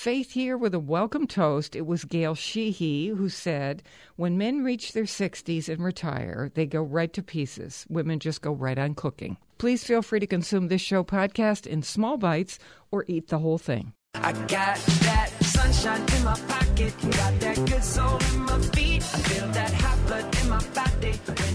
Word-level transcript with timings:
Faith 0.00 0.30
here 0.32 0.56
with 0.56 0.72
a 0.72 0.78
welcome 0.78 1.26
toast. 1.26 1.76
It 1.76 1.84
was 1.84 2.06
Gail 2.06 2.34
Sheehy 2.34 3.08
who 3.08 3.28
said, 3.28 3.82
When 4.16 4.38
men 4.38 4.64
reach 4.64 4.94
their 4.94 5.04
60s 5.04 5.68
and 5.68 5.84
retire, 5.84 6.50
they 6.54 6.64
go 6.64 6.80
right 6.80 7.12
to 7.12 7.22
pieces. 7.22 7.84
Women 7.90 8.18
just 8.18 8.40
go 8.40 8.50
right 8.50 8.78
on 8.78 8.94
cooking. 8.94 9.36
Please 9.58 9.84
feel 9.84 10.00
free 10.00 10.20
to 10.20 10.26
consume 10.26 10.68
this 10.68 10.80
show 10.80 11.04
podcast 11.04 11.66
in 11.66 11.82
small 11.82 12.16
bites 12.16 12.58
or 12.90 13.04
eat 13.08 13.28
the 13.28 13.40
whole 13.40 13.58
thing. 13.58 13.92
I 14.14 14.32
got 14.32 14.78
that 15.04 15.32
sunshine 15.42 16.00
in 16.16 16.24
my 16.24 16.40
pocket, 16.48 16.94
got 17.02 17.38
that 17.40 17.56
good 17.56 17.84
soul 17.84 18.18
in 18.32 18.40
my 18.40 18.58
feet. 18.58 19.02
I 19.02 19.18
feel 19.18 19.48
that 19.48 19.74
hot 19.74 20.06
blood 20.06 20.42
in 20.42 20.48
my 20.48 20.64
body. 20.68 21.49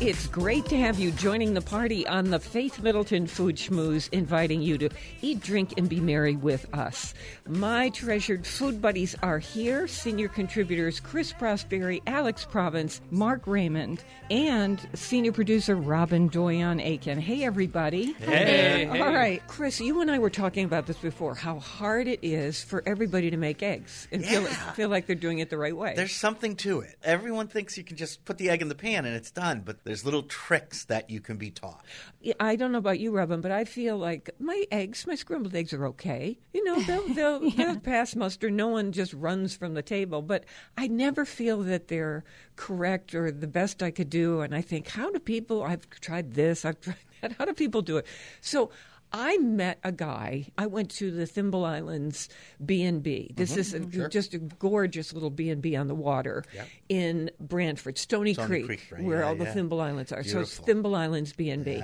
It's 0.00 0.26
great 0.26 0.66
to 0.66 0.76
have 0.76 0.98
you 0.98 1.10
joining 1.10 1.54
the 1.54 1.60
party 1.60 2.06
on 2.06 2.30
the 2.30 2.38
Faith 2.38 2.82
Middleton 2.82 3.26
Food 3.26 3.56
Schmooze, 3.56 4.08
inviting 4.12 4.60
you 4.60 4.76
to 4.78 4.90
eat, 5.22 5.40
drink, 5.40 5.74
and 5.76 5.88
be 5.88 6.00
merry 6.00 6.36
with 6.36 6.72
us. 6.74 7.14
My 7.48 7.88
treasured 7.90 8.46
food 8.46 8.82
buddies 8.82 9.16
are 9.22 9.38
here 9.38 9.88
senior 9.88 10.28
contributors 10.28 11.00
Chris 11.00 11.32
Prosperi, 11.32 12.02
Alex 12.06 12.44
Province, 12.44 13.00
Mark 13.10 13.46
Raymond, 13.46 14.04
and 14.30 14.78
senior 14.94 15.32
producer 15.32 15.74
Robin 15.74 16.28
Doyon 16.28 16.80
Aiken. 16.80 17.18
Hey, 17.18 17.44
everybody. 17.44 18.12
Hey. 18.12 18.86
All 18.88 19.12
right. 19.12 19.42
Chris, 19.48 19.80
you 19.80 20.00
and 20.00 20.10
I 20.10 20.18
were 20.18 20.30
talking 20.30 20.64
about 20.64 20.86
this 20.86 20.98
before 20.98 21.34
how 21.34 21.58
hard 21.58 22.06
it 22.08 22.20
is 22.22 22.62
for 22.62 22.82
everybody 22.86 23.30
to 23.30 23.36
make 23.36 23.62
eggs 23.62 24.06
and 24.12 24.24
feel, 24.24 24.44
feel 24.44 24.88
like 24.90 25.06
they're 25.06 25.16
doing 25.16 25.38
it 25.38 25.48
the 25.50 25.58
right 25.58 25.76
way. 25.76 25.94
There's 25.96 26.14
something 26.14 26.56
to 26.56 26.80
it. 26.80 26.96
Everyone 27.02 27.48
thinks 27.48 27.78
you 27.78 27.84
can 27.84 27.96
just 27.96 28.24
put 28.24 28.36
the 28.36 28.50
egg 28.50 28.60
in 28.60 28.68
the 28.68 28.74
pan 28.74 29.06
and 29.06 29.16
it's 29.16 29.30
done, 29.30 29.47
but 29.56 29.84
there's 29.84 30.04
little 30.04 30.22
tricks 30.22 30.84
that 30.84 31.10
you 31.10 31.20
can 31.20 31.36
be 31.36 31.50
taught. 31.50 31.84
Yeah, 32.20 32.34
I 32.40 32.56
don't 32.56 32.72
know 32.72 32.78
about 32.78 33.00
you, 33.00 33.10
Robin, 33.10 33.40
but 33.40 33.50
I 33.50 33.64
feel 33.64 33.96
like 33.96 34.30
my 34.38 34.64
eggs, 34.70 35.06
my 35.06 35.14
scrambled 35.14 35.54
eggs 35.54 35.72
are 35.72 35.86
okay. 35.86 36.38
You 36.52 36.64
know, 36.64 36.80
they'll 36.82 37.08
they'll, 37.14 37.50
they'll 37.50 37.80
pass 37.80 38.14
muster. 38.14 38.50
No 38.50 38.68
one 38.68 38.92
just 38.92 39.12
runs 39.14 39.56
from 39.56 39.74
the 39.74 39.82
table, 39.82 40.22
but 40.22 40.44
I 40.76 40.86
never 40.86 41.24
feel 41.24 41.62
that 41.62 41.88
they're 41.88 42.24
correct 42.56 43.14
or 43.14 43.30
the 43.30 43.46
best 43.46 43.82
I 43.82 43.90
could 43.90 44.10
do. 44.10 44.40
And 44.40 44.54
I 44.54 44.60
think, 44.60 44.88
how 44.88 45.10
do 45.10 45.18
people? 45.18 45.62
I've 45.62 45.88
tried 45.90 46.34
this, 46.34 46.64
I've 46.64 46.80
tried 46.80 46.96
that. 47.22 47.32
How 47.32 47.44
do 47.44 47.54
people 47.54 47.82
do 47.82 47.96
it? 47.96 48.06
So. 48.40 48.70
I 49.12 49.38
met 49.38 49.78
a 49.84 49.92
guy. 49.92 50.46
I 50.58 50.66
went 50.66 50.90
to 50.92 51.10
the 51.10 51.26
Thimble 51.26 51.64
Islands 51.64 52.28
B 52.64 52.82
and 52.82 53.02
B. 53.02 53.32
This 53.34 53.52
mm-hmm. 53.52 53.60
is 53.60 53.74
a, 53.74 53.80
mm-hmm. 53.80 54.08
just 54.08 54.34
a 54.34 54.38
gorgeous 54.38 55.12
little 55.12 55.30
B 55.30 55.50
and 55.50 55.62
B 55.62 55.76
on 55.76 55.88
the 55.88 55.94
water 55.94 56.44
in 56.88 57.30
Branford, 57.40 57.98
Stony, 57.98 58.34
Stony 58.34 58.48
Creek, 58.48 58.66
Creek, 58.66 58.80
right, 58.90 59.02
where 59.02 59.20
yeah, 59.20 59.26
all 59.26 59.34
the 59.34 59.44
yeah. 59.44 59.52
Thimble 59.52 59.80
Islands 59.80 60.12
are. 60.12 60.22
So 60.22 60.40
it's 60.40 60.58
Thimble 60.58 60.94
Islands 60.94 61.32
B 61.32 61.50
and 61.50 61.64
B. 61.64 61.82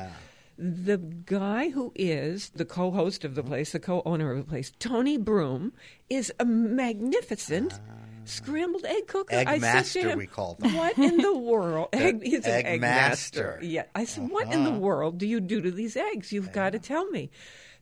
The 0.57 0.99
guy 0.99 1.71
who 1.71 1.93
is 1.97 2.51
the 2.51 2.65
co 2.65 2.91
host 2.91 3.25
of 3.25 3.35
the 3.35 3.43
mm-hmm. 3.43 3.51
place, 3.51 3.73
the 3.73 3.81
co 3.81 4.03
owner 4.05 4.31
of 4.31 4.39
the 4.39 4.45
place, 4.45 4.73
Tony 4.79 5.17
Broom, 5.17 5.73
is 6.09 6.33
a 6.39 6.45
magnificent 6.45 7.73
ah. 7.75 8.04
Scrambled 8.25 8.85
egg 8.85 9.07
cooker. 9.07 9.35
Egg 9.35 9.47
I 9.49 9.53
said 9.55 9.61
master, 9.61 10.03
to 10.03 10.09
him, 10.11 10.19
we 10.19 10.27
call 10.27 10.55
them. 10.55 10.75
What 10.75 10.99
in 10.99 11.17
the 11.19 11.37
world? 11.37 11.89
Egg, 11.93 12.23
he's 12.23 12.45
an 12.47 12.51
egg 12.53 12.65
egg 12.67 12.81
master. 12.81 13.59
Yeah. 13.63 13.85
I 13.95 14.05
said, 14.05 14.31
What 14.31 14.53
in 14.53 14.65
the 14.65 14.71
Uh-huh. 14.71 14.79
world 14.79 15.19
do 15.19 15.27
you 15.27 15.41
do 15.41 15.61
to 15.61 15.71
these 15.71 15.97
eggs? 15.97 16.33
You've 16.33 16.53
got 16.53 16.71
to 16.73 16.79
tell 16.79 17.07
me. 17.11 17.31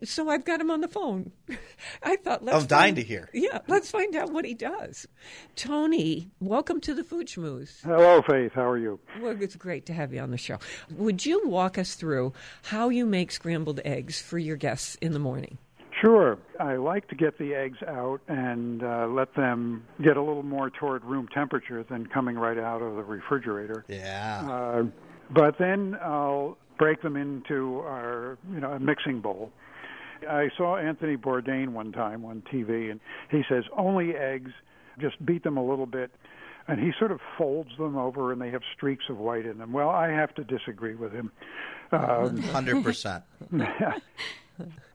So 0.05 0.29
I've 0.29 0.45
got 0.45 0.61
him 0.61 0.69
on 0.73 0.81
the 0.81 0.89
phone. 0.89 1.31
I 2.03 2.17
thought, 2.17 2.43
let's 2.45 2.57
I'm 2.59 2.67
dying 2.67 2.83
find- 2.95 2.97
to 2.97 3.03
hear. 3.05 3.29
Yeah, 3.33 3.61
let's 3.69 3.89
find 3.91 4.17
out 4.17 4.33
what 4.33 4.45
he 4.45 4.53
does. 4.53 5.07
Tony, 5.55 6.29
welcome 6.41 6.81
to 6.81 6.93
the 6.95 7.05
Food 7.05 7.29
Schmooze. 7.29 7.83
Hello, 7.85 8.21
Faith. 8.23 8.53
How 8.53 8.69
are 8.69 8.79
you? 8.79 8.99
Well, 9.21 9.41
it's 9.41 9.55
great 9.55 9.87
to 9.87 9.93
have 9.93 10.13
you 10.13 10.21
on 10.21 10.33
the 10.33 10.39
show. 10.39 10.59
Would 10.97 11.25
you 11.25 11.47
walk 11.47 11.79
us 11.79 11.95
through 11.95 12.33
how 12.65 12.89
you 12.89 13.07
make 13.07 13.31
scrambled 13.31 13.79
eggs 13.85 14.21
for 14.21 14.39
your 14.39 14.57
guests 14.57 14.97
in 14.97 15.13
the 15.13 15.19
morning? 15.21 15.59
Sure. 16.03 16.37
I 16.59 16.77
like 16.77 17.09
to 17.09 17.15
get 17.15 17.39
the 17.39 17.55
eggs 17.55 17.79
out 17.87 18.21
and 18.27 18.83
uh, 18.83 19.07
let 19.07 19.35
them 19.37 19.85
get 20.03 20.17
a 20.17 20.23
little 20.23 20.43
more 20.43 20.69
toward 20.69 21.05
room 21.05 21.29
temperature 21.33 21.85
than 21.89 22.07
coming 22.07 22.37
right 22.37 22.59
out 22.59 22.83
of 22.83 22.97
the 22.97 23.05
refrigerator. 23.05 23.85
Yeah. 23.89 24.43
Uh, 24.51 24.83
but 25.31 25.59
then 25.59 25.97
I'll 26.03 26.59
break 26.77 27.03
them 27.03 27.17
into 27.17 27.79
our, 27.81 28.37
you 28.53 28.59
know, 28.59 28.73
a 28.73 28.81
mixing 28.81 29.21
bowl. 29.21 29.53
I 30.29 30.49
saw 30.57 30.77
Anthony 30.77 31.17
Bourdain 31.17 31.69
one 31.69 31.93
time 31.93 32.25
on 32.25 32.43
TV, 32.53 32.91
and 32.91 33.01
he 33.31 33.43
says 33.49 33.65
only 33.77 34.15
eggs. 34.17 34.51
Just 35.01 35.25
beat 35.25 35.43
them 35.43 35.57
a 35.57 35.65
little 35.65 35.87
bit, 35.87 36.11
and 36.69 36.79
he 36.79 36.93
sort 36.99 37.13
of 37.13 37.21
folds 37.39 37.71
them 37.79 37.97
over, 37.97 38.31
and 38.33 38.41
they 38.41 38.51
have 38.51 38.63
streaks 38.77 39.05
of 39.09 39.19
white 39.19 39.47
in 39.47 39.59
them. 39.59 39.73
Well, 39.73 39.89
I 39.89 40.09
have 40.11 40.35
to 40.35 40.45
disagree 40.45 40.95
with 40.95 41.13
him. 41.13 41.33
Um, 41.93 42.43
100%. 42.43 43.23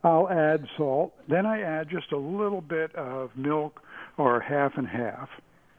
I'll 0.04 0.30
add 0.30 0.68
salt. 0.78 1.14
Then 1.28 1.46
I 1.46 1.62
add 1.62 1.90
just 1.90 2.12
a 2.12 2.18
little 2.18 2.62
bit 2.62 2.96
of 2.96 3.36
milk 3.36 3.82
or 4.18 4.40
half 4.40 4.78
and 4.78 4.88
half. 4.88 5.30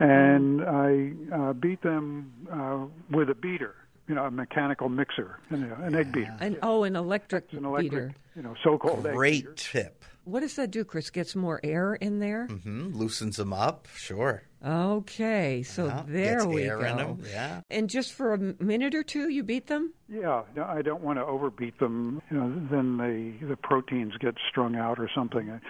And 0.00 0.62
I 0.62 1.12
uh, 1.34 1.52
beat 1.54 1.82
them 1.82 2.32
uh, 2.52 2.86
with 3.10 3.30
a 3.30 3.34
beater, 3.34 3.74
you 4.06 4.14
know, 4.14 4.26
a 4.26 4.30
mechanical 4.30 4.88
mixer, 4.88 5.38
you 5.50 5.56
know, 5.56 5.76
an 5.82 5.94
egg 5.96 6.12
beater. 6.12 6.36
And 6.38 6.56
oh, 6.62 6.84
an 6.84 6.94
electric 6.94 7.52
An 7.52 7.64
electric, 7.64 7.90
beater. 7.90 8.14
you 8.36 8.42
know, 8.42 8.54
so-called 8.62 8.98
egg 8.98 9.02
beater. 9.04 9.14
Great 9.16 9.56
tip. 9.56 10.04
What 10.28 10.40
does 10.40 10.56
that 10.56 10.70
do, 10.70 10.84
Chris? 10.84 11.08
Gets 11.08 11.34
more 11.34 11.58
air 11.64 11.94
in 11.94 12.18
there? 12.18 12.46
hmm 12.46 12.92
Loosens 12.94 13.36
them 13.36 13.52
up, 13.54 13.88
sure. 13.94 14.42
Okay, 14.64 15.62
so 15.62 15.86
Yeah, 15.86 16.02
there 16.06 16.34
gets 16.40 16.46
we 16.46 16.64
air 16.64 16.78
go. 16.78 16.84
in 16.84 16.98
'em, 17.00 17.18
yeah. 17.24 17.60
And 17.70 17.88
just 17.88 18.12
for 18.12 18.34
a 18.34 18.38
minute 18.38 18.94
or 18.94 19.02
two, 19.02 19.28
you 19.30 19.42
beat 19.42 19.68
them? 19.68 19.94
Yeah, 20.08 20.42
no, 20.54 20.64
I 20.64 20.82
don't 20.82 21.00
want 21.02 21.18
to 21.18 21.24
overbeat 21.24 21.78
them. 21.78 22.20
You 22.30 22.36
know, 22.36 22.66
then 22.70 22.96
the 22.98 23.46
the 23.46 23.56
proteins 23.56 24.16
get 24.18 24.34
strung 24.50 24.76
out 24.76 24.98
or 24.98 25.08
something. 25.14 25.60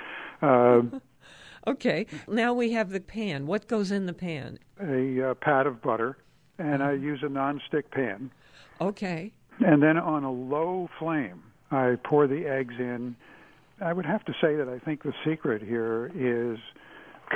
Uh, 0.43 0.83
Okay. 1.67 2.07
Now 2.27 2.55
we 2.55 2.73
have 2.73 2.89
the 2.91 3.01
pan. 3.01 3.47
What 3.47 3.67
goes 3.69 3.91
in 3.91 4.07
the 4.07 4.15
pan? 4.15 4.59
a 4.81 5.31
uh, 5.31 5.35
pat 5.35 5.67
of 5.67 5.83
butter, 5.83 6.17
and 6.59 6.83
I 6.83 6.93
use 6.93 7.21
a 7.23 7.27
nonstick 7.27 7.91
pan. 7.91 8.31
Okay. 8.81 9.33
And 9.61 9.83
then 9.83 9.99
on 9.99 10.25
a 10.25 10.33
low 10.33 10.89
flame, 10.99 11.43
I 11.71 11.97
pour 12.05 12.27
the 12.27 12.47
eggs 12.47 12.75
in. 12.79 13.17
I 13.81 13.93
would 13.93 14.07
have 14.07 14.25
to 14.25 14.33
say 14.41 14.57
that 14.57 14.69
I 14.69 14.79
think 14.79 15.03
the 15.03 15.15
secret 15.25 15.63
here 15.63 16.11
is 16.15 16.59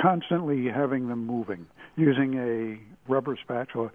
constantly 0.01 0.67
having 0.67 1.07
them 1.07 1.25
moving, 1.25 1.67
using 1.95 2.35
a 2.35 3.11
rubber 3.11 3.37
spatula 3.41 3.91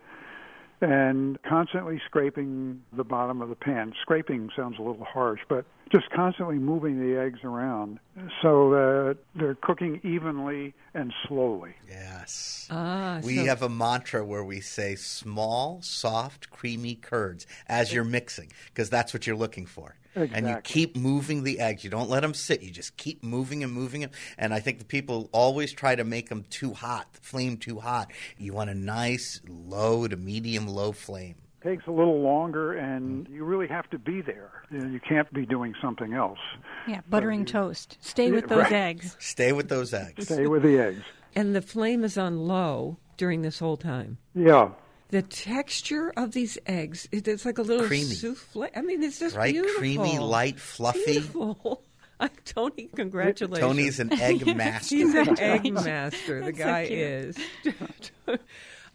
and 0.81 1.43
constantly 1.43 2.01
scraping 2.07 2.81
the 2.93 3.03
bottom 3.03 3.43
of 3.43 3.49
the 3.49 3.57
pan. 3.57 3.93
Scraping 4.01 4.49
sounds 4.55 4.79
a 4.79 4.83
little 4.83 5.05
harsh, 5.05 5.41
but 5.49 5.65
just 5.91 6.09
constantly 6.11 6.57
moving 6.59 7.01
the 7.01 7.19
eggs 7.19 7.41
around 7.43 7.99
so 8.41 8.71
that 8.71 9.19
they're 9.35 9.57
cooking 9.57 10.01
evenly 10.05 10.75
and 10.95 11.13
slowly. 11.27 11.75
Yes. 11.89 12.69
Ah, 12.71 13.21
we 13.25 13.37
so- 13.37 13.45
have 13.47 13.63
a 13.63 13.69
mantra 13.69 14.25
where 14.25 14.45
we 14.45 14.61
say 14.61 14.95
small, 14.95 15.81
soft, 15.83 16.51
creamy 16.51 16.95
curds 16.95 17.47
as 17.67 17.93
you're 17.93 18.05
mixing 18.05 18.53
because 18.67 18.89
that's 18.89 19.13
what 19.13 19.27
you're 19.27 19.37
looking 19.37 19.67
for. 19.67 19.97
And 20.33 20.49
you 20.49 20.59
keep 20.63 20.97
moving 20.97 21.45
the 21.45 21.61
eggs. 21.61 21.85
You 21.85 21.91
don't 21.91 22.11
let 22.11 22.21
them 22.21 22.35
sit. 22.35 22.63
You 22.63 22.71
just 22.71 22.97
keep 22.97 23.23
moving 23.23 23.63
and 23.63 23.73
moving 23.73 24.03
them. 24.03 24.11
And 24.37 24.53
I 24.53 24.61
think 24.61 24.79
the 24.79 24.85
people 24.85 25.29
always 25.33 25.73
try 25.73 25.95
to 25.95 26.05
make 26.05 26.29
them 26.29 26.45
too 26.51 26.75
hot, 26.75 27.13
the 27.13 27.21
flame 27.21 27.57
too 27.57 27.79
hot. 27.79 28.11
You 28.39 28.53
want 28.53 28.71
a 28.71 28.75
nice 28.75 29.41
low 29.49 30.07
to 30.09 30.17
medium 30.17 30.67
low 30.67 30.93
flame. 30.93 31.37
takes 31.63 31.87
a 31.87 31.91
little 31.91 32.21
longer 32.21 32.73
and 32.75 33.25
mm-hmm. 33.25 33.35
you 33.35 33.45
really 33.45 33.69
have 33.69 33.89
to 33.91 33.99
be 33.99 34.21
there. 34.21 34.63
You, 34.71 34.79
know, 34.79 34.89
you 34.89 35.01
can't 35.01 35.33
be 35.33 35.47
doing 35.47 35.75
something 35.81 36.15
else. 36.15 36.39
Yeah, 36.87 37.01
buttering 37.09 37.45
toast. 37.45 37.99
Stay 38.01 38.31
with 38.31 38.49
those 38.49 38.65
right. 38.65 38.73
eggs. 38.73 39.17
Stay 39.21 39.53
with 39.53 39.69
those 39.69 39.95
eggs. 39.95 40.27
Stay 40.27 40.47
with 40.47 40.63
the 40.63 40.79
eggs. 40.79 41.03
And 41.35 41.55
the 41.55 41.63
flame 41.63 42.05
is 42.05 42.17
on 42.19 42.47
low 42.47 42.97
during 43.17 43.43
this 43.43 43.59
whole 43.59 43.77
time. 43.77 44.19
Yeah. 44.35 44.71
The 45.09 45.23
texture 45.23 46.13
of 46.17 46.33
these 46.33 46.59
eggs, 46.67 47.09
it- 47.13 47.27
it's 47.29 47.45
like 47.47 47.59
a 47.59 47.63
little 47.63 47.87
Creamy. 47.87 48.15
souffle. 48.15 48.69
I 48.77 48.83
mean, 48.83 49.03
it's 49.03 49.19
just 49.19 49.37
Right? 49.37 49.55
beautiful. 49.55 49.79
Creamy, 49.79 50.19
light, 50.19 50.59
fluffy. 50.61 51.05
Beautiful. 51.07 51.83
I, 52.21 52.29
Tony, 52.45 52.91
congratulations. 52.95 53.61
Tony's 53.67 54.01
an 54.01 54.13
egg 54.13 54.45
master. 54.57 54.97
He's 54.97 55.15
an 55.15 55.39
egg 55.39 55.73
master. 55.73 56.41
The 56.41 56.47
That's 56.47 56.59
so 56.59 56.65
guy 56.65 56.87
cute. 56.87 56.99
is. 56.99 57.37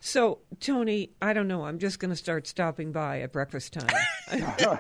So, 0.06 0.40
Tony, 0.60 1.12
I 1.22 1.32
don't 1.32 1.48
know. 1.48 1.64
I'm 1.64 1.80
just 1.80 1.98
going 1.98 2.10
to 2.10 2.16
start 2.18 2.46
stopping 2.46 2.92
by 2.92 3.22
at 3.22 3.32
breakfast 3.32 3.72
time. 3.72 3.88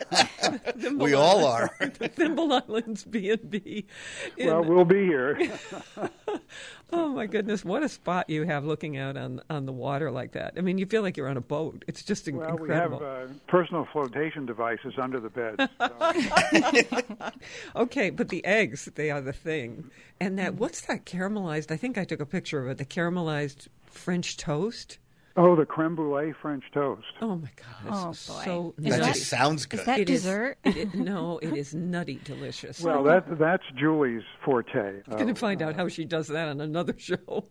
Thimble 0.77 1.05
we 1.05 1.13
all 1.13 1.45
are. 1.45 1.73
the 1.79 2.09
Thimble 2.09 2.51
Islands 2.51 3.05
B 3.05 3.29
and 3.29 3.49
B. 3.49 3.85
Well, 4.37 4.65
we'll 4.65 4.83
be 4.83 5.05
here. 5.05 5.39
Oh 6.95 7.09
my 7.09 7.25
goodness, 7.25 7.65
what 7.65 7.81
a 7.81 7.89
spot 7.89 8.29
you 8.29 8.43
have 8.43 8.65
looking 8.65 8.97
out 8.97 9.17
on 9.17 9.41
on 9.49 9.65
the 9.65 9.71
water 9.71 10.11
like 10.11 10.33
that. 10.33 10.53
I 10.57 10.61
mean, 10.61 10.77
you 10.77 10.85
feel 10.85 11.01
like 11.01 11.17
you're 11.17 11.27
on 11.27 11.37
a 11.37 11.41
boat. 11.41 11.83
It's 11.87 12.03
just 12.03 12.27
in- 12.27 12.37
Well, 12.37 12.55
we 12.55 12.69
have 12.69 12.93
uh, 12.93 13.25
personal 13.47 13.87
flotation 13.91 14.45
devices 14.45 14.93
under 14.99 15.19
the 15.19 15.29
bed. 15.29 15.69
So, 15.79 17.31
Okay, 17.75 18.11
but 18.11 18.29
the 18.29 18.45
eggs, 18.45 18.85
they 18.93 19.09
are 19.09 19.21
the 19.21 19.33
thing. 19.33 19.89
And 20.19 20.37
that 20.37 20.53
what's 20.53 20.81
that 20.81 21.05
caramelized? 21.05 21.71
I 21.71 21.77
think 21.77 21.97
I 21.97 22.03
took 22.03 22.19
a 22.19 22.27
picture 22.27 22.63
of 22.63 22.69
it. 22.69 22.77
The 22.77 22.85
caramelized 22.85 23.69
French 23.87 24.37
toast. 24.37 24.99
Oh, 25.35 25.55
the 25.55 25.65
creme 25.65 25.95
brulee 25.95 26.31
French 26.41 26.63
toast. 26.75 27.07
Oh 27.19 27.37
my 27.37 27.49
God, 27.55 27.89
Oh, 27.91 28.05
boy. 28.07 28.11
so 28.13 28.73
Is 28.77 28.83
that 28.83 28.99
that- 29.01 29.13
just 29.15 29.27
sounds 29.29 29.65
good. 29.65 29.79
Is 29.79 29.85
that 29.87 29.99
It 29.99 30.09
is- 30.11 30.21
dessert? 30.21 30.57
it 30.63 30.77
is- 30.77 30.93
no, 30.93 31.39
it 31.39 31.53
is 31.55 31.73
nutty 31.73 32.19
delicious. 32.23 32.81
Well, 32.83 33.01
that 33.05 33.39
that's 33.39 33.63
Julie's 33.75 34.21
forte. 34.45 35.01
I'm 35.07 35.13
going 35.13 35.27
to 35.27 35.35
find 35.35 35.63
out 35.63 35.75
how 35.75 35.87
she 35.87 36.05
does 36.05 36.27
that 36.27 36.49
on 36.49 36.61
another 36.61 36.93
show. 36.99 37.45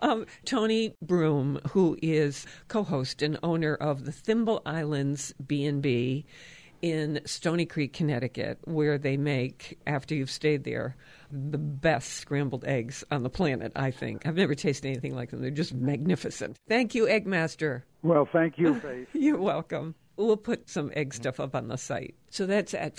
Um, 0.00 0.26
Tony 0.44 0.96
Broom, 1.02 1.60
who 1.70 1.96
is 2.02 2.46
co-host 2.66 3.22
and 3.22 3.38
owner 3.44 3.74
of 3.76 4.06
the 4.06 4.12
Thimble 4.12 4.60
Islands 4.66 5.32
B&B 5.46 6.26
in 6.82 7.20
Stony 7.26 7.64
Creek, 7.66 7.92
Connecticut, 7.92 8.58
where 8.64 8.98
they 8.98 9.16
make, 9.16 9.78
after 9.86 10.14
you've 10.16 10.30
stayed 10.30 10.64
there, 10.64 10.96
the 11.30 11.58
best 11.58 12.14
scrambled 12.14 12.64
eggs 12.64 13.04
on 13.10 13.22
the 13.22 13.30
planet, 13.30 13.72
I 13.76 13.90
think. 13.90 14.26
I've 14.26 14.36
never 14.36 14.54
tasted 14.54 14.88
anything 14.88 15.14
like 15.14 15.30
them. 15.30 15.40
They're 15.40 15.50
just 15.50 15.74
magnificent. 15.74 16.56
Thank 16.68 16.94
you, 16.94 17.06
Eggmaster. 17.06 17.82
Well, 18.02 18.26
thank 18.30 18.58
you, 18.58 18.74
Faith. 18.80 19.08
You're 19.12 19.38
welcome. 19.38 19.94
We'll 20.16 20.36
put 20.36 20.68
some 20.68 20.92
egg 20.94 21.14
stuff 21.14 21.40
up 21.40 21.54
on 21.54 21.68
the 21.68 21.78
site. 21.78 22.14
So 22.28 22.46
that's 22.46 22.74
at 22.74 22.96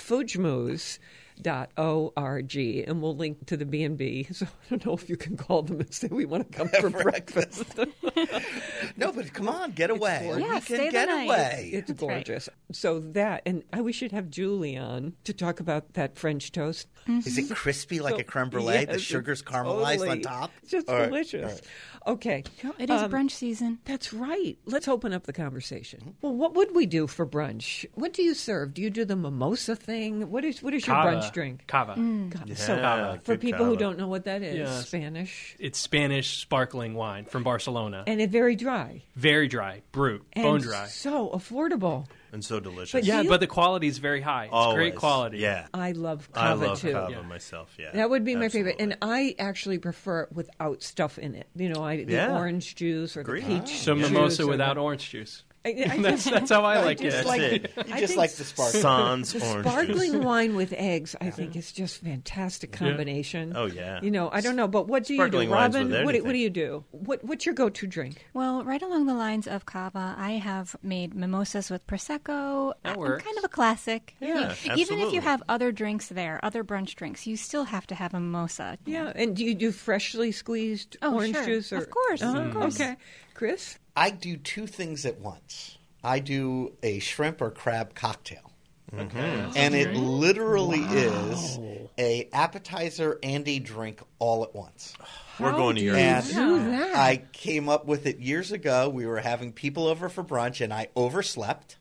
foodschmooze.org, 1.42 2.56
and 2.88 3.02
we'll 3.02 3.16
link 3.16 3.46
to 3.48 3.58
the 3.58 3.66
B&B. 3.66 4.28
So 4.42 4.46
I 4.46 4.70
don't 4.70 4.86
know 4.86 4.94
if 4.94 5.08
you 5.10 5.18
can 5.18 5.38
call 5.38 5.62
them 5.62 5.82
and 5.82 5.94
say 5.94 6.08
we 6.10 6.26
want 6.26 6.52
to 6.52 6.58
come 6.58 6.68
for 6.70 6.90
breakfast. 7.04 7.64
no, 8.98 9.12
but 9.12 9.32
come 9.34 9.50
on, 9.50 9.72
get 9.72 9.90
away. 9.90 10.22
gorgeous. 10.24 10.48
Yeah, 10.48 10.54
we 10.56 10.62
stay 10.62 10.76
can 10.78 10.86
the 10.86 10.92
get 10.92 11.06
night. 11.10 11.26
away. 11.26 11.70
It's 11.74 11.88
That's 11.90 12.02
right. 12.02 12.10
gorgeous. 12.26 12.50
So 12.72 13.00
that, 13.12 13.44
and 13.46 13.64
I, 13.74 13.82
we 13.82 13.92
should 13.92 14.12
have 14.14 14.30
Julie 14.30 14.78
on 14.78 15.14
to 15.26 15.34
talk 15.34 15.60
about 15.60 15.94
that 15.94 16.18
French 16.18 16.52
toast. 16.52 16.88
Is 17.08 17.38
it 17.38 17.54
crispy 17.56 18.00
like 18.00 18.16
So- 18.16 18.20
a 18.22 18.24
creme 18.24 18.50
brulee? 18.50 18.74
Yes, 18.74 18.86
the 18.88 18.94
it's 18.94 19.04
sugar's 19.04 19.42
caramelized 19.44 19.98
totally- 19.98 20.10
on 20.10 20.22
top? 20.22 20.52
It's 20.64 20.72
just 20.72 20.90
All 20.90 20.96
right, 20.96 21.06
delicious. 21.08 21.44
all 21.44 21.50
right. 21.50 21.62
Okay. 22.08 22.44
Well, 22.64 22.74
it 22.80 22.90
is 22.90 23.02
Um, 23.02 23.12
brunch 23.12 23.32
season. 23.32 23.78
That's 23.86 24.12
right. 24.12 24.58
Let's 24.66 24.88
open 24.88 25.14
up 25.14 25.26
the 25.26 25.34
conversation. 25.34 26.00
Mm-hmm. 26.00 26.10
Well, 26.22 26.34
what 26.36 26.56
would 26.56 26.74
we 26.74 26.86
do 26.88 27.06
for 27.06 27.28
brunch? 27.28 27.86
What 27.94 28.14
do 28.14 28.24
you 28.24 28.34
serve? 28.34 28.74
Do 28.74 28.82
you 28.82 28.90
do 28.90 29.06
the 29.06 29.16
mimosa 29.16 29.76
thing? 29.76 30.32
What 30.32 30.44
is 30.44 30.64
what 30.64 30.74
is 30.74 30.88
your 30.88 30.96
Cava. 30.96 31.18
brunch 31.18 31.21
Uh, 31.28 31.32
drink? 31.32 31.64
Cava. 31.68 31.96
Mm. 31.96 32.32
Cava. 32.32 32.56
so, 32.56 32.76
Yeah, 32.76 33.14
for 33.18 33.34
good 33.34 33.42
people 33.42 33.66
who 33.66 33.72
cava. 33.74 33.80
don't 33.84 33.98
know 33.98 34.08
what 34.08 34.26
that 34.26 34.42
is, 34.42 34.58
Yes. 34.58 34.88
Spanish, 34.88 35.56
It's 35.60 35.80
Spanish 35.80 36.38
sparkling 36.40 36.94
wine 36.94 37.26
from 37.26 37.44
Barcelona. 37.44 38.04
and 38.08 38.22
it's 38.22 38.32
very 38.32 38.56
dry, 38.56 39.04
Very 39.16 39.48
dry, 39.48 39.82
brut, 39.92 40.22
and 40.34 40.44
bone 40.44 40.62
dry. 40.62 40.86
so 40.88 41.30
affordable. 41.30 42.06
and 42.34 42.46
so 42.46 42.62
delicious. 42.62 42.94
But 42.94 43.04
Yeah, 43.04 43.22
you- 43.22 43.30
but 43.30 43.42
the 43.42 43.48
quality 43.48 43.88
is 43.88 43.98
very 43.98 44.22
high. 44.22 44.46
It's 44.46 44.54
Always. 44.54 44.76
great 44.78 44.96
quality. 44.96 45.40
Yeah, 45.40 45.68
I 45.74 45.92
love 45.92 46.32
cava. 46.32 46.46
I 46.46 46.50
cava 46.52 46.66
love 46.68 46.80
too. 46.80 46.92
cava 46.94 47.12
Yeah. 47.12 47.22
myself. 47.24 47.76
Yeah, 47.78 47.92
That 47.92 48.10
would 48.10 48.24
be 48.24 48.38
my 48.38 48.48
favorite, 48.48 48.78
and 48.80 48.98
I 49.02 49.36
actually 49.38 49.80
prefer 49.80 50.22
it 50.22 50.32
without 50.32 50.82
stuff 50.82 51.20
in 51.20 51.36
it. 51.36 51.48
You 51.56 51.68
know, 51.70 51.84
I 51.84 52.06
the 52.06 52.14
Yeah. 52.14 52.38
orange 52.38 52.76
juice 52.76 53.18
or 53.18 53.22
Agreed. 53.22 53.44
the 53.46 53.60
peach. 53.60 53.78
So 53.80 53.96
juice 53.96 54.10
mimosa 54.10 54.44
or 54.44 54.48
without 54.48 54.78
orange 54.78 55.10
juice. 55.10 55.44
I, 55.64 55.70
I 55.90 55.98
That's, 56.02 56.24
that's 56.26 56.50
how 56.50 56.64
I 56.66 56.78
I 56.78 56.84
like 56.84 57.00
just 57.00 57.18
it. 57.20 57.26
like 57.28 57.42
it. 57.42 57.72
You 57.88 57.94
I 57.94 58.00
just 58.00 58.16
like 58.18 58.32
the 58.34 58.44
sparkling. 58.44 58.82
Sans 58.82 59.34
The 59.34 59.46
orange 59.46 59.68
sparkling 59.68 60.12
juice. 60.14 60.26
wine 60.26 60.56
with 60.56 60.74
eggs, 60.74 61.16
I 61.22 61.30
think, 61.30 61.56
is 61.56 61.72
just 61.72 62.02
fantastic 62.02 62.72
combination. 62.72 63.54
Oh, 63.56 63.66
yeah. 63.68 64.00
You 64.02 64.10
know, 64.12 64.30
I 64.32 64.42
don't 64.42 64.56
know, 64.56 64.68
but 64.68 64.88
what 64.88 65.06
do 65.06 65.14
you 65.14 65.30
do, 65.30 65.52
Robin? 65.52 65.92
What, 66.04 66.14
do- 66.16 66.24
what 66.24 66.32
do 66.32 66.38
you 66.40 66.50
do? 66.50 66.84
What 66.92 67.24
What's 67.24 67.46
your 67.46 67.54
go-to 67.54 67.86
drink? 67.88 68.26
Well, 68.34 68.64
right 68.64 68.82
along 68.82 69.06
the 69.06 69.14
lines 69.14 69.48
of 69.48 69.66
cava, 69.66 70.16
I 70.18 70.32
have 70.34 70.76
made 70.82 71.14
mimosas 71.14 71.70
with 71.70 71.86
prosecco. 71.86 72.74
That 72.84 72.94
I'm 72.94 72.98
works. 73.00 73.24
kind 73.24 73.38
of 73.38 73.44
a 73.44 73.50
classic. 73.50 74.16
Yeah, 74.20 74.56
You- 74.64 74.74
Even 74.78 75.00
if 75.00 75.14
you 75.14 75.22
have 75.22 75.44
other 75.48 75.72
drinks 75.72 76.08
there, 76.08 76.40
other 76.44 76.64
brunch 76.64 76.96
drinks, 76.96 77.28
you 77.28 77.38
still 77.38 77.66
have 77.66 77.86
to 77.88 77.96
have 77.96 78.14
a 78.16 78.20
mimosa. 78.20 78.78
Yeah, 78.86 79.12
and 79.16 79.36
do 79.36 79.46
you 79.46 79.54
do 79.54 79.72
freshly 79.72 80.32
squeezed 80.32 80.98
Oh, 81.04 81.14
orange 81.16 81.36
sure. 81.36 81.46
juice? 81.46 81.72
Or, 81.72 81.78
Of 81.78 81.90
course, 81.92 82.22
of 82.22 82.36
Uh-huh, 82.36 82.52
course. 82.52 82.82
Okay, 82.82 82.96
Chris. 83.36 83.78
I 83.96 84.10
do 84.10 84.38
two 84.38 84.68
things 84.68 85.06
at 85.06 85.20
once. 85.20 85.78
I 86.04 86.20
do 86.20 86.74
a 86.82 87.00
shrimp 87.00 87.42
or 87.42 87.52
crab 87.52 87.94
cocktail. 87.94 88.52
Okay. 88.94 89.46
And 89.56 89.74
it 89.74 89.96
literally 89.96 90.82
is 90.82 91.60
a 91.98 92.28
appetizer 92.34 93.20
and 93.24 93.48
a 93.48 93.60
drink 93.60 94.02
all 94.20 94.44
at 94.44 94.54
once. 94.54 94.94
We're 95.40 95.54
going 95.54 95.78
to 95.78 95.82
your 95.82 95.96
And 95.96 96.26
do 96.28 96.60
that? 96.72 96.96
I 96.96 97.24
came 97.32 97.70
up 97.70 97.86
with 97.86 98.06
it 98.06 98.20
years 98.20 98.52
ago. 98.52 98.90
We 98.90 99.06
were 99.06 99.20
having 99.20 99.54
people 99.54 99.88
over 99.88 100.10
for 100.10 100.24
brunch, 100.24 100.62
and 100.62 100.74
I 100.74 100.90
overslept. 100.96 101.78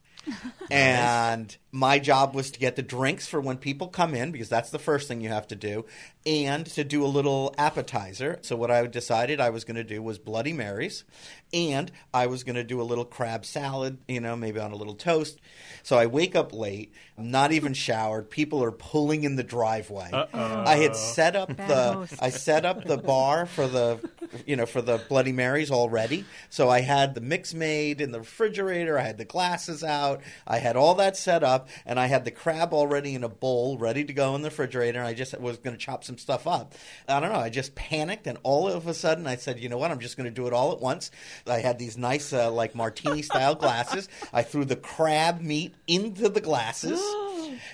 and 0.70 1.56
my 1.72 1.98
job 1.98 2.34
was 2.34 2.50
to 2.50 2.58
get 2.58 2.74
the 2.76 2.82
drinks 2.82 3.28
for 3.28 3.40
when 3.40 3.56
people 3.56 3.86
come 3.88 4.14
in 4.14 4.32
because 4.32 4.48
that's 4.48 4.70
the 4.70 4.78
first 4.78 5.06
thing 5.06 5.20
you 5.20 5.28
have 5.28 5.46
to 5.46 5.54
do 5.54 5.84
and 6.26 6.66
to 6.66 6.82
do 6.84 7.04
a 7.04 7.06
little 7.06 7.54
appetizer. 7.56 8.38
So 8.42 8.56
what 8.56 8.70
i 8.70 8.86
decided 8.86 9.40
i 9.40 9.50
was 9.50 9.64
going 9.64 9.76
to 9.76 9.84
do 9.84 10.02
was 10.02 10.18
bloody 10.18 10.52
marys 10.52 11.04
and 11.52 11.90
i 12.12 12.26
was 12.26 12.44
going 12.44 12.56
to 12.56 12.64
do 12.64 12.80
a 12.80 12.82
little 12.84 13.04
crab 13.04 13.44
salad 13.44 13.98
you 14.06 14.20
know 14.20 14.36
maybe 14.36 14.58
on 14.58 14.72
a 14.72 14.76
little 14.76 14.94
toast. 14.94 15.40
So 15.82 15.96
i 15.96 16.06
wake 16.06 16.34
up 16.34 16.52
late 16.52 16.92
i'm 17.16 17.30
not 17.30 17.52
even 17.52 17.72
showered 17.72 18.30
people 18.30 18.62
are 18.64 18.72
pulling 18.72 19.22
in 19.24 19.36
the 19.36 19.44
driveway. 19.44 20.10
I 20.12 20.76
had 20.76 20.96
set 20.96 21.36
up 21.36 21.56
Bad 21.56 21.68
the 21.68 21.92
host. 21.92 22.14
i 22.20 22.30
set 22.30 22.64
up 22.64 22.84
the 22.84 22.96
bar 22.98 23.46
for 23.46 23.68
the 23.68 24.00
you 24.44 24.56
know 24.56 24.66
for 24.66 24.82
the 24.82 24.98
bloody 25.08 25.32
marys 25.32 25.70
already. 25.70 26.24
So 26.48 26.68
i 26.68 26.80
had 26.80 27.14
the 27.14 27.20
mix 27.20 27.54
made 27.54 28.00
in 28.00 28.10
the 28.10 28.18
refrigerator 28.20 28.98
i 28.98 29.02
had 29.02 29.18
the 29.18 29.24
glasses 29.24 29.84
out 29.84 30.20
i 30.46 30.58
had 30.58 30.76
all 30.76 30.94
that 30.96 31.16
set 31.16 31.44
up 31.44 31.59
and 31.86 31.98
i 31.98 32.06
had 32.06 32.24
the 32.24 32.30
crab 32.30 32.72
already 32.72 33.14
in 33.14 33.24
a 33.24 33.28
bowl 33.28 33.78
ready 33.78 34.04
to 34.04 34.12
go 34.12 34.34
in 34.34 34.42
the 34.42 34.48
refrigerator 34.48 34.98
and 34.98 35.08
i 35.08 35.14
just 35.14 35.38
was 35.40 35.58
going 35.58 35.76
to 35.76 35.82
chop 35.82 36.04
some 36.04 36.18
stuff 36.18 36.46
up. 36.46 36.74
I 37.08 37.20
don't 37.20 37.32
know 37.32 37.38
i 37.38 37.50
just 37.50 37.74
panicked 37.74 38.26
and 38.26 38.38
all 38.42 38.68
of 38.68 38.86
a 38.86 38.94
sudden 38.94 39.26
i 39.26 39.36
said 39.36 39.58
you 39.58 39.68
know 39.68 39.78
what? 39.78 39.90
I'm 39.90 40.00
just 40.00 40.16
going 40.16 40.24
to 40.26 40.30
do 40.30 40.46
it 40.46 40.52
all 40.52 40.72
at 40.72 40.80
once. 40.80 41.10
I 41.46 41.58
had 41.58 41.78
these 41.78 41.96
nice 41.96 42.32
uh, 42.32 42.50
like 42.50 42.74
martini 42.74 43.22
style 43.22 43.54
glasses. 43.54 44.08
I 44.32 44.42
threw 44.42 44.64
the 44.64 44.76
crab 44.76 45.40
meat 45.40 45.74
into 45.86 46.28
the 46.28 46.40
glasses 46.40 47.00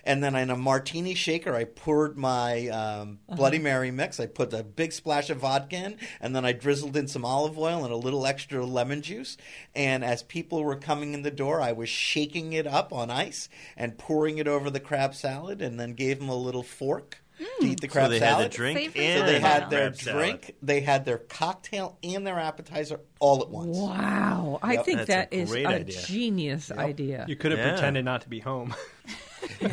and 0.04 0.22
then 0.22 0.34
in 0.36 0.50
a 0.50 0.56
martini 0.56 1.14
shaker, 1.14 1.54
I 1.54 1.64
poured 1.64 2.16
my 2.16 2.68
um, 2.68 3.18
Bloody 3.28 3.58
Mary 3.58 3.90
mix. 3.90 4.18
I 4.20 4.26
put 4.26 4.52
a 4.52 4.62
big 4.62 4.92
splash 4.92 5.30
of 5.30 5.38
vodka 5.38 5.76
in, 5.76 5.96
and 6.20 6.34
then 6.34 6.44
I 6.44 6.52
drizzled 6.52 6.96
in 6.96 7.08
some 7.08 7.24
olive 7.24 7.58
oil 7.58 7.84
and 7.84 7.92
a 7.92 7.96
little 7.96 8.26
extra 8.26 8.64
lemon 8.64 9.02
juice. 9.02 9.36
And 9.74 10.04
as 10.04 10.22
people 10.22 10.62
were 10.64 10.76
coming 10.76 11.14
in 11.14 11.22
the 11.22 11.30
door, 11.30 11.60
I 11.60 11.72
was 11.72 11.88
shaking 11.88 12.52
it 12.52 12.66
up 12.66 12.92
on 12.92 13.10
ice 13.10 13.48
and 13.76 13.98
pouring 13.98 14.38
it 14.38 14.48
over 14.48 14.70
the 14.70 14.80
crab 14.80 15.14
salad, 15.14 15.60
and 15.62 15.78
then 15.78 15.94
gave 15.94 16.18
them 16.18 16.28
a 16.28 16.36
little 16.36 16.62
fork 16.62 17.18
to 17.60 17.66
eat 17.66 17.80
the 17.80 17.88
crab 17.88 18.06
so 18.06 18.10
they 18.10 18.18
salad. 18.18 18.42
had 18.44 18.50
the 18.52 18.56
drink 18.56 18.78
Favorite 18.78 19.02
and 19.02 19.20
So 19.20 19.26
they 19.26 19.40
had 19.40 19.68
their 19.70 19.80
crab 19.90 19.96
salad. 19.96 20.18
drink, 20.40 20.54
they 20.62 20.80
had 20.80 21.04
their 21.04 21.18
cocktail, 21.18 21.98
and 22.02 22.26
their 22.26 22.38
appetizer 22.38 23.00
all 23.20 23.42
at 23.42 23.50
once. 23.50 23.76
Wow, 23.76 24.58
I 24.62 24.74
Yep. 24.74 24.84
think 24.86 24.96
That's 25.00 25.08
that 25.08 25.32
a 25.32 25.36
is 25.42 25.54
a 25.54 25.66
idea. 25.66 26.02
genius 26.06 26.70
idea. 26.70 27.26
You 27.28 27.36
could 27.36 27.50
have 27.52 27.60
Yeah. 27.60 27.72
pretended 27.72 28.06
not 28.06 28.22
to 28.22 28.28
be 28.30 28.38
home. 28.40 28.74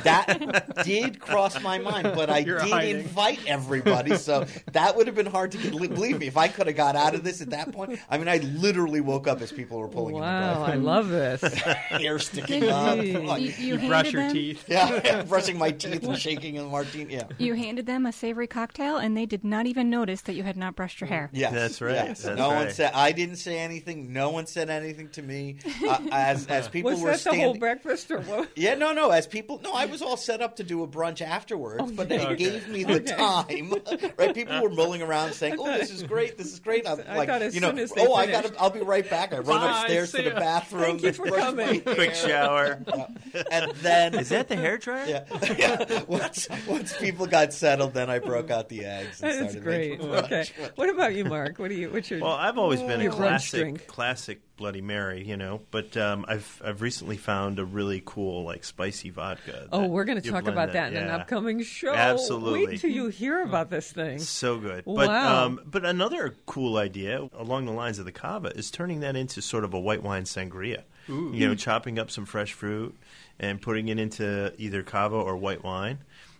That 0.03 0.83
did 0.83 1.19
cross 1.19 1.61
my 1.61 1.77
mind, 1.77 2.11
but 2.15 2.29
I 2.29 2.39
You're 2.39 2.59
did 2.59 2.69
hiding. 2.71 2.95
invite 3.01 3.39
everybody, 3.47 4.15
so 4.17 4.45
that 4.71 4.95
would 4.95 5.07
have 5.07 5.15
been 5.15 5.25
hard 5.25 5.51
to 5.53 5.57
get. 5.57 5.71
Believe 5.71 6.19
me, 6.19 6.27
if 6.27 6.37
I 6.37 6.47
could 6.47 6.67
have 6.67 6.75
got 6.75 6.95
out 6.95 7.15
of 7.15 7.23
this 7.23 7.41
at 7.41 7.49
that 7.51 7.71
point, 7.71 7.99
I 8.09 8.17
mean, 8.17 8.27
I 8.27 8.37
literally 8.37 9.01
woke 9.01 9.27
up 9.27 9.41
as 9.41 9.51
people 9.51 9.79
were 9.79 9.87
pulling 9.87 10.15
Wow, 10.15 10.63
I 10.63 10.73
in 10.73 10.83
love 10.83 11.09
this. 11.09 11.41
the 11.41 11.49
driveway, 11.89 12.03
hair 12.03 12.19
sticking 12.19 12.69
up, 12.69 12.97
You, 13.03 13.19
like, 13.19 13.41
you 13.59 13.77
You 13.77 13.87
brush 13.87 14.11
your 14.11 14.23
them, 14.23 14.33
teeth. 14.33 14.65
yeah, 14.67 15.23
brushing 15.23 15.57
my 15.57 15.71
teeth 15.71 16.03
and 16.03 16.17
shaking 16.17 16.55
in 16.55 16.69
martini. 16.69 17.13
Yeah, 17.13 17.23
You 17.37 17.53
handed 17.55 17.85
them 17.85 18.05
a 18.05 18.11
savory 18.11 18.47
cocktail, 18.47 18.97
and 18.97 19.15
they 19.17 19.25
did 19.25 19.43
not 19.43 19.65
even 19.65 19.89
notice 19.89 20.21
that 20.21 20.33
you 20.33 20.43
had 20.43 20.57
not 20.57 20.75
brushed 20.75 21.01
your 21.01 21.07
hair. 21.07 21.29
yes, 21.33 21.53
That's 21.53 21.81
right, 21.81 21.93
yes. 21.95 22.23
that's 22.23 22.37
no 22.37 22.49
one 22.49 22.71
said. 22.71 22.91
I 22.93 23.11
didn't 23.11 23.37
say 23.37 23.59
anything. 23.59 24.13
No 24.13 24.29
one 24.29 24.45
said 24.47 24.69
anything 24.69 25.09
to 25.09 25.21
me. 25.21 25.57
Uh, 25.85 25.99
as 26.11 26.47
as 26.47 26.67
people 26.67 26.91
Was 26.91 27.01
were 27.01 27.07
that 27.07 27.13
the 27.13 27.19
standing. 27.19 27.41
whole 27.43 27.55
breakfast 27.55 28.11
or 28.11 28.21
what? 28.21 28.49
Yeah, 28.55 28.75
no, 28.75 28.93
no. 28.93 29.09
As 29.09 29.27
people, 29.27 29.52
no, 29.63 29.73
I 29.73 29.85
was 29.85 30.01
all 30.01 30.17
set 30.17 30.41
up 30.41 30.55
to 30.57 30.63
do 30.63 30.83
a 30.83 30.87
brunch 30.87 31.21
afterwards, 31.21 31.83
oh, 31.85 31.91
but 31.95 32.09
they 32.09 32.19
Okay. 32.25 32.35
gave 32.35 32.67
me 32.69 32.83
the 32.83 32.99
time. 32.99 33.73
Right? 34.17 34.33
People 34.33 34.61
were 34.61 34.69
mulling 34.69 35.01
around 35.01 35.33
saying, 35.33 35.55
"Oh, 35.59 35.65
this 35.77 35.91
is 35.91 36.03
great. 36.03 36.37
This 36.37 36.53
is 36.53 36.59
great." 36.59 36.87
I'm 36.87 36.99
I 37.07 37.17
like, 37.17 37.29
thought 37.29 37.41
as 37.41 37.53
you 37.55 37.61
know, 37.61 37.69
soon 37.69 37.79
as 37.79 37.91
they 37.91 38.05
oh, 38.05 38.13
I 38.15 38.25
finished. 38.27 38.43
got. 38.43 38.53
to 38.53 38.61
I'll 38.61 38.69
be 38.69 38.79
right 38.81 39.07
back. 39.09 39.33
I 39.33 39.37
run 39.39 39.59
Bye, 39.61 39.81
upstairs 39.81 40.11
to 40.11 40.17
the 40.21 40.29
ya. 40.29 40.39
bathroom. 40.39 40.83
Thank 40.83 41.03
you 41.03 41.13
for 41.13 41.27
brush 41.27 41.41
coming. 41.41 41.81
Quick 41.81 41.97
hair. 42.11 42.15
shower. 42.15 42.81
and 43.51 43.71
then 43.77 44.15
Is 44.15 44.29
that 44.29 44.47
the 44.49 44.55
hair 44.55 44.77
dryer? 44.77 45.05
Yeah, 45.07 45.53
yeah. 45.57 46.03
Once 46.07 46.47
once 46.67 46.95
people 46.97 47.25
got 47.25 47.53
settled, 47.53 47.93
then 47.93 48.09
I 48.09 48.19
broke 48.19 48.49
out 48.51 48.69
the 48.69 48.85
eggs. 48.85 49.21
And 49.21 49.31
That 49.31 49.45
is 49.45 49.51
started 49.51 49.63
great. 49.63 49.99
Okay, 50.01 50.45
what 50.75 50.89
about 50.89 51.15
you, 51.15 51.25
Mark? 51.25 51.57
What 51.59 51.69
do 51.69 51.75
you? 51.75 51.89
What's 51.89 52.09
your? 52.09 52.19
Well, 52.21 52.33
I've 52.33 52.57
always 52.57 52.81
been 52.81 52.99
a 53.01 53.03
Your 53.03 53.13
brunch 53.13 53.17
classic, 53.51 53.87
classic 53.87 54.52
Bloody 54.63 54.79
Mary, 54.79 55.27
you 55.27 55.35
know. 55.35 55.59
But 55.71 55.97
um, 55.97 56.23
I've 56.25 56.61
I've 56.63 56.81
recently 56.81 57.17
found 57.17 57.59
a 57.59 57.65
really 57.65 58.01
cool 58.05 58.45
like 58.45 58.63
spicy 58.63 59.09
vodka. 59.09 59.67
oh, 59.73 59.87
we're 59.87 60.05
going 60.05 60.21
to 60.21 60.31
talk 60.31 60.47
about 60.47 60.71
that 60.71 60.93
in 60.93 61.03
an 61.03 61.09
upcoming 61.09 61.61
show. 61.63 61.93
Absolutely. 61.93 62.65
Wait 62.67 62.79
till 62.79 62.89
you 62.89 63.07
hear 63.09 63.41
about 63.43 63.69
this 63.69 63.91
thing. 63.91 64.19
So 64.19 64.57
good. 64.59 64.85
But 64.85 65.09
Wow. 65.09 65.45
um, 65.47 65.59
but 65.65 65.83
another 65.83 66.35
cool 66.45 66.77
idea 66.77 67.27
along 67.37 67.65
the 67.65 67.73
lines 67.73 67.99
of 67.99 68.05
the 68.05 68.13
cava 68.13 68.53
is 68.55 68.71
turning 68.71 69.01
that 69.01 69.17
into 69.17 69.41
sort 69.41 69.65
of 69.65 69.73
a 69.73 69.79
white 69.81 70.01
wine 70.01 70.23
sangria. 70.23 70.83
Ooh. 71.09 71.31
You 71.33 71.49
know, 71.49 71.55
chopping 71.55 71.99
up 71.99 72.09
some 72.09 72.25
fresh 72.25 72.53
fruit 72.53 72.95
and 73.37 73.61
putting 73.61 73.89
it 73.89 73.99
into 73.99 74.53
either 74.57 74.81
cava 74.81 75.17
or 75.17 75.35
white 75.35 75.61
wine. 75.61 75.99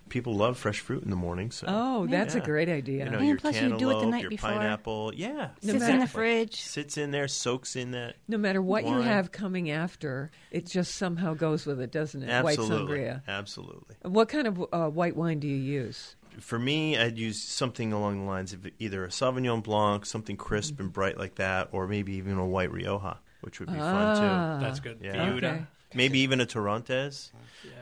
People 0.10 0.36
love 0.36 0.58
fresh 0.58 0.80
fruit 0.80 1.02
in 1.04 1.10
the 1.10 1.16
morning. 1.16 1.50
So 1.50 1.66
Oh, 1.68 2.06
that's 2.08 2.36
a 2.36 2.40
great 2.40 2.70
idea. 2.70 3.06
you 3.06 3.12
know 3.12 3.18
And 3.18 3.40
plus 3.40 3.56
you 3.60 3.62
do 3.62 3.68
it 3.68 3.78
the 3.78 3.78
cantaloupe, 3.86 4.10
night 4.12 4.22
your 4.22 4.30
before. 4.30 4.50
pineapple. 4.52 5.12
Yeah, 5.16 5.50
No 5.64 5.74
Sits 5.74 5.88
in 5.88 6.00
the 6.00 6.08
fridge. 6.08 6.62
sits 6.62 6.98
in 6.98 7.12
there, 7.12 7.28
soaks 7.28 7.76
in 7.76 7.92
that. 7.92 8.16
no 8.28 8.38
matter 8.38 8.62
what 8.62 8.86
you 8.86 9.02
have 9.02 9.32
coming 9.32 9.72
after, 9.72 10.30
it 10.52 10.66
just 10.68 10.96
somehow 10.96 11.34
goes 11.34 11.66
with 11.66 11.82
it, 11.82 11.92
doesn't 11.92 12.22
it? 12.22 12.30
Absolutely, 12.30 12.76
White 13.00 13.00
sangria. 13.00 13.22
absolutely. 13.28 13.96
What 14.04 14.30
kind 14.30 14.46
of 14.48 14.64
uh, 14.72 14.90
white 14.90 15.16
wine 15.16 15.40
do 15.40 15.48
you 15.48 15.56
use? 15.56 16.16
For 16.40 16.58
me, 16.60 16.98
I'd 16.98 17.18
use 17.18 17.42
something 17.42 17.94
along 17.94 18.20
the 18.20 18.26
lines 18.26 18.54
of 18.54 18.68
either 18.80 19.06
a 19.06 19.10
Sauvignon 19.10 19.64
Blanc, 19.64 20.06
something 20.06 20.36
crisp 20.38 20.80
and 20.80 20.92
bright 20.92 21.18
like 21.18 21.36
that, 21.36 21.70
or 21.72 21.88
maybe 21.88 22.14
even 22.14 22.38
a 22.38 22.46
white 22.46 22.72
Rioja, 22.72 23.18
which 23.42 23.60
would 23.60 23.72
be 23.72 23.78
fun 23.80 24.16
too. 24.16 24.66
That's 24.66 24.80
good. 24.80 24.98
Yeah. 25.02 25.16
Viura. 25.30 25.38
Okay. 25.38 25.64
Maybe 25.96 26.20
even 26.20 26.42
a 26.42 26.46
Torrontes 26.48 27.30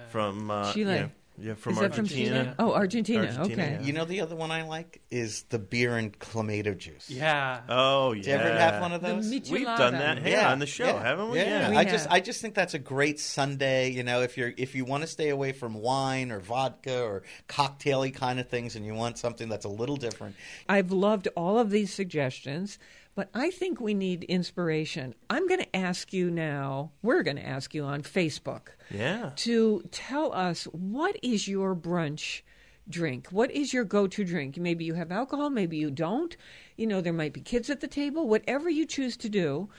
from 0.10 0.52
uh, 0.52 0.74
Chile. 0.74 0.94
Yeah, 0.96 1.08
yeah, 1.42 1.54
from 1.56 1.74
Is 1.74 1.80
that 1.80 1.96
from 1.96 2.06
Argentina. 2.06 2.44
Chile? 2.44 2.56
Oh, 2.60 2.74
Argentina. 2.74 3.22
Argentina, 3.22 3.64
okay. 3.64 3.78
yeah. 3.80 3.86
You 3.86 3.94
know 3.94 4.06
the 4.06 4.22
other 4.22 4.36
one 4.36 4.52
I 4.52 4.64
like 4.64 5.02
is 5.10 5.44
the 5.50 5.60
beer 5.60 5.98
and 5.98 6.18
clamato 6.18 6.78
juice. 6.78 7.10
Yeah. 7.10 7.62
Oh 7.68 8.12
yeah. 8.12 8.22
Did 8.22 8.26
you 8.28 8.34
ever 8.34 8.60
have 8.60 8.82
one 8.82 8.92
of 8.92 9.02
The 9.02 9.08
those? 9.08 9.32
Michelada. 9.32 9.52
We've 9.52 9.66
done 9.66 9.94
that 9.94 10.20
hey, 10.20 10.36
on 10.44 10.60
the 10.60 10.66
show, 10.66 10.98
haven't 10.98 11.32
we? 11.32 11.40
Yeah, 11.40 11.70
We 11.70 11.78
I 11.78 11.84
just. 11.84 12.08
I 12.10 12.20
just 12.20 12.42
think 12.42 12.54
that's 12.56 12.74
a 12.74 12.80
great 12.80 13.20
Sunday. 13.20 13.90
You 13.92 14.04
know, 14.04 14.22
if 14.22 14.38
you're 14.38 14.54
if 14.58 14.76
you 14.76 14.86
want 14.86 15.02
to 15.02 15.08
stay 15.08 15.30
away 15.30 15.52
from 15.52 15.74
wine 15.74 16.32
or 16.32 16.40
vodka 16.40 17.02
or 17.04 17.24
cocktaily 17.48 18.14
kind 18.14 18.40
of 18.40 18.48
things, 18.50 18.76
and 18.76 18.86
you 18.86 18.94
want 18.94 19.18
something 19.18 19.50
that's 19.50 19.66
a 19.66 19.70
little 19.70 19.98
different, 19.98 20.36
I've 20.70 20.92
loved 20.92 21.28
all 21.36 21.58
of 21.60 21.70
these 21.72 21.94
suggestions, 21.94 22.78
but 23.16 23.30
I 23.34 23.52
think 23.52 23.80
we 23.80 23.94
need 23.94 24.24
inspiration. 24.24 25.16
I'm 25.30 25.48
going 25.48 25.60
to 25.60 25.76
ask 25.76 26.14
you 26.14 26.32
now, 26.32 26.92
we're 27.02 27.24
going 27.24 27.38
to 27.38 27.46
ask 27.48 27.74
you 27.74 27.84
on 27.84 28.04
Facebook 28.04 28.70
Yeah. 28.90 29.32
to 29.38 29.84
tell 29.92 30.34
us 30.34 30.66
what 30.66 31.18
is 31.22 31.48
your 31.48 31.76
brunch 31.76 32.42
drink? 32.90 33.28
What 33.30 33.52
is 33.52 33.74
your 33.74 33.84
go 33.84 34.08
to 34.08 34.24
drink? 34.24 34.58
Maybe 34.58 34.86
you 34.86 34.94
have 34.94 35.12
alcohol, 35.12 35.50
maybe 35.50 35.78
you 35.78 35.92
don't. 35.92 36.36
You 36.78 36.88
know, 36.88 37.02
there 37.02 37.14
might 37.14 37.34
be 37.34 37.42
kids 37.42 37.70
at 37.70 37.82
the 37.82 37.88
table, 37.88 38.28
whatever 38.28 38.70
you 38.70 38.86
choose 38.86 39.18
to 39.18 39.30
do. 39.30 39.70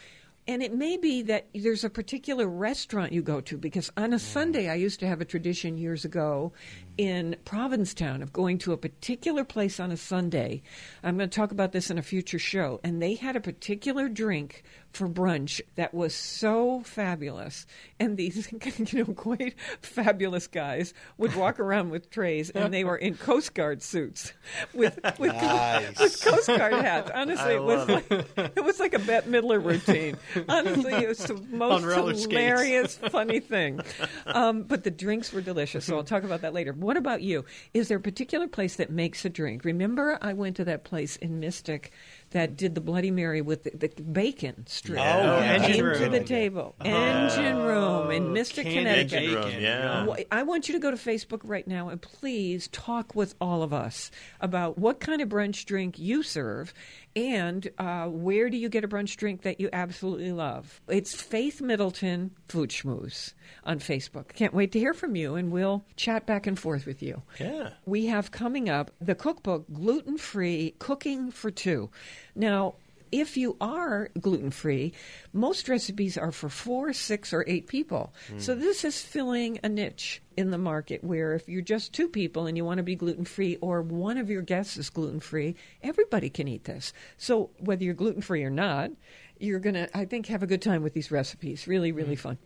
And 0.49 0.61
it 0.61 0.75
may 0.75 0.97
be 0.97 1.23
that 1.23 1.47
there's 1.55 1.85
a 1.85 1.91
particular 1.91 2.49
restaurant 2.49 3.13
you 3.13 3.23
go 3.23 3.41
to 3.43 3.57
because 3.57 3.93
on 3.97 4.13
a 4.13 4.17
mm. 4.17 4.21
Sunday, 4.21 4.69
I 4.69 4.75
used 4.75 4.99
to 5.01 5.07
have 5.07 5.21
a 5.21 5.25
tradition 5.25 5.79
years 5.79 6.05
ago 6.05 6.53
in 6.99 7.37
Provincetown 7.45 8.23
of 8.23 8.33
going 8.33 8.59
to 8.59 8.73
a 8.73 8.77
particular 8.77 9.45
place 9.45 9.81
on 9.81 9.91
a 9.91 9.97
Sunday. 9.97 10.63
I'm 11.03 11.17
going 11.17 11.29
to 11.29 11.35
talk 11.35 11.51
about 11.53 11.73
this 11.73 11.91
in 11.91 11.99
a 11.99 12.03
future 12.03 12.39
show. 12.39 12.81
And 12.85 13.01
they 13.03 13.15
had 13.15 13.37
a 13.37 13.41
particular 13.41 14.09
drink 14.09 14.63
for 14.93 15.09
brunch 15.09 15.61
that 15.77 15.95
was 15.95 16.15
so 16.15 16.81
fabulous. 16.83 17.67
And 17.99 18.17
these, 18.19 18.53
you 18.93 19.05
know, 19.05 19.15
quite 19.15 19.55
fabulous 19.81 20.47
guys 20.47 20.93
would 21.17 21.35
walk 21.35 21.59
around 21.61 21.91
with 21.91 22.11
trays 22.11 22.51
and 22.51 22.73
they 22.75 22.85
were 22.85 22.97
in 22.99 23.17
Coast 23.17 23.55
Guard 23.55 23.83
suits 23.83 24.33
with, 24.75 24.99
with, 25.19 25.33
Nice. 25.33 25.99
with 25.99 26.23
Coast 26.23 26.47
Guard 26.49 26.75
hats. 26.75 27.11
Honestly, 27.15 27.53
I 27.53 27.55
it 27.55 27.63
was 27.63 27.89
like 27.89 28.11
it 28.57 28.65
was 28.65 28.81
like 28.81 28.93
a 28.93 28.99
Bette 28.99 29.31
Midler 29.31 29.65
routine. 29.65 30.17
Honestly, 30.49 30.93
it 30.93 31.09
was 31.09 31.19
the 31.19 31.35
most 31.51 31.85
roller 31.85 32.15
skates. 32.15 32.27
hilarious, 32.31 32.97
funny 32.97 33.41
thing. 33.41 33.81
Um, 34.27 34.65
but 34.65 34.85
the 34.85 34.91
drinks 34.91 35.33
were 35.33 35.41
delicious, 35.41 35.87
so 35.87 35.97
I'll 35.97 36.05
talk 36.05 36.23
about 36.25 36.43
that 36.43 36.53
later. 36.53 36.73
What 36.83 36.97
about 36.97 37.23
you? 37.23 37.45
Is 37.73 37.89
there 37.89 37.99
a 37.99 38.01
particular 38.01 38.49
place 38.49 38.77
that 38.77 38.91
makes 38.91 39.25
a 39.25 39.31
drink? 39.31 39.65
Remember, 39.65 40.19
I 40.21 40.33
went 40.33 40.57
to 40.57 40.65
that 40.65 40.85
place 40.85 41.17
in 41.17 41.41
Mystic 41.41 41.93
that 42.31 42.57
did 42.57 42.75
the 42.75 42.81
Bloody 42.81 43.11
Mary 43.11 43.41
with 43.41 43.65
the, 43.65 43.71
the 43.71 44.03
bacon 44.03 44.67
strip. 44.67 44.99
Oh, 44.99 45.03
yeah. 45.03 45.53
Engine 45.53 45.73
Came 45.73 45.85
room. 45.85 45.99
to 45.99 46.09
the 46.09 46.25
table. 46.25 46.75
Oh. 46.81 46.89
Engine 46.89 47.59
room 47.59 48.11
in 48.11 48.33
Mystic, 48.33 48.67
Connecticut. 48.67 49.23
Engine 49.23 49.35
room, 49.35 49.61
yeah. 49.61 50.07
I 50.31 50.43
want 50.43 50.69
you 50.69 50.75
to 50.75 50.81
go 50.81 50.91
to 50.91 50.97
Facebook 50.97 51.41
right 51.45 51.67
now 51.67 51.89
and 51.89 52.01
please 52.01 52.69
talk 52.69 53.15
with 53.15 53.35
all 53.41 53.63
of 53.63 53.73
us 53.73 54.11
about 54.41 54.79
what 54.79 55.01
kind 55.01 55.21
of 55.21 55.29
brunch 55.29 55.65
drink 55.65 55.99
you 55.99 56.23
serve 56.23 56.75
and 57.15 57.69
uh, 57.79 58.07
where 58.07 58.49
do 58.49 58.57
you 58.57 58.69
get 58.69 58.85
a 58.85 58.89
brunch 58.89 59.17
drink 59.17 59.43
that 59.43 59.61
you 59.61 59.69
absolutely 59.73 60.33
love. 60.33 60.81
It's 60.89 61.15
Faith 61.15 61.61
Middleton 61.61 62.31
Food 62.49 62.71
Schmooze 62.71 63.35
on 63.65 63.79
Facebook. 63.79 64.29
Can't 64.29 64.55
wait 64.55 64.73
to 64.73 64.79
hear 64.79 64.95
from 64.95 65.17
you 65.17 65.35
and 65.35 65.51
we'll 65.51 65.85
chat 65.97 66.27
back 66.27 66.47
and 66.47 66.59
forth 66.59 66.87
with 66.87 67.03
you. 67.03 67.23
Yeah. 67.39 67.71
We 67.85 68.07
have 68.07 68.31
coming 68.31 68.69
up 68.69 68.91
the 69.01 69.15
cookbook 69.15 69.67
Gluten 69.73 70.19
Free 70.19 70.75
Cooking 70.79 71.31
for 71.31 71.51
Two. 71.51 71.91
Now, 72.35 72.75
if 73.13 73.37
you 73.37 73.57
are 73.61 74.09
gluten 74.19 74.51
free, 74.51 74.93
most 75.33 75.69
recipes 75.69 76.17
are 76.17 76.33
for 76.33 76.49
four, 76.49 76.93
six, 76.93 77.33
or 77.33 77.45
eight 77.47 77.69
people. 77.69 78.13
So 78.39 78.55
hmm. 78.55 78.61
this 78.61 78.85
is 78.85 79.01
filling 79.01 79.61
a 79.63 79.69
niche 79.69 80.23
in 80.37 80.51
the 80.51 80.59
market 80.59 81.05
where 81.05 81.35
if 81.35 81.49
you're 81.49 81.63
just 81.63 81.93
two 81.93 82.09
people 82.09 82.47
and 82.47 82.57
you 82.57 82.65
want 82.65 82.79
to 82.79 82.83
be 82.83 82.97
gluten 82.97 83.27
free 83.27 83.59
or 83.61 83.83
one 83.83 84.17
of 84.17 84.31
your 84.31 84.43
guests 84.43 84.79
is 84.79 84.91
gluten 84.91 85.21
free, 85.21 85.55
everybody 85.83 86.31
can 86.31 86.49
eat 86.49 86.65
this. 86.65 86.93
So 87.19 87.51
whether 87.59 87.85
you're 87.85 87.95
gluten 87.95 88.23
free 88.23 88.43
or 88.43 88.51
not, 88.51 88.91
you're 89.39 89.61
going 89.61 89.75
to, 89.75 89.97
I 89.97 90.07
think, 90.07 90.27
have 90.27 90.43
a 90.43 90.47
good 90.47 90.63
time 90.63 90.83
with 90.83 90.95
these 90.95 91.11
recipes. 91.11 91.69
Really, 91.69 91.93
really 91.93 92.15
hmm. 92.15 92.21
fun. 92.21 92.39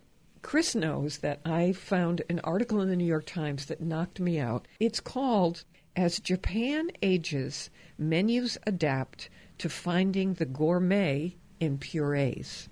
Chris 0.42 0.74
knows 0.74 1.18
that 1.18 1.40
I 1.44 1.72
found 1.72 2.22
an 2.28 2.40
article 2.40 2.80
in 2.80 2.88
the 2.88 2.96
New 2.96 3.04
York 3.04 3.26
Times 3.26 3.66
that 3.66 3.80
knocked 3.80 4.20
me 4.20 4.38
out. 4.38 4.68
It's 4.78 5.00
called 5.00 5.64
As 5.96 6.20
Japan 6.20 6.90
Ages, 7.02 7.70
Menus 7.98 8.56
Adapt 8.66 9.28
to 9.58 9.68
Finding 9.68 10.34
the 10.34 10.44
Gourmet 10.44 11.36
in 11.60 11.78
Purees. 11.78 12.68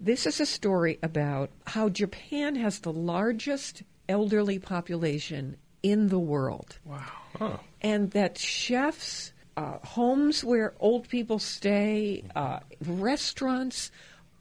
This 0.00 0.26
is 0.26 0.40
a 0.40 0.46
story 0.46 0.98
about 1.02 1.50
how 1.66 1.88
Japan 1.88 2.56
has 2.56 2.80
the 2.80 2.92
largest 2.92 3.82
elderly 4.08 4.58
population 4.58 5.56
in 5.82 6.08
the 6.08 6.18
world. 6.18 6.78
Wow. 6.84 7.60
And 7.80 8.10
that 8.12 8.38
chefs, 8.38 9.32
uh, 9.56 9.78
homes 9.82 10.42
where 10.42 10.74
old 10.80 11.08
people 11.08 11.38
stay, 11.38 12.24
uh, 12.34 12.60
restaurants, 12.84 13.90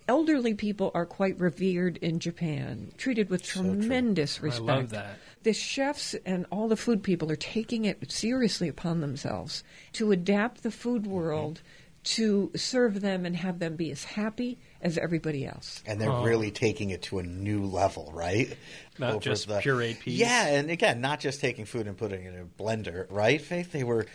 elderly 0.08 0.54
people 0.54 0.92
are 0.94 1.06
quite 1.06 1.40
revered 1.40 1.98
in 1.98 2.20
Japan, 2.20 2.92
treated 2.98 3.30
with 3.30 3.44
tremendous 3.44 4.40
I 4.40 4.44
respect. 4.44 4.66
love 4.66 4.90
that. 4.92 5.18
The 5.44 5.54
chefs 5.54 6.16
and 6.26 6.46
all 6.52 6.68
the 6.68 6.78
food 6.78 7.04
people 7.04 7.32
are 7.32 7.36
taking 7.36 7.86
it 7.86 8.12
seriously 8.12 8.68
upon 8.68 9.02
themselves 9.02 9.64
to 9.94 10.12
adapt 10.12 10.64
the 10.64 10.72
food 10.72 11.04
mm-hmm. 11.04 11.12
world 11.12 11.62
to 12.04 12.52
serve 12.56 13.00
them 13.00 13.26
and 13.26 13.36
have 13.36 13.60
them 13.60 13.76
be 13.76 13.90
as 13.92 14.04
happy 14.04 14.58
as 14.82 14.98
everybody 14.98 15.46
else. 15.46 15.82
and 15.86 16.02
they're 16.02 16.12
really 16.12 16.52
taking 16.52 16.90
it 16.90 17.02
to 17.04 17.20
a 17.20 17.24
new 17.24 17.64
level, 17.64 18.12
right? 18.14 18.58
Not 19.00 19.22
just 19.22 19.48
the, 19.48 19.60
pureed 19.60 20.00
peas. 20.00 20.20
Yeah, 20.20 20.48
and 20.48 20.70
again, 20.70 21.00
not 21.00 21.22
just 21.22 21.40
taking 21.40 21.64
food 21.64 21.88
and 21.88 21.98
putting 21.98 22.26
it 22.26 22.34
in 22.34 22.42
a 22.42 22.62
blender, 22.62 23.08
right? 23.10 23.42
Faith, 23.42 23.72
they 23.72 23.86
were 23.86 24.06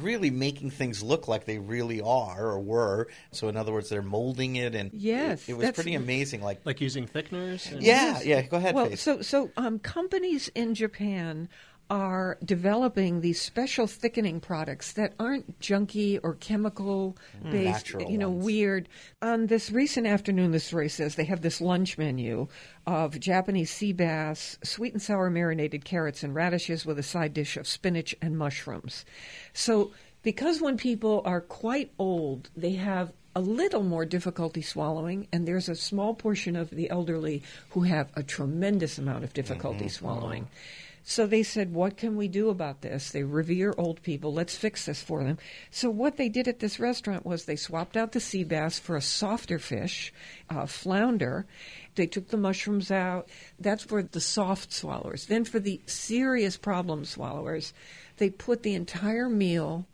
really 0.00 0.30
making 0.30 0.70
things 0.70 1.02
look 1.02 1.28
like 1.28 1.44
they 1.44 1.58
really 1.58 2.00
are 2.00 2.46
or 2.46 2.60
were. 2.60 3.08
So, 3.32 3.48
in 3.48 3.56
other 3.56 3.72
words, 3.72 3.88
they're 3.88 4.02
molding 4.02 4.56
it, 4.56 4.74
and 4.74 4.90
Yes, 4.92 5.48
it, 5.48 5.52
it 5.52 5.56
was 5.58 5.70
pretty 5.72 5.94
amazing. 5.94 6.42
Like, 6.42 6.60
Like 6.64 6.80
using 6.80 7.06
thickeners? 7.06 7.70
and- 7.72 7.82
yeah, 7.82 8.20
yeah. 8.22 8.42
Go 8.42 8.56
ahead, 8.56 8.74
Well, 8.74 8.86
Faith. 8.86 9.00
so 9.00 9.22
so 9.22 9.50
um, 9.56 9.78
companies 9.78 10.48
in 10.54 10.74
Japan 10.74 11.48
are 11.90 12.38
developing 12.44 13.20
these 13.20 13.40
special 13.40 13.88
thickening 13.88 14.40
products 14.40 14.92
that 14.92 15.12
aren't 15.18 15.58
junky 15.60 16.20
or 16.22 16.34
chemical 16.34 17.16
mm, 17.44 17.50
based, 17.50 17.86
Natural 17.86 18.10
you 18.10 18.16
know, 18.16 18.30
ones. 18.30 18.44
weird. 18.44 18.88
On 19.20 19.48
this 19.48 19.72
recent 19.72 20.06
afternoon, 20.06 20.52
this 20.52 20.64
story 20.64 20.88
says 20.88 21.16
they 21.16 21.24
have 21.24 21.42
this 21.42 21.60
lunch 21.60 21.98
menu 21.98 22.46
of 22.86 23.18
Japanese 23.18 23.70
sea 23.70 23.92
bass, 23.92 24.56
sweet 24.62 24.92
and 24.92 25.02
sour 25.02 25.28
marinated 25.28 25.84
carrots 25.84 26.22
and 26.22 26.34
radishes 26.34 26.86
with 26.86 26.98
a 26.98 27.02
side 27.02 27.34
dish 27.34 27.56
of 27.56 27.66
spinach 27.66 28.14
and 28.22 28.38
mushrooms. 28.38 29.04
So, 29.52 29.90
because 30.22 30.60
when 30.60 30.76
people 30.76 31.22
are 31.24 31.40
quite 31.40 31.92
old, 31.98 32.50
they 32.56 32.74
have 32.74 33.12
a 33.34 33.40
little 33.40 33.82
more 33.82 34.04
difficulty 34.04 34.62
swallowing, 34.62 35.26
and 35.32 35.46
there's 35.46 35.68
a 35.68 35.74
small 35.74 36.14
portion 36.14 36.56
of 36.56 36.70
the 36.70 36.90
elderly 36.90 37.42
who 37.70 37.82
have 37.82 38.10
a 38.14 38.22
tremendous 38.22 38.98
amount 38.98 39.24
of 39.24 39.32
difficulty 39.32 39.86
mm-hmm. 39.86 39.88
swallowing. 39.88 40.48
Oh. 40.48 40.56
So 41.02 41.26
they 41.26 41.42
said, 41.42 41.72
What 41.72 41.96
can 41.96 42.16
we 42.16 42.28
do 42.28 42.50
about 42.50 42.82
this? 42.82 43.10
They 43.10 43.22
revere 43.22 43.74
old 43.78 44.02
people. 44.02 44.32
Let's 44.32 44.56
fix 44.56 44.86
this 44.86 45.02
for 45.02 45.24
them. 45.24 45.38
So, 45.70 45.90
what 45.90 46.16
they 46.16 46.28
did 46.28 46.46
at 46.46 46.60
this 46.60 46.78
restaurant 46.78 47.24
was 47.24 47.44
they 47.44 47.56
swapped 47.56 47.96
out 47.96 48.12
the 48.12 48.20
sea 48.20 48.44
bass 48.44 48.78
for 48.78 48.96
a 48.96 49.02
softer 49.02 49.58
fish, 49.58 50.12
uh, 50.48 50.66
flounder. 50.66 51.46
They 51.94 52.06
took 52.06 52.28
the 52.28 52.36
mushrooms 52.36 52.90
out. 52.90 53.28
That's 53.58 53.82
for 53.82 54.02
the 54.02 54.20
soft 54.20 54.72
swallowers. 54.72 55.26
Then, 55.26 55.44
for 55.44 55.58
the 55.58 55.80
serious 55.86 56.56
problem 56.56 57.04
swallowers, 57.04 57.72
they 58.18 58.30
put 58.30 58.62
the 58.62 58.74
entire 58.74 59.28
meal 59.28 59.86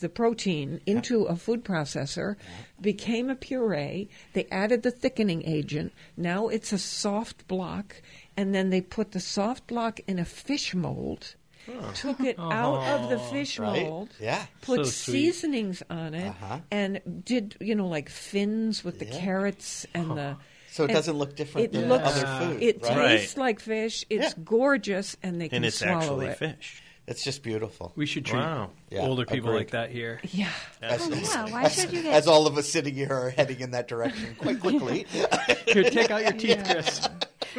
the 0.00 0.08
protein 0.08 0.80
into 0.86 1.24
a 1.24 1.36
food 1.36 1.64
processor, 1.64 2.36
became 2.80 3.28
a 3.28 3.34
puree. 3.34 4.08
They 4.32 4.46
added 4.50 4.82
the 4.82 4.90
thickening 4.90 5.42
agent. 5.44 5.92
Now 6.16 6.48
it's 6.48 6.72
a 6.72 6.78
soft 6.78 7.46
block, 7.46 8.00
and 8.36 8.54
then 8.54 8.70
they 8.70 8.80
put 8.80 9.12
the 9.12 9.20
soft 9.20 9.66
block 9.66 10.00
in 10.06 10.18
a 10.18 10.24
fish 10.24 10.74
mold. 10.74 11.34
Took 11.94 12.18
it 12.20 12.36
out 12.40 12.82
of 13.00 13.08
the 13.10 13.18
fish 13.18 13.58
Right? 13.58 13.82
mold, 13.84 14.08
Yeah. 14.20 14.44
put 14.62 14.78
So 14.78 14.84
seasonings 14.84 15.82
on 15.88 16.12
it, 16.14 16.28
Uh-huh. 16.28 16.58
and 16.72 17.00
did 17.24 17.56
you 17.60 17.74
know 17.76 17.86
like 17.86 18.08
fins 18.08 18.82
with 18.82 18.98
the 18.98 19.04
Yeah. 19.06 19.20
carrots 19.20 19.86
and 19.94 20.10
the 20.16 20.36
So 20.72 20.84
it 20.84 20.86
And 20.86 20.94
doesn't 20.96 21.18
look 21.18 21.36
different 21.36 21.66
it 21.66 21.72
than 21.72 21.88
looks- 21.90 22.06
other 22.08 22.46
food. 22.46 22.62
It 22.62 22.82
right? 22.82 22.96
Right. 22.96 23.08
tastes 23.18 23.36
like 23.36 23.60
fish. 23.60 24.06
It's 24.08 24.34
Yeah. 24.36 24.42
gorgeous, 24.42 25.16
and 25.22 25.38
they 25.40 25.48
can 25.50 25.56
and 25.56 25.66
it's 25.66 25.76
swallow 25.78 25.98
actually 26.00 26.26
it. 26.28 26.38
fish. 26.38 26.82
It's 27.06 27.22
just 27.22 27.42
beautiful. 27.42 27.92
We 27.94 28.06
should 28.06 28.24
treat 28.24 28.38
Wow. 28.40 28.70
Yeah, 28.88 29.00
older 29.00 29.26
people 29.26 29.50
agreed. 29.50 29.58
like 29.58 29.70
that 29.72 29.90
here. 29.90 30.20
Yeah. 30.32 30.48
As, 30.80 31.02
Oh, 31.02 31.14
yeah, 31.14 31.50
why 31.52 31.64
as- 31.64 31.74
should 31.74 31.92
you 31.92 32.02
get- 32.02 32.14
as 32.14 32.26
all 32.26 32.46
of 32.46 32.56
us 32.56 32.68
sitting 32.70 32.94
here 32.94 33.10
are 33.12 33.30
heading 33.30 33.60
in 33.60 33.72
that 33.72 33.86
direction 33.86 34.34
quite 34.38 34.60
quickly. 34.60 35.04
Here, 35.66 35.84
take 35.84 36.10
out 36.10 36.22
your 36.22 36.32
teeth, 36.32 36.62
Chris. 36.64 37.06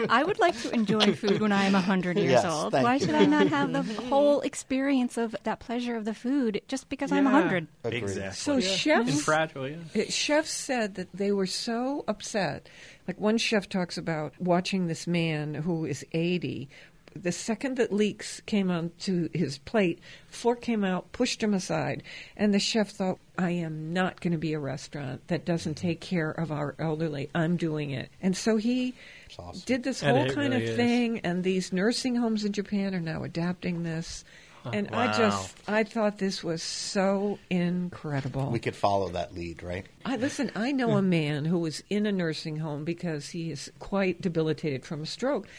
I 0.10 0.24
would 0.24 0.40
like 0.40 0.60
to 0.62 0.72
enjoy 0.72 1.14
food 1.16 1.42
when 1.42 1.52
I 1.52 1.66
am 1.66 1.74
100 1.74 2.18
years 2.18 2.32
Yes, 2.32 2.46
old. 2.46 2.74
Why 2.74 2.96
you. 2.96 3.00
should 3.06 3.16
I 3.16 3.26
not 3.26 3.48
have 3.48 3.74
the 3.74 3.84
whole 4.10 4.42
experience 4.42 5.18
of 5.18 5.36
that 5.44 5.60
pleasure 5.60 5.96
of 5.96 6.06
the 6.06 6.14
food 6.14 6.62
just 6.68 6.90
because 6.90 7.12
I'm 7.12 7.26
Yeah. 7.26 7.32
100? 7.34 7.68
Agreed. 7.84 8.04
Exactly. 8.04 8.32
So 8.34 8.54
And 8.54 8.64
chefs 8.64 9.22
fragile, 9.24 9.70
yeah. 9.70 10.04
Chefs 10.10 10.52
said 10.52 10.96
that 10.96 11.10
they 11.14 11.32
were 11.32 11.46
so 11.48 12.04
upset. 12.08 12.70
Like 13.08 13.20
one 13.20 13.38
chef 13.38 13.68
talks 13.70 13.98
about 13.98 14.34
watching 14.40 14.88
this 14.88 15.06
man 15.08 15.54
who 15.54 15.86
is 15.86 16.06
80. 16.14 16.70
The 17.16 17.32
second 17.32 17.78
that 17.78 17.94
leeks 17.94 18.42
came 18.46 18.72
onto 18.72 19.30
his 19.34 19.58
plate, 19.60 20.00
fork 20.28 20.62
came 20.62 20.84
out, 20.84 21.12
pushed 21.12 21.42
him 21.42 21.54
aside, 21.54 22.04
and 22.36 22.54
the 22.54 22.60
chef 22.60 22.90
thought, 22.90 23.20
"I 23.38 23.52
am 23.52 23.94
not 23.94 24.20
going 24.22 24.32
to 24.32 24.38
be 24.38 24.54
a 24.54 24.60
restaurant 24.60 25.28
that 25.28 25.46
doesn't 25.46 25.76
take 25.76 26.02
care 26.02 26.32
of 26.32 26.52
our 26.52 26.76
elderly. 26.80 27.30
I'm 27.36 27.58
doing 27.58 27.92
it." 27.92 28.10
And 28.22 28.36
so 28.36 28.58
he 28.58 28.94
awesome. 29.38 29.62
did 29.66 29.84
this 29.84 30.02
whole 30.02 30.26
kind 30.30 30.54
really 30.54 30.64
of 30.64 30.70
is. 30.70 30.76
thing, 30.76 31.20
and 31.20 31.44
these 31.44 31.72
nursing 31.72 32.16
homes 32.16 32.46
in 32.46 32.52
Japan 32.52 32.94
are 32.96 33.00
now 33.00 33.24
adapting 33.24 33.84
this. 33.84 34.26
Oh, 34.66 34.70
and 34.72 34.88
I 34.92 35.12
just, 35.18 35.58
I 35.68 35.84
thought 35.84 36.20
this 36.20 36.42
was 36.42 36.64
so 36.64 37.38
incredible. 37.50 38.50
We 38.50 38.60
could 38.60 38.78
follow 38.78 39.10
that 39.10 39.34
lead, 39.34 39.62
right? 39.62 39.86
I 40.06 40.16
listen. 40.16 40.52
I 40.56 40.72
know 40.72 40.92
a 40.92 41.02
man 41.02 41.44
who 41.44 41.60
was 41.60 41.84
in 41.90 42.06
a 42.06 42.14
nursing 42.14 42.58
home 42.58 42.86
because 42.86 43.30
he 43.32 43.52
is 43.52 43.70
quite 43.80 44.22
debilitated 44.22 44.86
from 44.86 45.02
a 45.04 45.06
stroke, 45.06 45.50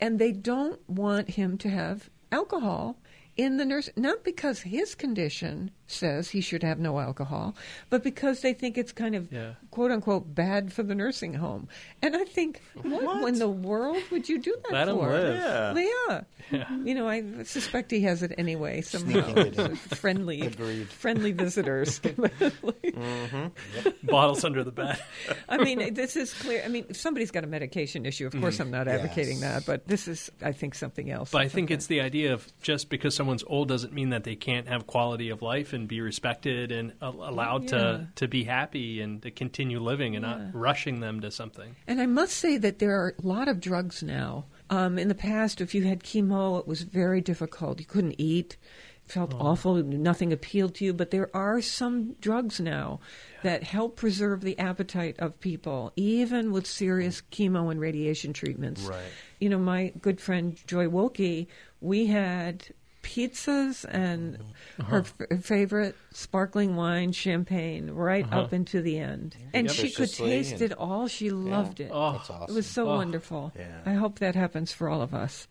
and 0.00 0.18
they 0.18 0.32
don't 0.32 0.80
want 0.88 1.30
him 1.30 1.58
to 1.58 1.68
have 1.68 2.08
alcohol 2.30 2.96
in 3.36 3.56
the 3.56 3.64
nurse. 3.64 3.88
Not 3.96 4.24
because 4.24 4.60
his 4.60 4.94
condition 4.94 5.70
says 5.86 6.30
he 6.30 6.40
should 6.40 6.62
have 6.62 6.78
no 6.78 6.98
alcohol, 6.98 7.54
but 7.90 8.02
because 8.02 8.40
they 8.40 8.54
think 8.54 8.78
it's 8.78 8.92
kind 8.92 9.14
of 9.14 9.30
Yeah. 9.30 9.54
quote 9.70 9.90
unquote 9.90 10.34
bad 10.34 10.72
for 10.72 10.82
the 10.82 10.94
nursing 10.94 11.34
home. 11.34 11.68
And 12.00 12.16
I 12.16 12.24
think, 12.24 12.62
what, 12.82 13.28
in 13.28 13.38
the 13.38 13.48
world 13.48 13.98
would 14.10 14.28
you 14.28 14.38
do 14.38 14.56
that 14.64 14.72
Let 14.72 14.88
him 14.88 14.96
for? 14.96 15.10
live. 15.10 15.76
Yeah. 15.76 16.20
Yeah. 16.50 16.76
You 16.82 16.94
know, 16.94 17.08
I 17.08 17.42
suspect 17.44 17.90
he 17.90 18.00
has 18.02 18.22
it 18.22 18.32
anyway 18.38 18.80
somehow. 18.80 19.22
Sneaking 19.32 19.46
it 19.46 19.58
in. 19.58 19.76
friendly, 19.76 20.40
Agreed. 20.42 20.88
friendly 20.88 21.32
visitors. 21.32 22.00
Mm-hmm. 22.92 23.90
Bottles 24.06 24.44
under 24.44 24.64
the 24.64 24.70
bed. 24.72 24.98
I 25.48 25.58
mean, 25.58 25.94
this 25.94 26.16
is 26.16 26.32
clear. 26.34 26.62
I 26.64 26.68
mean, 26.68 26.86
if 26.90 26.96
somebody's 26.96 27.30
got 27.30 27.44
a 27.44 27.46
medication 27.46 28.04
issue, 28.06 28.26
of 28.26 28.38
course, 28.38 28.58
mm. 28.58 28.62
I'm 28.62 28.70
not 28.70 28.88
advocating 28.88 29.38
Yes. 29.38 29.40
that, 29.40 29.66
but 29.66 29.86
this 29.88 30.08
is, 30.08 30.30
I 30.42 30.52
think, 30.52 30.74
something 30.74 31.10
else. 31.10 31.30
But 31.30 31.42
I 31.42 31.48
think 31.48 31.70
it's 31.70 31.86
the 31.86 32.00
idea 32.00 32.32
of 32.34 32.46
just 32.62 32.90
because 32.90 33.14
someone's 33.22 33.44
old 33.46 33.68
doesn't 33.68 33.92
mean 33.92 34.08
that 34.10 34.24
they 34.24 34.34
can't 34.34 34.66
have 34.66 34.84
quality 34.88 35.30
of 35.30 35.42
life 35.42 35.72
and 35.72 35.86
be 35.86 36.00
respected 36.00 36.72
and 36.72 36.92
a- 37.00 37.06
allowed 37.06 37.62
Yeah. 37.62 37.68
to, 37.68 38.08
to 38.16 38.26
be 38.26 38.42
happy 38.42 39.00
and 39.00 39.22
to 39.22 39.30
continue 39.30 39.78
living 39.78 40.16
and 40.16 40.24
Yeah. 40.24 40.38
not 40.38 40.54
rushing 40.54 40.98
them 40.98 41.20
to 41.20 41.30
something. 41.30 41.76
And 41.86 42.00
I 42.00 42.06
must 42.06 42.36
say 42.36 42.56
that 42.58 42.80
there 42.80 42.96
are 43.00 43.14
a 43.16 43.24
lot 43.26 43.46
of 43.46 43.60
drugs 43.60 44.02
now. 44.02 44.46
Um, 44.70 44.98
in 44.98 45.06
the 45.06 45.14
past, 45.14 45.60
if 45.60 45.72
you 45.72 45.84
had 45.84 46.02
chemo, 46.02 46.58
it 46.58 46.66
was 46.66 46.82
very 46.82 47.20
difficult. 47.20 47.78
You 47.78 47.86
couldn't 47.86 48.16
eat, 48.18 48.56
felt 49.04 49.34
awful, 49.34 49.74
nothing 49.84 50.32
appealed 50.32 50.74
to 50.76 50.84
you. 50.86 50.92
But 50.92 51.12
there 51.12 51.30
are 51.32 51.60
some 51.60 52.14
drugs 52.20 52.58
now 52.58 52.98
that 53.44 53.62
help 53.62 53.94
preserve 53.96 54.40
the 54.40 54.58
appetite 54.58 55.14
of 55.20 55.38
people, 55.38 55.92
even 55.94 56.50
with 56.50 56.66
serious 56.66 57.22
chemo 57.30 57.70
and 57.70 57.78
radiation 57.80 58.32
treatments. 58.32 58.82
Right. 58.82 59.00
You 59.38 59.48
know, 59.50 59.58
my 59.58 59.92
good 60.00 60.20
friend 60.20 60.58
Joy 60.66 60.88
Wilkie, 60.88 61.46
we 61.80 62.06
had 62.06 62.66
pizzas 63.02 63.84
and 63.88 64.38
her 64.86 65.00
f- 65.00 65.40
favorite 65.42 65.96
sparkling 66.12 66.76
wine, 66.76 67.12
champagne, 67.12 67.90
right 67.90 68.30
up 68.32 68.52
into 68.52 68.80
the 68.80 68.98
end. 68.98 69.36
And 69.52 69.70
she 69.70 69.90
could 69.90 70.12
taste 70.12 70.52
and- 70.52 70.62
it 70.62 70.72
all. 70.72 71.08
She 71.08 71.30
loved 71.30 71.80
it. 71.80 71.90
Oh, 71.92 72.12
That's 72.12 72.30
awesome. 72.30 72.52
It 72.54 72.56
was 72.56 72.66
so 72.66 72.88
Oh. 72.88 72.96
wonderful. 72.96 73.52
Yeah. 73.56 73.80
I 73.84 73.94
hope 73.94 74.18
that 74.20 74.34
happens 74.34 74.72
for 74.72 74.88
all 74.88 75.02
of 75.02 75.12
us. 75.14 75.48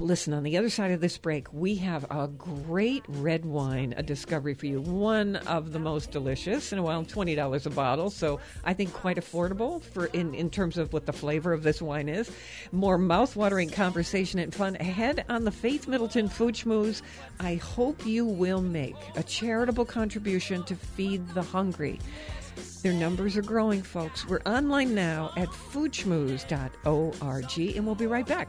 Listen, 0.00 0.34
on 0.34 0.42
the 0.42 0.58
other 0.58 0.68
side 0.68 0.90
of 0.90 1.00
this 1.00 1.16
break, 1.16 1.52
we 1.52 1.76
have 1.76 2.04
a 2.10 2.26
great 2.26 3.04
red 3.06 3.44
wine, 3.44 3.94
a 3.96 4.02
discovery 4.02 4.52
for 4.52 4.66
you. 4.66 4.80
One 4.80 5.36
of 5.36 5.72
the 5.72 5.78
most 5.78 6.10
delicious, 6.10 6.72
and 6.72 7.08
twenty 7.08 7.36
dollars 7.36 7.66
a 7.66 7.70
bottle. 7.70 8.10
So 8.10 8.40
I 8.64 8.74
think 8.74 8.92
quite 8.92 9.16
affordable 9.16 9.80
for 9.80 10.06
in, 10.06 10.34
in 10.34 10.50
terms 10.50 10.76
of 10.76 10.92
what 10.92 11.06
the 11.06 11.12
flavor 11.12 11.52
of 11.52 11.62
this 11.62 11.80
wine 11.80 12.08
is. 12.08 12.28
More 12.72 12.98
mouth-watering 12.98 13.70
conversation 13.70 14.40
and 14.40 14.52
fun 14.52 14.76
ahead 14.80 15.24
on 15.28 15.44
the 15.44 15.52
Faith 15.52 15.86
Middleton 15.86 16.28
Food 16.28 16.56
Schmooze. 16.56 17.00
I 17.38 17.54
hope 17.54 18.04
you 18.04 18.26
will 18.26 18.62
make 18.62 18.96
a 19.14 19.22
charitable 19.22 19.84
contribution 19.84 20.64
to 20.64 20.74
feed 20.74 21.28
the 21.28 21.42
hungry. 21.42 22.00
Their 22.82 22.92
numbers 22.92 23.36
are 23.36 23.42
growing, 23.42 23.82
folks. 23.82 24.26
We're 24.26 24.42
online 24.46 24.96
now 24.96 25.30
at 25.36 25.48
foodschmooze.org, 25.48 27.76
and 27.76 27.86
we'll 27.86 27.94
be 27.94 28.06
right 28.06 28.26
back. 28.26 28.48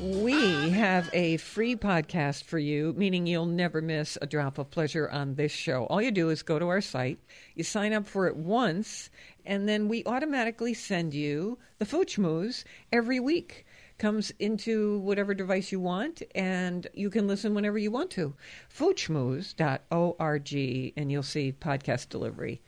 We 0.00 0.70
have 0.70 1.08
a 1.12 1.36
free 1.36 1.76
podcast 1.76 2.42
for 2.42 2.58
you, 2.58 2.92
meaning 2.96 3.26
you'll 3.26 3.46
never 3.46 3.80
miss 3.80 4.18
a 4.20 4.26
drop 4.26 4.58
of 4.58 4.68
pleasure 4.68 5.08
on 5.08 5.36
this 5.36 5.52
show. 5.52 5.84
All 5.84 6.02
you 6.02 6.10
do 6.10 6.30
is 6.30 6.42
go 6.42 6.58
to 6.58 6.66
our 6.66 6.80
site, 6.80 7.20
you 7.54 7.62
sign 7.62 7.92
up 7.92 8.06
for 8.06 8.26
it 8.26 8.36
once, 8.36 9.10
and 9.46 9.68
then 9.68 9.88
we 9.88 10.04
automatically 10.04 10.74
send 10.74 11.14
you 11.14 11.58
the 11.78 11.86
Food 11.86 12.12
every 12.90 13.20
week. 13.20 13.64
Comes 13.98 14.32
into 14.40 14.98
whatever 14.98 15.34
device 15.34 15.70
you 15.70 15.78
want, 15.78 16.22
and 16.34 16.88
you 16.94 17.08
can 17.08 17.28
listen 17.28 17.54
whenever 17.54 17.78
you 17.78 17.92
want 17.92 18.10
to. 18.12 18.34
Foodschmooze.org, 18.76 20.92
and 20.96 21.12
you'll 21.12 21.22
see 21.22 21.52
podcast 21.52 22.08
delivery. 22.08 22.60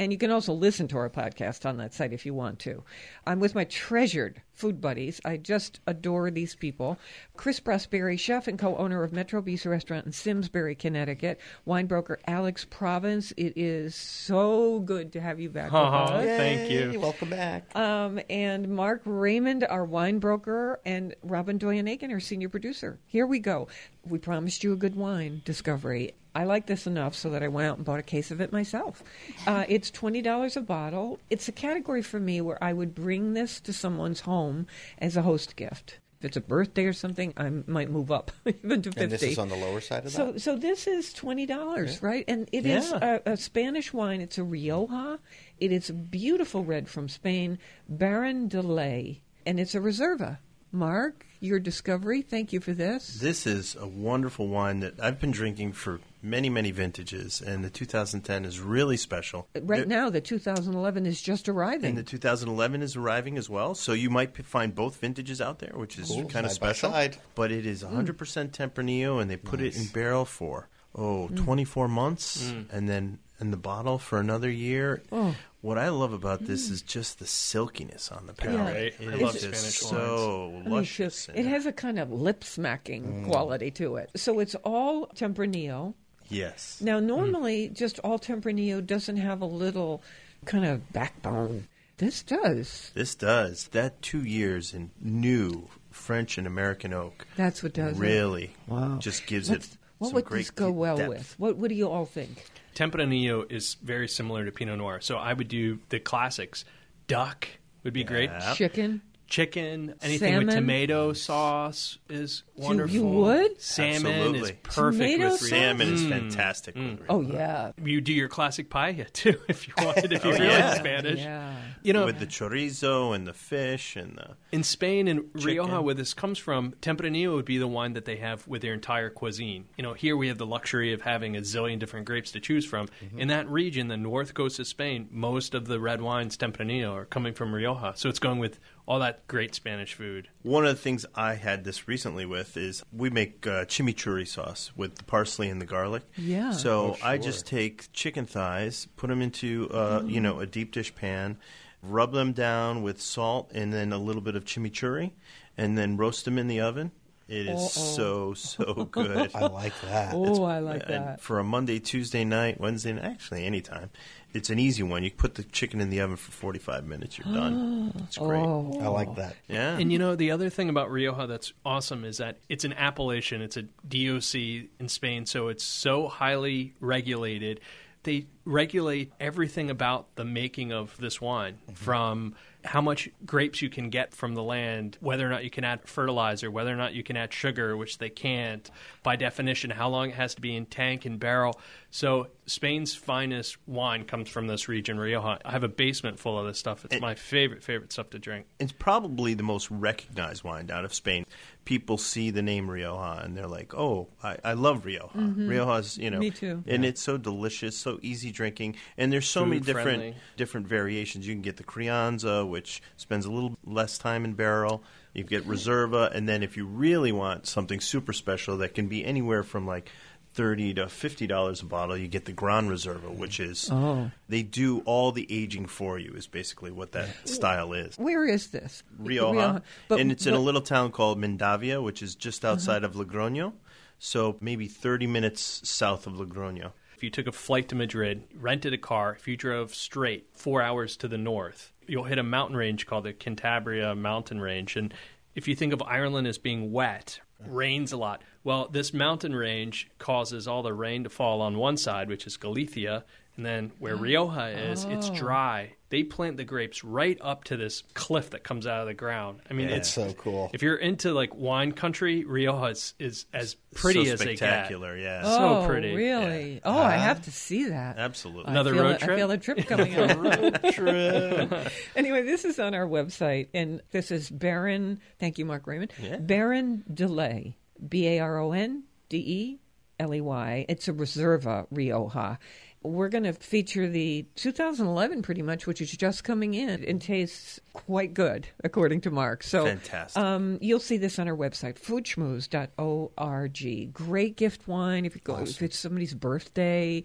And 0.00 0.12
you 0.12 0.16
can 0.16 0.30
also 0.30 0.54
listen 0.54 0.88
to 0.88 0.96
our 0.96 1.10
podcast 1.10 1.66
on 1.66 1.76
that 1.76 1.92
site 1.92 2.14
if 2.14 2.24
you 2.24 2.32
want 2.32 2.58
to. 2.60 2.82
I'm 3.26 3.38
with 3.38 3.54
my 3.54 3.64
treasured 3.64 4.40
food 4.54 4.80
buddies. 4.80 5.20
I 5.26 5.36
just 5.36 5.80
adore 5.86 6.30
these 6.30 6.54
people. 6.54 6.98
Chris 7.36 7.60
Prosperi, 7.60 8.18
chef 8.18 8.48
and 8.48 8.58
co 8.58 8.76
owner 8.76 9.02
of 9.02 9.12
Metro 9.12 9.42
Bisa 9.42 9.70
Restaurant 9.70 10.06
in 10.06 10.12
Simsbury, 10.12 10.74
Connecticut. 10.74 11.38
Wine 11.66 11.84
broker 11.84 12.18
Alex 12.26 12.64
Province. 12.64 13.34
It 13.36 13.52
is 13.56 13.94
so 13.94 14.80
good 14.80 15.12
to 15.12 15.20
have 15.20 15.38
you 15.38 15.50
back 15.50 15.70
with 15.70 15.82
us. 15.82 16.24
thank 16.24 16.70
you. 16.70 16.98
Welcome 16.98 17.28
back. 17.28 17.76
Um, 17.76 18.20
and 18.30 18.70
Mark 18.70 19.02
Raymond, 19.04 19.64
our 19.68 19.84
wine 19.84 20.18
broker, 20.18 20.80
and 20.86 21.14
Robin 21.22 21.58
Doyon-Aiken, 21.58 22.10
our 22.10 22.20
senior 22.20 22.48
producer. 22.48 22.98
Here 23.06 23.26
we 23.26 23.38
go. 23.38 23.68
We 24.10 24.18
promised 24.18 24.64
you 24.64 24.72
a 24.72 24.76
good 24.76 24.96
wine 24.96 25.42
discovery. 25.44 26.12
I 26.34 26.44
like 26.44 26.66
this 26.66 26.86
enough 26.86 27.14
so 27.16 27.30
that 27.30 27.42
I 27.42 27.48
went 27.48 27.68
out 27.68 27.76
and 27.78 27.84
bought 27.84 27.98
a 27.98 28.04
case 28.04 28.30
of 28.30 28.40
it 28.40 28.52
myself. 28.52 29.02
Uh, 29.46 29.64
it's 29.68 29.90
twenty 29.90 30.22
dollars 30.22 30.56
a 30.56 30.60
bottle. 30.60 31.18
It's 31.30 31.48
a 31.48 31.52
category 31.52 32.02
for 32.02 32.20
me 32.20 32.40
where 32.40 32.62
I 32.62 32.72
would 32.72 32.94
bring 32.94 33.34
this 33.34 33.60
to 33.60 33.72
someone's 33.72 34.20
home 34.20 34.66
as 34.98 35.16
a 35.16 35.22
host 35.22 35.56
gift. 35.56 35.98
If 36.20 36.26
it's 36.26 36.36
a 36.36 36.40
birthday 36.42 36.84
or 36.84 36.92
something, 36.92 37.32
I 37.38 37.48
might 37.66 37.88
move 37.90 38.12
up 38.12 38.30
even 38.46 38.82
to 38.82 38.90
fifty. 38.90 39.02
And 39.04 39.10
this 39.12 39.22
is 39.22 39.38
on 39.38 39.48
the 39.48 39.56
lower 39.56 39.80
side 39.80 40.04
of 40.04 40.12
So, 40.12 40.32
that. 40.32 40.40
so 40.40 40.52
so 40.52 40.58
this 40.58 40.86
is 40.86 41.12
twenty 41.12 41.46
dollars, 41.46 42.00
right? 42.02 42.24
And 42.28 42.48
it 42.52 42.66
is 42.66 42.90
Yeah. 42.90 43.18
a, 43.26 43.32
a 43.32 43.36
Spanish 43.36 43.92
wine. 43.92 44.20
It's 44.20 44.38
a 44.38 44.44
Rioja. 44.44 45.18
It 45.58 45.72
is 45.72 45.90
a 45.90 45.94
beautiful 45.94 46.62
red 46.62 46.88
from 46.88 47.08
Spain, 47.08 47.58
Baron 47.88 48.48
de 48.48 48.60
Ley, 48.62 49.22
and 49.46 49.58
it's 49.58 49.74
a 49.74 49.80
Reserva. 49.80 50.38
Mark, 50.72 51.26
your 51.40 51.58
discovery. 51.58 52.22
Thank 52.22 52.52
you 52.52 52.60
for 52.60 52.72
this. 52.72 53.18
This 53.18 53.46
is 53.46 53.76
a 53.78 53.86
wonderful 53.86 54.48
wine 54.48 54.80
that 54.80 55.00
I've 55.00 55.18
been 55.18 55.30
drinking 55.30 55.72
for 55.72 56.00
many, 56.22 56.50
many 56.50 56.70
vintages, 56.70 57.40
and 57.40 57.64
the 57.64 57.70
2010 57.70 58.44
is 58.44 58.60
really 58.60 58.96
special. 58.96 59.48
Uh, 59.56 59.60
right 59.62 59.78
There- 59.78 59.86
now, 59.86 60.10
the 60.10 60.20
2011 60.20 61.06
is 61.06 61.20
just 61.22 61.48
arriving. 61.48 61.90
And 61.90 61.98
the 61.98 62.02
2011 62.02 62.82
is 62.82 62.94
arriving 62.94 63.38
as 63.38 63.48
well, 63.48 63.74
so 63.74 63.92
you 63.92 64.10
might 64.10 64.34
p- 64.34 64.42
find 64.42 64.74
both 64.74 64.96
vintages 65.00 65.40
out 65.40 65.58
there, 65.58 65.72
which 65.74 65.98
is 65.98 66.08
Cool, 66.08 66.26
kind 66.26 66.44
of 66.44 66.52
special. 66.52 66.90
side. 66.90 67.16
But 67.34 67.50
it 67.50 67.64
is 67.66 67.82
100% 67.82 68.50
mm. 68.50 68.50
Tempranillo, 68.52 69.20
and 69.20 69.30
they 69.30 69.36
put 69.38 69.60
it 69.60 69.76
in 69.76 69.86
barrel 69.86 70.24
for 70.24 70.68
oh 70.94 71.28
mm. 71.32 71.36
24 71.36 71.88
months, 71.88 72.50
mm. 72.50 72.66
and 72.70 72.88
then 72.88 73.18
in 73.40 73.50
the 73.50 73.56
bottle 73.56 73.98
for 73.98 74.18
another 74.18 74.50
year. 74.50 75.02
Oh. 75.12 75.34
What 75.62 75.76
I 75.76 75.90
love 75.90 76.12
about 76.12 76.44
this 76.46 76.68
mm. 76.68 76.72
is 76.72 76.82
just 76.82 77.18
the 77.18 77.26
silkiness 77.26 78.10
on 78.10 78.26
the 78.26 78.32
palate. 78.32 78.54
Yeah. 78.56 79.08
Right. 79.08 79.14
It 79.14 79.20
I 79.20 79.24
love 79.24 79.32
just 79.32 79.44
Spanish 79.44 79.78
so 79.78 80.52
I 80.54 80.60
mean, 80.60 80.70
luscious. 80.70 81.28
it 81.34 81.44
has 81.46 81.66
a 81.66 81.72
kind 81.72 81.98
of 81.98 82.10
lip 82.10 82.44
smacking 82.44 83.04
mm. 83.04 83.26
quality 83.26 83.70
to 83.72 83.96
it. 83.96 84.10
So 84.16 84.38
it's 84.40 84.54
all 84.56 85.06
Tempranillo. 85.08 85.94
yes. 86.28 86.80
Now, 86.80 86.98
mm. 86.98 87.04
normally, 87.04 87.68
just 87.68 87.98
all 88.00 88.18
Tempranillo 88.18 88.86
doesn't 88.86 89.16
have 89.18 89.42
a 89.42 89.46
little 89.46 90.02
kind 90.46 90.64
of 90.64 90.92
backbone. 90.92 91.68
This 91.98 92.22
does. 92.22 92.90
This 92.94 93.14
does 93.14 93.68
that 93.68 94.00
two 94.00 94.24
years 94.24 94.72
in 94.72 94.90
new 94.98 95.68
French 95.90 96.38
and 96.38 96.46
American 96.46 96.94
oak. 96.94 97.26
That's 97.36 97.62
what 97.62 97.74
does 97.74 97.98
it. 97.98 98.00
really 98.00 98.54
Wow. 98.66 98.96
just 98.98 99.26
gives 99.26 99.50
What's- 99.50 99.66
it. 99.66 99.76
What 100.00 100.08
some 100.08 100.14
would 100.14 100.24
great 100.24 100.38
this 100.38 100.50
go 100.50 100.70
well 100.70 100.96
depth. 100.96 101.08
with? 101.10 101.34
What 101.38 101.56
What 101.58 101.68
do 101.68 101.74
you 101.74 101.88
all 101.88 102.06
think? 102.06 102.46
Tempranillo 102.74 103.50
is 103.52 103.74
very 103.82 104.08
similar 104.08 104.46
to 104.46 104.50
Pinot 104.50 104.78
Noir. 104.78 105.00
So 105.02 105.18
I 105.18 105.34
would 105.34 105.48
do 105.48 105.78
the 105.90 106.00
classics. 106.00 106.64
Duck 107.06 107.46
would 107.84 107.92
be 107.92 108.02
great. 108.04 108.30
Chicken. 108.54 109.02
Chicken, 109.30 109.94
anything 110.02 110.32
Salmon? 110.32 110.46
with 110.48 110.54
tomato 110.56 111.12
sauce 111.12 111.98
is 112.08 112.42
wonderful. 112.56 112.94
you 112.94 113.04
would? 113.06 113.60
Salmon 113.62 113.94
is 113.96 114.04
Absolutely. 114.04 114.52
perfect 114.64 114.98
Tomato 115.12 115.24
with 115.30 115.40
sauce? 115.40 115.48
Salmon 115.48 115.92
is 115.94 116.02
Mm. 116.02 116.08
fantastic. 116.10 116.74
with 116.74 117.00
Oh 117.08 117.20
yeah. 117.20 117.70
You 117.82 118.00
do 118.00 118.12
your 118.12 118.28
classic 118.28 118.68
paella 118.68 119.10
too, 119.12 119.38
if 119.48 119.68
you 119.68 119.74
wanted. 119.78 120.12
If 120.12 120.24
you 120.24 120.30
Oh, 120.30 120.34
really 120.34 120.46
yeah. 120.46 120.74
Spanish, 120.74 121.20
Yeah. 121.20 121.54
you 121.82 121.92
know, 121.92 122.04
with 122.06 122.18
the 122.18 122.26
chorizo 122.26 123.14
and 123.14 123.24
the 123.26 123.32
fish 123.32 123.94
and 123.96 124.16
the 124.18 124.30
in 124.52 124.64
Spain 124.64 125.06
and 125.06 125.24
Rioja, 125.32 125.68
Chicken. 125.70 125.84
where 125.84 125.94
this 125.94 126.12
comes 126.12 126.38
from, 126.38 126.72
Tempranillo 126.82 127.34
would 127.36 127.44
be 127.44 127.58
the 127.58 127.68
wine 127.68 127.92
that 127.92 128.04
they 128.06 128.16
have 128.16 128.46
with 128.48 128.62
their 128.62 128.74
entire 128.74 129.10
cuisine. 129.10 129.66
You 129.76 129.84
know, 129.84 129.94
here 129.94 130.16
we 130.16 130.26
have 130.26 130.38
the 130.38 130.46
luxury 130.46 130.92
of 130.92 131.02
having 131.02 131.36
a 131.36 131.40
zillion 131.40 131.78
different 131.78 132.04
grapes 132.06 132.32
to 132.32 132.40
choose 132.40 132.66
from. 132.66 132.88
Mm-hmm. 133.04 133.20
In 133.20 133.28
that 133.28 133.48
region, 133.48 133.86
the 133.86 133.96
north 133.96 134.34
coast 134.34 134.58
of 134.58 134.66
Spain, 134.66 135.06
most 135.12 135.54
of 135.54 135.66
the 135.68 135.78
red 135.78 136.02
wines 136.02 136.36
Tempranillo 136.36 136.92
are 136.94 137.04
coming 137.04 137.32
from 137.32 137.54
Rioja. 137.54 137.92
So 137.96 138.08
it's 138.08 138.18
going 138.18 138.40
with 138.40 138.58
all 138.90 138.98
that 138.98 139.24
great 139.28 139.54
Spanish 139.54 139.94
food. 139.94 140.26
One 140.42 140.66
of 140.66 140.74
the 140.74 140.82
things 140.82 141.06
I 141.14 141.34
had 141.34 141.62
this 141.62 141.86
recently 141.86 142.26
with 142.26 142.56
is 142.56 142.82
we 142.92 143.08
make 143.08 143.46
uh, 143.46 143.64
chimichurri 143.66 144.26
sauce 144.26 144.72
with 144.74 144.96
the 144.96 145.04
parsley 145.04 145.48
and 145.48 145.62
the 145.62 145.64
garlic. 145.64 146.02
Yeah. 146.16 146.50
So 146.50 146.96
Oh, 146.96 146.96
I 147.00 147.16
just 147.16 147.46
take 147.46 147.92
chicken 147.92 148.26
thighs, 148.26 148.88
put 148.96 149.06
them 149.06 149.22
into 149.22 149.70
uh, 149.72 150.02
you 150.04 150.20
know 150.20 150.40
a 150.40 150.46
deep 150.46 150.72
dish 150.72 150.92
pan, 150.92 151.38
rub 151.84 152.10
them 152.12 152.32
down 152.32 152.82
with 152.82 153.00
salt 153.00 153.52
and 153.54 153.72
then 153.72 153.92
a 153.92 153.98
little 153.98 154.22
bit 154.22 154.34
of 154.34 154.44
chimichurri, 154.44 155.12
and 155.56 155.78
then 155.78 155.96
roast 155.96 156.24
them 156.24 156.36
in 156.36 156.48
the 156.48 156.60
oven. 156.60 156.90
It 157.30 157.46
is 157.46 157.72
so 157.72 158.34
so 158.34 158.84
good. 158.90 159.30
I 159.36 159.46
like 159.46 159.72
that. 159.82 160.14
Oh, 160.14 160.42
I 160.42 160.58
like 160.58 160.82
And 160.86 161.06
that. 161.06 161.20
for 161.20 161.38
a 161.38 161.44
Monday, 161.44 161.78
Tuesday 161.78 162.24
night, 162.24 162.58
Wednesday, 162.60 162.92
night, 162.92 163.04
actually 163.04 163.46
anytime. 163.46 163.90
It's 164.34 164.50
an 164.50 164.58
easy 164.58 164.82
one. 164.82 165.04
You 165.04 165.12
put 165.12 165.36
the 165.36 165.44
chicken 165.44 165.80
in 165.80 165.90
the 165.90 166.00
oven 166.00 166.16
for 166.16 166.32
45 166.32 166.86
minutes, 166.86 167.18
you're 167.18 167.32
done. 167.32 167.92
It's 168.06 168.18
great. 168.18 168.40
Oh. 168.42 168.76
I 168.80 168.88
like 168.88 169.14
that. 169.14 169.36
Yeah. 169.46 169.78
And 169.78 169.92
you 169.92 169.98
know, 170.00 170.16
the 170.16 170.32
other 170.32 170.50
thing 170.50 170.68
about 170.68 170.90
Rioja 170.90 171.28
that's 171.28 171.52
awesome 171.64 172.04
is 172.04 172.16
that 172.16 172.38
it's 172.48 172.64
an 172.64 172.72
appellation, 172.72 173.42
it's 173.42 173.56
a 173.56 173.62
DOC 173.62 174.68
in 174.80 174.88
Spain, 174.88 175.24
so 175.24 175.48
it's 175.48 175.62
so 175.62 176.08
highly 176.08 176.74
regulated. 176.80 177.60
They 178.02 178.26
regulate 178.44 179.12
everything 179.20 179.70
about 179.70 180.16
the 180.16 180.24
making 180.24 180.72
of 180.72 180.96
this 180.96 181.20
wine 181.20 181.58
mm-hmm. 181.62 181.74
from 181.74 182.34
how 182.64 182.80
much 182.80 183.08
grapes 183.24 183.62
you 183.62 183.70
can 183.70 183.90
get 183.90 184.14
from 184.14 184.34
the 184.34 184.42
land, 184.42 184.98
whether 185.00 185.26
or 185.26 185.30
not 185.30 185.44
you 185.44 185.50
can 185.50 185.64
add 185.64 185.88
fertilizer, 185.88 186.50
whether 186.50 186.72
or 186.72 186.76
not 186.76 186.94
you 186.94 187.02
can 187.02 187.16
add 187.16 187.32
sugar, 187.32 187.76
which 187.76 187.98
they 187.98 188.10
can't, 188.10 188.70
by 189.02 189.16
definition, 189.16 189.70
how 189.70 189.88
long 189.88 190.10
it 190.10 190.14
has 190.16 190.34
to 190.34 190.40
be 190.40 190.54
in 190.54 190.66
tank 190.66 191.06
and 191.06 191.18
barrel. 191.18 191.58
So 191.90 192.28
Spain's 192.46 192.94
finest 192.94 193.56
wine 193.66 194.04
comes 194.04 194.28
from 194.28 194.46
this 194.46 194.68
region, 194.68 194.98
Rioja. 194.98 195.38
I 195.44 195.50
have 195.50 195.62
a 195.64 195.68
basement 195.68 196.18
full 196.20 196.38
of 196.38 196.46
this 196.46 196.58
stuff. 196.58 196.84
It's 196.84 196.92
And- 196.94 197.00
my 197.00 197.14
favorite, 197.14 197.64
favorite 197.64 197.92
stuff 197.92 198.10
to 198.10 198.18
drink. 198.18 198.46
it's 198.58 198.72
probably 198.72 199.34
the 199.34 199.42
most 199.42 199.70
recognized 199.70 200.44
wine 200.44 200.70
out 200.70 200.84
of 200.84 200.92
Spain. 200.94 201.24
People 201.64 201.96
see 201.98 202.30
the 202.30 202.42
name 202.42 202.70
Rioja 202.70 203.22
and 203.24 203.36
they're 203.36 203.46
like, 203.46 203.74
"Oh, 203.74 204.08
I, 204.22 204.36
I 204.44 204.52
love 204.52 204.84
Rioja. 204.84 205.08
Mm-hmm. 205.16 205.48
Rioja's, 205.48 205.96
you 205.98 206.10
know, 206.10 206.18
Me 206.18 206.30
too. 206.30 206.62
And 206.66 206.84
it's 206.84 207.00
so 207.00 207.16
delicious, 207.16 207.76
so 207.76 207.98
easy 208.02 208.30
drinking, 208.30 208.76
and 208.98 209.12
there's 209.12 209.28
so 209.28 209.44
many 209.46 209.60
different 209.60 209.84
friendly. 209.86 210.14
different 210.36 210.66
variations. 210.68 211.26
You 211.26 211.34
can 211.34 211.42
get 211.42 211.56
the 211.56 211.64
Crianza, 211.64 212.46
which 212.48 212.82
spends 212.96 213.24
a 213.26 213.30
little 213.30 213.56
less 213.64 213.98
time 213.98 214.24
in 214.24 214.34
barrel. 214.34 214.82
You 215.14 215.24
get 215.24 215.46
Reserva, 215.46 216.14
and 216.14 216.28
then 216.28 216.42
if 216.42 216.56
you 216.56 216.66
really 216.66 217.12
want 217.12 217.46
something 217.46 217.80
super 217.80 218.12
special, 218.12 218.58
that 218.58 218.74
can 218.74 218.86
be 218.88 219.04
anywhere 219.04 219.42
from 219.42 219.66
like. 219.66 219.90
Thirty 220.32 220.72
to 220.74 220.88
fifty 220.88 221.26
dollars 221.26 221.60
a 221.60 221.64
bottle. 221.64 221.96
You 221.96 222.06
get 222.06 222.24
the 222.24 222.32
Gran 222.32 222.68
Reserva, 222.68 223.12
which 223.12 223.40
is 223.40 223.68
Oh. 223.68 224.12
they 224.28 224.44
do 224.44 224.78
all 224.84 225.10
the 225.10 225.26
aging 225.28 225.66
for 225.66 225.98
you. 225.98 226.12
Is 226.12 226.28
basically 226.28 226.70
what 226.70 226.92
that 226.92 227.08
style 227.28 227.72
is. 227.72 227.96
Where 227.98 228.24
is 228.24 228.46
this? 228.52 228.84
Rioja, 228.96 229.60
But- 229.88 229.98
and 229.98 230.12
it's 230.12 230.26
in 230.28 230.34
a 230.34 230.38
little 230.38 230.60
town 230.60 230.92
called 230.92 231.18
Mendavia, 231.18 231.82
which 231.82 232.00
is 232.00 232.14
just 232.14 232.44
uh-huh. 232.44 232.52
outside 232.52 232.84
of 232.84 232.94
Logroño. 232.94 233.54
So 233.98 234.36
maybe 234.40 234.68
30 234.68 235.08
minutes 235.08 235.68
south 235.68 236.06
of 236.06 236.12
Logroño. 236.12 236.70
If 237.00 237.04
you 237.04 237.08
took 237.08 237.26
a 237.26 237.32
flight 237.32 237.66
to 237.70 237.74
Madrid, 237.74 238.24
rented 238.34 238.74
a 238.74 238.76
car, 238.76 239.16
if 239.18 239.26
you 239.26 239.34
drove 239.34 239.74
straight 239.74 240.26
four 240.34 240.60
hours 240.60 240.98
to 240.98 241.08
the 241.08 241.16
north, 241.16 241.72
you'll 241.86 242.04
hit 242.04 242.18
a 242.18 242.22
mountain 242.22 242.58
range 242.58 242.86
called 242.86 243.04
the 243.04 243.14
Cantabria 243.14 243.96
Mountain 243.96 244.38
Range. 244.38 244.76
And 244.76 244.92
if 245.34 245.48
you 245.48 245.56
think 245.56 245.72
of 245.72 245.80
Ireland 245.80 246.26
as 246.26 246.36
being 246.36 246.72
wet, 246.72 247.20
rains 247.42 247.90
a 247.90 247.96
lot. 247.96 248.20
Well, 248.44 248.68
this 248.68 248.92
mountain 248.92 249.34
range 249.34 249.88
causes 249.96 250.46
all 250.46 250.62
the 250.62 250.74
rain 250.74 251.02
to 251.04 251.08
fall 251.08 251.40
on 251.40 251.56
one 251.56 251.78
side, 251.78 252.06
which 252.06 252.26
is 252.26 252.36
Galicia, 252.36 253.06
and 253.40 253.46
then 253.46 253.72
where 253.78 253.94
oh. 253.94 253.98
Rioja 253.98 254.48
is, 254.70 254.84
it's 254.84 255.08
oh. 255.08 255.14
dry. 255.14 255.72
They 255.88 256.02
plant 256.02 256.36
the 256.36 256.44
grapes 256.44 256.84
right 256.84 257.16
up 257.22 257.44
to 257.44 257.56
this 257.56 257.82
cliff 257.94 258.30
that 258.30 258.44
comes 258.44 258.66
out 258.66 258.82
of 258.82 258.86
the 258.86 258.92
ground. 258.92 259.40
I 259.48 259.54
mean, 259.54 259.70
Yeah. 259.70 259.76
it's 259.76 259.88
So 259.88 260.12
cool. 260.12 260.50
If 260.52 260.62
you're 260.62 260.76
into 260.76 261.14
like 261.14 261.34
wine 261.34 261.72
country, 261.72 262.24
Rioja 262.24 262.66
is, 262.66 262.92
is 262.98 263.24
as 263.32 263.56
pretty 263.74 264.04
so 264.04 264.12
as 264.12 264.18
they 264.18 264.26
get. 264.26 264.38
spectacular, 264.38 264.94
yeah. 264.94 265.22
Oh, 265.24 265.62
so 265.62 265.68
pretty. 265.68 265.96
Really? 265.96 266.60
Oh, 266.62 266.70
I 266.70 266.96
uh-huh. 266.96 266.98
have 266.98 267.22
to 267.22 267.30
see 267.32 267.70
that. 267.70 267.96
Absolutely. 267.96 268.50
Another 268.50 268.72
I 268.72 268.74
feel 268.74 268.82
road 268.82 268.90
a- 268.90 268.94
I 268.94 269.06
trip? 269.06 269.18
feel 269.18 269.30
a 269.30 269.38
trip 269.38 269.66
coming 269.66 269.94
up. 269.96 271.72
anyway, 271.96 272.22
this 272.22 272.44
is 272.44 272.58
on 272.58 272.74
our 272.74 272.86
website, 272.86 273.48
and 273.54 273.80
this 273.90 274.10
is 274.10 274.28
Baron. 274.28 275.00
Thank 275.18 275.38
you, 275.38 275.46
Mark 275.46 275.66
Raymond. 275.66 275.94
Yeah. 275.98 276.18
Baron 276.18 276.84
de 276.92 277.08
Ley, 277.08 277.56
B 277.88 278.06
A 278.06 278.20
R 278.20 278.38
O 278.38 278.52
N 278.52 278.82
D 279.08 279.16
E 279.16 279.60
L 279.98 280.14
E 280.14 280.20
Y. 280.20 280.66
It's 280.68 280.88
a 280.88 280.92
Reserva 280.92 281.66
Rioja. 281.70 282.38
We're 282.82 283.10
going 283.10 283.24
to 283.24 283.34
feature 283.34 283.86
the 283.88 284.24
2011 284.36 285.20
pretty 285.20 285.42
much, 285.42 285.66
which 285.66 285.82
is 285.82 285.90
just 285.90 286.24
coming 286.24 286.54
in 286.54 286.82
and 286.84 287.00
tastes 287.00 287.60
quite 287.74 288.14
good, 288.14 288.48
according 288.64 289.02
to 289.02 289.10
Mark. 289.10 289.42
So, 289.42 289.66
Fantastic. 289.66 290.22
Um, 290.22 290.56
you'll 290.62 290.80
see 290.80 290.96
this 290.96 291.18
on 291.18 291.28
our 291.28 291.36
website, 291.36 291.78
foodschmooze.org. 291.78 293.92
Great 293.92 294.36
gift 294.36 294.66
wine 294.66 295.04
if 295.04 295.14
you 295.14 295.20
go 295.22 295.36
if 295.38 295.60
it's 295.60 295.78
somebody's 295.78 296.14
birthday. 296.14 297.04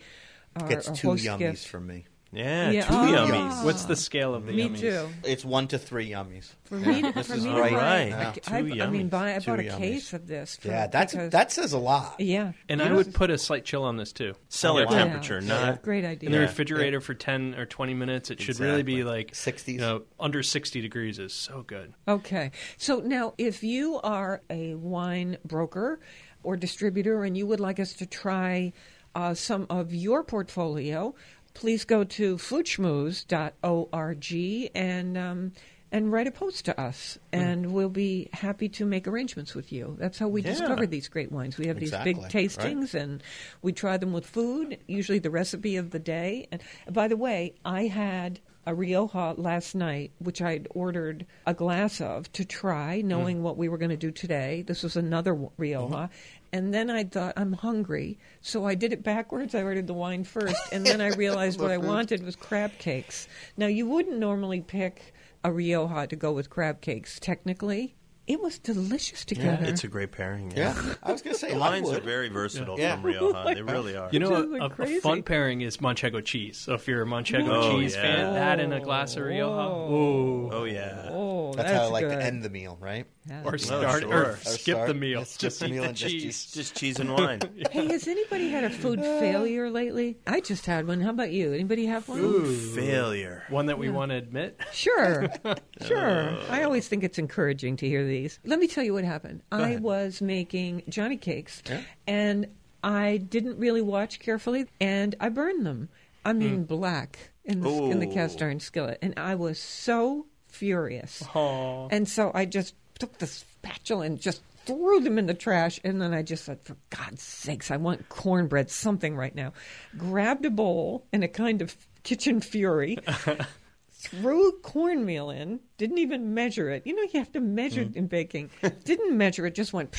Or, 0.62 0.68
Gets 0.68 0.88
a 0.88 0.94
two 0.94 1.10
host 1.10 1.26
yummies 1.26 1.40
gift. 1.40 1.68
from 1.68 1.88
me. 1.88 2.06
Yeah, 2.32 2.70
Yeah. 2.72 2.86
two 2.88 2.94
Oh. 2.94 3.06
yummies. 3.28 3.64
What's 3.64 3.86
the 3.86 3.96
scale 3.96 4.36
of 4.36 4.46
the 4.46 4.52
Me 4.52 4.68
yummies? 4.70 4.80
too. 4.80 5.08
It's 5.24 5.46
one 5.46 5.68
to 5.70 5.78
three 5.78 6.10
yummies. 6.10 6.50
For 6.66 6.76
me, 6.76 7.02
to, 7.02 7.12
This 7.14 7.28
for 7.28 7.36
is 7.36 7.46
me 7.46 7.52
right. 7.52 7.70
to 7.70 7.76
buy, 7.76 7.82
Right. 7.82 8.02
I, 8.02 8.08
Yeah. 8.08 8.30
I, 8.30 8.34
Two 8.34 8.54
I 8.54 8.62
mean, 8.62 8.76
yummies. 9.08 9.10
buy, 9.10 9.36
I 9.36 9.40
Two 9.40 9.52
bought 9.52 9.60
a 9.60 9.64
yummies. 9.64 9.78
case 9.78 10.14
of 10.14 10.28
this. 10.28 10.58
For, 10.58 10.68
Yeah, 10.68 10.88
that's 10.88 11.14
because, 11.14 11.32
that 11.32 11.52
says 11.52 11.74
a 11.74 11.78
lot. 11.78 12.16
yeah. 12.20 12.52
And 12.68 12.82
Yeah. 12.82 12.90
I 12.90 12.94
would 12.94 13.14
put 13.14 13.30
a 13.30 13.38
slight 13.38 13.64
chill 13.66 13.84
on 13.84 13.98
this 13.98 14.12
too. 14.12 14.34
Cellar 14.50 14.86
Wow. 14.86 14.92
temperature, 14.92 15.40
Yeah. 15.42 15.48
not. 15.48 15.82
great 15.84 16.04
idea. 16.04 16.28
In 16.28 16.32
the 16.34 16.40
Yeah. 16.40 16.46
refrigerator 16.46 17.00
for 17.00 17.14
10 17.14 17.56
or 17.56 17.66
20 17.66 17.94
minutes. 17.94 18.30
It 18.32 18.42
should 18.42 18.60
really 18.60 18.84
be 18.84 18.96
Exactly. 18.96 19.12
like 19.18 19.36
60s. 19.36 19.76
You 19.76 19.82
know, 19.82 20.02
under 20.20 20.44
60 20.44 20.82
degrees 20.82 21.20
is 21.20 21.34
so 21.34 21.64
good. 21.66 21.94
Okay. 22.08 22.52
So 22.78 23.00
now, 23.00 23.34
if 23.38 23.64
you 23.64 24.00
are 24.04 24.42
a 24.50 24.74
wine 24.76 25.38
broker 25.46 26.00
or 26.44 26.58
distributor 26.58 27.24
and 27.24 27.38
you 27.38 27.48
would 27.48 27.60
like 27.60 27.80
us 27.80 27.94
to 27.94 28.06
try 28.06 28.74
uh, 29.18 29.34
some 29.34 29.66
of 29.70 29.94
your 29.94 30.26
portfolio, 30.26 31.16
please 31.56 31.86
go 31.86 32.04
to 32.04 32.38
foodschmooze.org 32.38 34.72
and 34.76 35.18
um, 35.18 35.54
and 35.92 36.12
write 36.12 36.28
a 36.28 36.32
post 36.32 36.66
to 36.66 36.80
us, 36.80 37.18
hmm. 37.34 37.40
and 37.40 37.74
we'll 37.74 37.90
be 37.90 38.30
happy 38.34 38.70
to 38.70 38.86
make 38.86 39.08
arrangements 39.08 39.56
with 39.56 39.72
you. 39.72 39.96
That's 39.98 40.20
how 40.20 40.28
we 40.28 40.42
Yeah. 40.42 40.52
discover 40.52 40.86
these 40.86 41.08
great 41.08 41.32
wines. 41.32 41.58
We 41.58 41.68
have 41.68 41.80
these 41.80 41.96
big 42.04 42.18
Exactly. 42.18 42.48
tastings, 42.48 42.94
and 42.94 43.24
we 43.62 43.72
try 43.72 43.98
them 43.98 44.12
with 44.12 44.26
food. 44.26 44.78
Usually, 44.88 45.20
the 45.20 45.32
recipe 45.32 45.78
of 45.78 45.92
the 45.92 46.00
day. 46.00 46.48
And 46.52 46.62
by 46.92 47.08
the 47.08 47.18
way, 47.18 47.54
I 47.64 47.88
had 47.88 48.42
a 48.68 48.74
Rioja 48.74 49.36
last 49.38 49.76
night, 49.76 50.12
which 50.20 50.42
I'd 50.42 50.68
ordered 50.72 51.26
a 51.46 51.54
glass 51.54 52.02
of 52.02 52.32
to 52.34 52.44
try, 52.44 53.02
knowing 53.02 53.38
hmm. 53.38 53.44
what 53.44 53.58
we 53.58 53.70
were 53.70 53.78
going 53.78 53.92
to 53.92 53.98
do 53.98 54.12
today. 54.12 54.64
This 54.68 54.84
was 54.84 54.98
another 54.98 55.32
w- 55.32 55.50
mm-hmm. 55.52 55.62
Rioja. 55.62 56.10
And 56.56 56.74
then 56.74 56.90
I 56.90 57.04
thought, 57.04 57.34
I'm 57.36 57.52
hungry. 57.52 58.18
So 58.40 58.64
I 58.66 58.76
did 58.76 58.94
it 58.94 59.04
backwards. 59.04 59.54
I 59.54 59.62
ordered 59.62 59.88
the 59.88 59.94
wine 59.94 60.24
first. 60.24 60.56
And 60.72 60.86
then 60.86 61.02
I 61.02 61.08
realized 61.18 61.60
what 61.60 61.70
I 61.70 61.78
wanted 61.78 62.24
was 62.24 62.38
crab 62.38 62.72
cakes. 62.80 63.28
Now, 63.58 63.68
you 63.68 63.86
wouldn't 63.86 64.20
normally 64.20 64.62
pick 64.62 65.14
a 65.44 65.52
Rioja 65.52 66.08
to 66.08 66.16
go 66.16 66.32
with 66.32 66.50
crab 66.50 66.80
cakes, 66.80 67.20
technically. 67.20 67.98
It 68.28 68.42
was 68.42 68.58
delicious 68.58 69.24
together. 69.24 69.66
It's 69.66 69.84
a 69.84 69.88
great 69.88 70.12
pairing. 70.12 70.52
Yeah, 70.56 70.74
I 71.04 71.12
was 71.12 71.22
going 71.22 71.36
to 71.36 71.40
say 71.40 71.50
The 71.50 71.56
I 71.58 71.60
wines 71.60 71.92
are 71.92 72.00
very 72.00 72.28
versatile 72.30 72.80
Yeah. 72.80 72.96
from 72.96 73.04
Rioja. 73.06 73.44
Oh 73.46 73.54
they 73.54 73.62
really 73.62 73.96
are. 73.96 74.10
You 74.12 74.20
know, 74.20 74.36
a, 74.36 74.42
like 74.44 74.80
a- 74.80 74.84
a 74.84 75.00
fun 75.00 75.22
pairing 75.22 75.62
is 75.62 75.78
Manchego 75.78 76.24
cheese. 76.26 76.58
So 76.58 76.74
if 76.74 76.88
you're 76.88 77.04
a 77.04 77.06
Manchego 77.06 77.48
Oh, 77.50 77.72
cheese 77.80 77.94
yeah. 77.96 78.02
fan, 78.02 78.34
that 78.34 78.60
and 78.60 78.74
a 78.74 78.80
glass 78.80 79.16
of 79.16 79.26
Rioja. 79.26 79.76
Ooh. 79.94 80.50
oh 80.52 80.64
yeah. 80.64 81.10
oh, 81.12 81.54
That's, 81.54 81.70
that's, 81.70 81.80
how 81.82 81.86
I 81.88 81.92
like 81.92 82.06
good. 82.08 82.16
to 82.18 82.24
end 82.24 82.42
the 82.42 82.50
meal, 82.50 82.78
right? 82.82 83.06
Yeah. 83.28 83.42
Or 83.44 83.58
start 83.58 83.86
oh, 83.86 84.00
sure. 84.00 84.10
or 84.14 84.24
Or 84.32 84.38
skip 84.38 84.76
start- 84.76 84.88
the 84.88 84.94
meal. 84.96 85.22
It's 85.22 85.38
just 85.38 85.60
the 85.60 85.68
meal 85.70 85.84
the 85.84 85.90
and 85.90 85.98
cheese. 85.98 86.24
cheese. 86.24 86.52
Just 86.52 86.76
cheese 86.76 87.00
and 87.00 87.14
wine. 87.14 87.42
Hey, 87.72 87.88
has 87.92 88.08
anybody 88.08 88.50
had 88.50 88.64
a 88.64 88.70
food 88.70 89.00
uh, 89.00 89.20
failure 89.20 89.70
lately? 89.70 90.18
I 90.28 90.40
just 90.42 90.66
had 90.66 90.88
one. 90.88 91.02
How 91.02 91.10
about 91.10 91.32
you? 91.32 91.52
Anybody 91.54 91.86
have 91.88 92.08
one? 92.08 92.20
Food 92.20 92.76
Failure. 92.76 93.44
One 93.50 93.66
that 93.68 93.78
we 93.78 93.90
want 93.90 94.12
to 94.12 94.18
admit. 94.18 94.60
Sure, 94.72 95.28
sure. 95.86 96.30
Oh. 96.30 96.46
I 96.50 96.64
always 96.64 96.88
think 96.88 97.04
it's 97.04 97.18
encouraging 97.18 97.78
to 97.78 97.88
hear 97.88 98.06
these. 98.16 98.40
Let 98.46 98.60
me 98.60 98.68
tell 98.68 98.84
you 98.84 98.94
what 98.94 99.04
happened. 99.04 99.42
I 99.52 99.62
ahead. 99.62 99.84
was 99.84 100.22
making 100.22 100.84
Johnny 100.90 101.18
cakes, 101.18 101.62
and 102.08 102.48
I 102.84 103.18
didn't 103.18 103.58
really 103.58 103.82
watch 103.82 104.20
carefully, 104.20 104.68
and 104.80 105.16
I 105.20 105.30
burned 105.30 105.66
them. 105.66 105.90
I 106.24 106.32
hmm. 106.32 106.40
mean, 106.40 106.64
black 106.64 107.32
in 107.44 107.62
the, 107.62 107.70
in 107.70 108.00
the 108.00 108.08
cast 108.08 108.42
iron 108.42 108.60
skillet, 108.60 109.00
and 109.02 109.14
I 109.18 109.36
was 109.36 109.60
so 109.60 110.28
furious. 110.48 111.24
Aw. 111.34 111.88
And 111.92 112.08
so 112.08 112.32
I 112.34 112.46
just 112.46 112.74
took 112.98 113.18
the 113.18 113.28
spatula 113.28 114.06
and 114.06 114.20
just 114.20 114.42
threw 114.66 115.00
them 115.02 115.20
in 115.20 115.28
the 115.28 115.34
trash. 115.34 115.80
And 115.84 116.02
then 116.02 116.14
I 116.14 116.22
just 116.24 116.46
said, 116.46 116.60
for 116.64 116.78
God's 116.90 117.22
sakes, 117.22 117.72
I 117.72 117.78
want 117.78 118.10
cornbread, 118.10 118.72
something 118.72 119.16
right 119.16 119.36
now. 119.36 119.54
Grabbed 119.98 120.46
a 120.46 120.50
bowl 120.50 121.06
in 121.12 121.24
a 121.24 121.28
kind 121.28 121.62
of 121.62 121.76
kitchen 122.04 122.42
fury. 122.42 122.98
Threw 124.08 124.52
cornmeal 124.62 125.30
in, 125.30 125.60
didn't 125.78 125.98
even 125.98 126.34
measure 126.34 126.70
it. 126.70 126.86
You 126.86 126.96
know, 126.96 127.04
you 127.04 127.20
have 127.20 127.32
to 127.34 127.40
measure 127.40 127.82
it 127.82 127.96
in 127.96 128.08
baking. 128.08 128.50
Didn't 128.84 129.18
measure 129.18 129.46
it, 129.46 129.56
just 129.56 129.74
went 129.74 129.96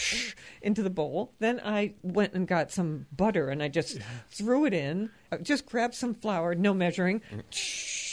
into 0.63 0.83
the 0.83 0.91
bowl. 0.91 1.33
Then 1.39 1.61
I 1.65 1.95
went 2.03 2.35
and 2.35 2.47
got 2.47 2.71
some 2.71 3.07
butter 3.15 3.49
and 3.49 3.63
I 3.63 3.69
just 3.69 3.99
threw 4.29 4.65
it 4.65 4.75
in. 4.75 5.11
I 5.33 5.39
just 5.39 5.67
grabbed 5.67 5.95
some 5.95 6.15
flour, 6.15 6.55
no 6.55 6.73
measuring. 6.73 7.21
Mm. 7.33 7.43
Shh 7.51 8.07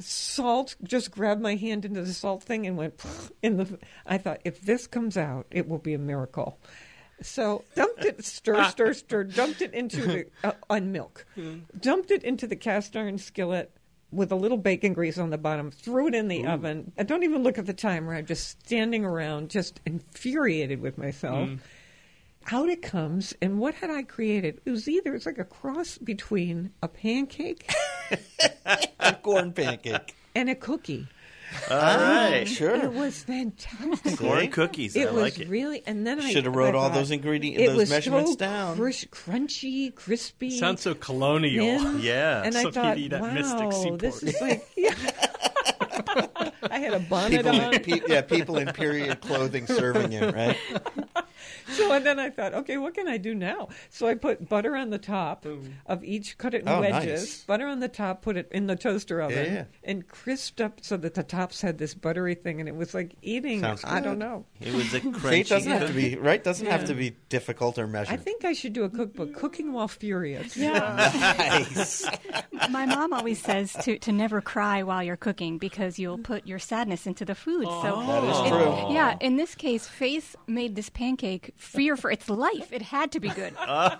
salt 0.00 0.76
just 0.82 1.10
grabbed 1.10 1.42
my 1.42 1.54
hand 1.54 1.84
into 1.84 2.02
the 2.02 2.12
salt 2.12 2.42
thing 2.42 2.66
and 2.66 2.76
went 2.76 2.94
in 3.42 3.56
the 3.58 3.78
i 4.06 4.16
thought 4.16 4.40
if 4.44 4.60
this 4.62 4.86
comes 4.86 5.16
out 5.16 5.46
it 5.50 5.68
will 5.68 5.78
be 5.78 5.94
a 5.94 5.98
miracle 5.98 6.58
so 7.20 7.64
dumped 7.74 8.04
it 8.04 8.24
stir 8.24 8.64
stir 8.64 8.94
stir 8.94 9.24
dumped 9.24 9.60
it 9.60 9.72
into 9.74 10.00
the 10.06 10.26
uh, 10.42 10.52
on 10.70 10.90
milk 10.90 11.26
hmm. 11.34 11.58
dumped 11.78 12.10
it 12.10 12.24
into 12.24 12.46
the 12.46 12.56
cast 12.56 12.96
iron 12.96 13.18
skillet 13.18 13.70
with 14.12 14.32
a 14.32 14.36
little 14.36 14.56
bacon 14.58 14.92
grease 14.92 15.18
on 15.18 15.30
the 15.30 15.38
bottom 15.38 15.70
threw 15.70 16.08
it 16.08 16.14
in 16.14 16.28
the 16.28 16.46
oven. 16.46 16.92
I 16.98 17.02
don't 17.04 17.22
even 17.22 17.42
look 17.42 17.58
at 17.58 17.66
the 17.66 17.72
timer. 17.74 18.14
I'm 18.14 18.26
just 18.26 18.48
standing 18.66 19.04
around 19.04 19.50
just 19.50 19.80
infuriated 19.86 20.80
with 20.80 20.98
myself. 20.98 21.48
Mm. 21.48 21.58
Out 22.52 22.68
it 22.68 22.82
comes 22.82 23.34
and 23.42 23.58
what 23.58 23.74
had 23.74 23.90
i 23.90 24.02
created? 24.02 24.60
It 24.64 24.70
was 24.70 24.88
either 24.88 25.14
it's 25.14 25.26
like 25.26 25.38
a 25.38 25.44
cross 25.44 25.98
between 25.98 26.72
a 26.82 26.88
pancake 26.88 27.70
A 29.00 29.12
corn 29.22 29.52
pancake. 29.52 30.14
and 30.34 30.48
a 30.48 30.54
cookie 30.54 31.06
All 31.70 31.76
oh, 31.78 32.30
right. 32.30 32.44
Sure. 32.46 32.74
It 32.76 32.92
was 32.92 33.22
fantastic. 33.22 34.18
Corn 34.18 34.48
cookies. 34.50 34.94
It 34.96 35.08
I 35.08 35.10
was 35.10 35.22
like 35.22 35.38
it. 35.40 35.48
really, 35.48 35.82
and 35.86 36.06
then 36.06 36.20
I 36.20 36.30
Should 36.32 36.44
have 36.44 36.54
wrote 36.54 36.74
I 36.74 36.78
all 36.78 36.88
thought, 36.88 36.94
those 36.94 37.10
ingredients, 37.10 37.60
it 37.62 37.66
those 37.68 37.76
was 37.76 37.90
measurements 37.90 38.30
so 38.32 38.36
down. 38.36 38.76
crush- 38.76 39.06
crunchy, 39.06 39.94
crispy. 39.94 40.50
Sounds 40.50 40.80
so 40.82 40.94
colonial. 40.94 41.64
thin. 41.78 42.00
Yeah. 42.00 42.42
and 42.44 42.56
I 42.56 42.62
Some 42.62 42.72
thought, 42.72 42.96
that 42.96 43.20
wow, 43.20 43.32
mystic 43.32 43.72
seaport. 43.72 44.00
this 44.00 44.22
is 44.22 44.40
like, 44.40 44.66
yeah. 44.76 44.94
I 46.70 46.78
had 46.78 46.92
a 46.94 47.00
bonnet 47.00 47.44
People, 47.44 47.60
on. 47.60 47.78
pe- 47.80 48.00
yeah, 48.08 48.20
people 48.22 48.58
in 48.58 48.68
period 48.72 49.20
clothing 49.20 49.66
serving 49.66 50.12
it, 50.12 50.34
right? 50.34 50.56
So 51.80 51.92
and 51.92 52.04
then 52.04 52.18
I 52.18 52.30
thought, 52.30 52.52
okay, 52.54 52.76
what 52.78 52.94
can 52.94 53.08
I 53.08 53.16
do 53.16 53.34
now? 53.34 53.68
So 53.90 54.06
I 54.06 54.14
put 54.14 54.48
butter 54.48 54.74
on 54.76 54.90
the 54.90 54.98
top 54.98 55.46
of 55.86 56.04
each, 56.04 56.36
cut 56.38 56.54
it 56.54 56.62
in 56.62 56.68
Oh, 56.68 56.80
wedges. 56.80 57.20
nice. 57.22 57.44
Butter 57.44 57.66
on 57.66 57.80
the 57.80 57.88
top, 57.88 58.22
put 58.22 58.36
it 58.36 58.48
in 58.52 58.66
the 58.66 58.76
toaster 58.76 59.20
oven, 59.20 59.44
Yeah, 59.46 59.52
yeah. 59.52 59.64
and 59.84 60.06
crisped 60.08 60.60
up 60.60 60.78
so 60.82 60.96
that 60.98 61.14
the 61.14 61.22
tops 61.22 61.60
had 61.60 61.78
this 61.78 61.94
buttery 61.94 62.34
thing, 62.34 62.60
and 62.60 62.68
it 62.68 62.74
was 62.74 62.92
like 62.94 63.14
eating. 63.22 63.64
I 63.64 64.00
don't 64.00 64.18
know. 64.18 64.44
It 64.60 64.74
was 64.74 64.92
a 64.94 65.00
See, 65.30 65.40
it 65.40 65.48
doesn't 65.48 65.70
have 65.72 65.86
to 65.88 65.94
be 65.94 66.16
right. 66.16 66.42
Doesn't 66.42 66.66
have 66.66 66.84
to 66.86 66.94
be 66.94 67.16
difficult 67.28 67.78
or 67.78 67.86
measured. 67.86 68.14
I 68.14 68.16
think 68.16 68.44
I 68.44 68.52
should 68.52 68.72
do 68.72 68.84
a 68.84 68.88
cookbook, 68.90 69.34
cooking 69.34 69.72
while 69.72 69.88
furious. 69.88 70.56
nice. 70.56 72.04
My 72.70 72.86
mom 72.86 73.12
always 73.12 73.40
says 73.40 73.72
to, 73.84 73.98
to 73.98 74.12
never 74.12 74.40
cry 74.40 74.82
while 74.82 75.02
you're 75.02 75.16
cooking 75.16 75.58
because 75.58 75.98
you'll 75.98 76.18
put 76.18 76.46
your 76.46 76.58
sadness 76.58 77.06
into 77.06 77.24
the 77.24 77.34
food. 77.34 77.64
So 77.66 77.94
oh. 77.96 78.06
That 78.06 78.24
is 78.24 78.38
it- 78.46 78.48
true. 78.50 78.94
Yeah, 78.94 79.16
in 79.20 79.36
this 79.36 79.54
case, 79.54 79.86
Faith 79.86 80.36
made 80.46 80.74
this 80.76 80.88
pancake 80.90 81.39
fear 81.56 81.96
for 81.96 82.10
its 82.10 82.28
life. 82.28 82.72
It 82.72 82.82
had 82.82 83.12
to 83.12 83.20
be 83.20 83.28
good. 83.28 83.54
I 83.58 83.96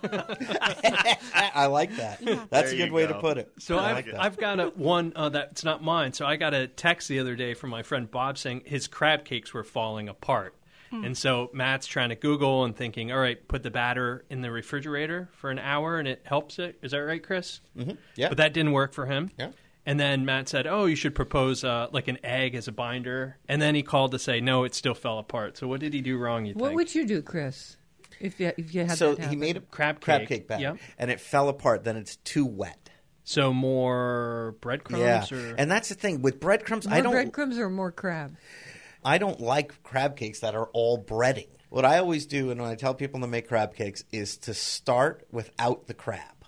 like 1.70 1.96
that. 1.96 2.20
That's 2.50 2.70
There 2.70 2.74
a 2.74 2.76
good 2.76 2.92
way 2.92 3.06
go. 3.06 3.14
to 3.14 3.20
put 3.20 3.38
it. 3.38 3.50
So 3.58 3.78
I 3.78 3.90
I've, 3.90 4.06
like. 4.06 4.14
I've 4.14 4.36
got 4.36 4.60
a 4.60 4.66
one 4.68 5.12
uh, 5.16 5.28
that's 5.30 5.64
not 5.64 5.82
mine. 5.82 6.12
So 6.12 6.26
I 6.26 6.36
got 6.36 6.54
a 6.54 6.66
text 6.66 7.08
the 7.08 7.18
other 7.18 7.36
day 7.36 7.54
from 7.54 7.70
my 7.70 7.82
friend 7.82 8.10
Bob 8.10 8.38
saying 8.38 8.62
his 8.66 8.86
crab 8.88 9.24
cakes 9.24 9.54
were 9.54 9.64
falling 9.64 10.08
apart. 10.08 10.54
And 10.92 11.16
so 11.16 11.50
Matt's 11.52 11.86
trying 11.86 12.08
to 12.08 12.16
Google 12.16 12.64
and 12.64 12.74
thinking, 12.74 13.12
all 13.12 13.20
right, 13.20 13.46
put 13.46 13.62
the 13.62 13.70
batter 13.70 14.24
in 14.28 14.42
the 14.42 14.50
refrigerator 14.50 15.28
for 15.34 15.48
an 15.50 15.60
hour 15.60 16.00
and 16.00 16.08
it 16.08 16.20
helps 16.24 16.58
it. 16.58 16.80
Is 16.82 16.90
that 16.90 16.98
right, 16.98 17.22
Chris? 17.22 17.60
Mm-hmm. 17.78 17.92
Yeah. 18.16 18.28
But 18.28 18.38
that 18.38 18.52
didn't 18.52 18.72
work 18.72 18.92
for 18.92 19.06
him. 19.06 19.30
Yeah. 19.38 19.50
And 19.86 19.98
then 19.98 20.24
Matt 20.24 20.48
said, 20.48 20.66
"Oh, 20.66 20.84
you 20.86 20.94
should 20.96 21.14
propose 21.14 21.64
uh, 21.64 21.88
like 21.92 22.06
an 22.08 22.18
egg 22.22 22.54
as 22.54 22.68
a 22.68 22.72
binder." 22.72 23.38
And 23.48 23.60
then 23.62 23.74
he 23.74 23.82
called 23.82 24.12
to 24.12 24.18
say, 24.18 24.40
"No, 24.40 24.64
it 24.64 24.74
still 24.74 24.94
fell 24.94 25.18
apart." 25.18 25.56
So 25.56 25.66
what 25.66 25.80
did 25.80 25.94
he 25.94 26.00
do 26.02 26.18
wrong? 26.18 26.44
You 26.44 26.54
What 26.54 26.68
think? 26.68 26.76
would 26.76 26.94
you 26.94 27.06
do, 27.06 27.22
Chris, 27.22 27.76
if 28.20 28.38
you 28.38 28.52
if 28.58 28.74
you 28.74 28.84
had 28.84 28.98
so 28.98 29.14
that 29.14 29.30
he 29.30 29.36
made 29.36 29.56
a 29.56 29.60
Crab 29.60 30.00
crab 30.00 30.20
cake. 30.20 30.28
cake 30.28 30.48
batter, 30.48 30.62
Yep. 30.62 30.78
and 30.98 31.10
it 31.10 31.18
fell 31.20 31.48
apart. 31.48 31.84
Then 31.84 31.96
it's 31.96 32.16
too 32.16 32.44
wet. 32.46 32.90
so 33.24 33.52
more 33.52 34.56
breadcrumbs? 34.60 35.30
Yeah, 35.30 35.36
Or... 35.38 35.54
and 35.56 35.70
that's 35.70 35.88
the 35.88 35.94
thing 35.94 36.20
with 36.20 36.40
breadcrumbs. 36.40 36.86
more 36.86 36.96
I 36.96 37.00
don't. 37.00 37.12
breadcrumbs 37.12 37.58
or 37.58 37.70
more 37.70 37.92
crab. 37.92 38.36
I 39.04 39.16
don't 39.18 39.40
like 39.40 39.82
crab 39.82 40.16
cakes 40.16 40.40
that 40.40 40.54
are 40.54 40.66
all 40.72 41.02
breading. 41.02 41.48
What 41.70 41.84
I 41.84 41.98
always 41.98 42.26
do, 42.26 42.50
and 42.50 42.60
when 42.60 42.68
I 42.70 42.74
tell 42.74 42.92
people 42.94 43.20
to 43.20 43.26
make 43.28 43.48
crab 43.48 43.74
cakes, 43.74 44.04
is 44.12 44.36
to 44.38 44.52
start 44.54 45.26
without 45.30 45.86
the 45.86 45.94
crab. 45.94 46.39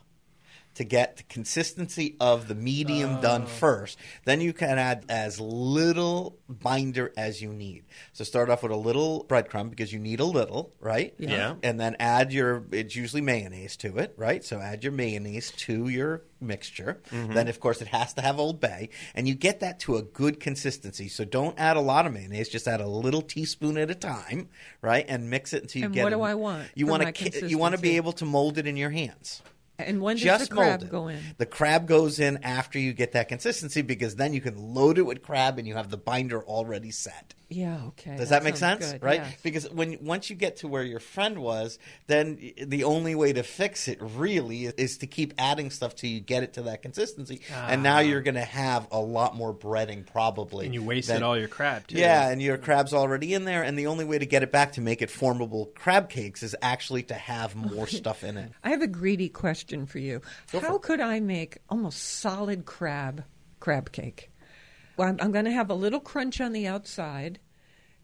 To 0.77 0.85
get 0.85 1.19
the 1.19 1.23
consistency 1.25 2.17
of 2.19 2.49
the 2.49 2.55
medium 2.55 3.21
done 3.21 3.43
oh. 3.43 3.47
first, 3.47 3.99
then 4.25 4.41
you 4.41 4.55
can 4.55 4.79
add 4.79 5.05
as 5.09 5.39
little 5.39 6.39
binder 6.49 7.13
as 7.15 7.43
you 7.43 7.53
need. 7.53 7.85
So 8.15 8.25
start 8.25 8.49
off 8.49 8.63
with 8.63 8.73
a 8.73 8.77
little 8.77 9.27
breadcrumb 9.29 9.69
because 9.69 9.93
you 9.93 9.99
need 9.99 10.21
a 10.21 10.25
little, 10.25 10.73
right? 10.81 11.15
Yeah. 11.19 11.31
Yeah. 11.31 11.55
And 11.63 11.79
then 11.79 11.97
add 12.01 12.33
your, 12.33 12.65
it's 12.73 12.97
usually 12.97 13.21
mayonnaise 13.21 13.77
to 13.79 13.99
it, 13.99 14.15
right? 14.17 14.43
So 14.43 14.61
add 14.61 14.83
your 14.83 14.93
mayonnaise 14.93 15.51
to 15.51 15.89
your 15.89 16.23
mixture. 16.41 17.03
Mm-hmm. 17.11 17.35
Then, 17.35 17.49
of 17.49 17.61
course, 17.61 17.83
it 17.83 17.89
has 17.89 18.15
to 18.15 18.23
have 18.23 18.39
Old 18.39 18.61
Bay. 18.61 18.89
And 19.15 19.29
you 19.29 19.35
get 19.35 19.61
that 19.61 19.79
to 19.81 19.97
a 19.97 20.03
good 20.03 20.41
consistency. 20.41 21.09
So 21.09 21.25
don't 21.25 21.59
add 21.59 21.77
a 21.77 21.81
lot 21.81 22.07
of 22.07 22.13
mayonnaise, 22.13 22.49
just 22.49 22.67
add 22.67 22.81
a 22.81 22.89
little 22.89 23.23
teaspoon 23.23 23.77
at 23.77 23.91
a 23.91 23.95
time, 23.95 24.49
right? 24.81 25.05
And 25.07 25.31
mix 25.31 25.53
it 25.53 25.63
until 25.63 25.81
you 25.81 25.87
And 25.87 25.95
get 25.95 26.03
what 26.05 26.13
it- 26.13 26.17
do 26.17 26.23
I 26.23 26.35
want 26.35 26.69
You 26.75 26.87
for 26.87 26.91
want 26.93 27.05
my 27.05 27.11
to 27.13 27.49
you 27.49 27.59
want 27.59 27.75
to 27.75 27.81
be 27.81 27.97
able 27.97 28.13
to 28.15 28.25
mold 28.25 28.59
it 28.59 28.67
in 28.67 28.77
your 28.77 28.91
hands. 28.91 29.43
And 29.87 30.01
when 30.01 30.17
does 30.17 30.25
Just 30.25 30.51
the 30.51 30.57
crab 30.57 30.81
mold 30.81 30.83
it. 30.83 30.91
go 30.91 31.09
in? 31.09 31.19
The 31.39 31.47
crab 31.47 31.87
goes 31.87 32.19
in 32.19 32.39
after 32.43 32.79
you 32.79 32.93
get 32.93 33.13
that 33.13 33.29
consistency 33.29 33.83
because 33.83 34.17
then 34.17 34.33
you 34.33 34.41
can 34.41 34.57
load 34.57 34.99
it 34.99 35.03
with 35.03 35.23
crab 35.23 35.59
and 35.59 35.67
you 35.67 35.75
have 35.75 35.91
the 35.91 35.97
binder 35.97 36.43
already 36.43 36.91
set. 36.91 37.35
Yeah, 37.55 37.87
okay. 37.89 38.17
Does 38.17 38.31
that, 38.31 38.43
make 38.45 38.57
sense? 38.57 38.93
good, 38.93 39.03
Right? 39.03 39.21
yes. 39.21 39.35
Because 39.43 39.71
when 39.71 39.99
once 40.01 40.31
you 40.31 40.37
get 40.37 40.59
to 40.59 40.69
where 40.69 40.83
your 40.83 41.01
friend 41.01 41.39
was, 41.39 41.79
then 42.07 42.53
the 42.61 42.85
only 42.85 43.15
way 43.15 43.33
to 43.33 43.43
fix 43.43 43.89
it 43.89 43.99
really 44.01 44.67
is, 44.67 44.73
is 44.75 44.99
to 44.99 45.07
keep 45.07 45.35
adding 45.39 45.71
stuff 45.71 45.95
till 45.95 46.11
you 46.11 46.21
get 46.21 46.43
it 46.43 46.55
to 46.55 46.63
that 46.63 46.83
consistency. 46.83 47.41
And 47.53 47.83
now 47.83 47.99
uh-huh. 47.99 48.01
you're 48.09 48.23
going 48.23 48.35
to 48.35 48.41
have 48.41 48.89
a 48.91 49.01
lot 49.01 49.37
more 49.37 49.55
breading 49.55 50.07
probably. 50.07 50.67
and 50.67 50.75
you 50.75 50.83
wasted 50.83 51.17
than- 51.17 51.23
all 51.23 51.39
your 51.39 51.49
crab 51.49 51.87
too. 51.87 51.99
Yeah, 51.99 52.29
and 52.29 52.41
your 52.43 52.59
crab's 52.59 52.93
already 52.95 53.35
in 53.35 53.45
there, 53.45 53.63
and 53.63 53.79
the 53.79 53.87
only 53.87 54.05
way 54.05 54.19
to 54.19 54.27
get 54.27 54.43
it 54.43 54.51
back 54.51 54.73
to 54.73 54.81
make 54.81 55.03
it 55.03 55.11
formable 55.11 55.67
crab 55.75 56.09
cakes 56.09 56.43
is 56.43 56.57
actually 56.63 57.03
to 57.05 57.15
have 57.15 57.55
more 57.55 57.87
stuff 57.87 58.25
in 58.25 58.37
it. 58.37 58.51
I 58.65 58.71
have 58.71 58.83
a 58.83 58.87
greedy 58.89 59.29
question 59.29 59.87
for 59.87 59.99
you. 59.99 60.21
Go 60.51 60.61
for 60.61 60.67
How 60.67 60.77
it. 60.77 60.83
could 60.83 61.01
I 61.01 61.21
make 61.21 61.59
almost 61.69 62.01
solid 62.03 62.65
crab 62.65 63.25
crab 63.61 63.93
cake? 63.93 64.31
Well, 64.97 65.09
I'm, 65.09 65.19
I'm 65.21 65.33
going 65.33 65.45
to 65.47 65.53
have 65.53 65.71
a 65.71 65.75
little 65.75 66.01
crunch 66.01 66.41
on 66.41 66.53
the 66.53 66.67
outside, 66.67 67.39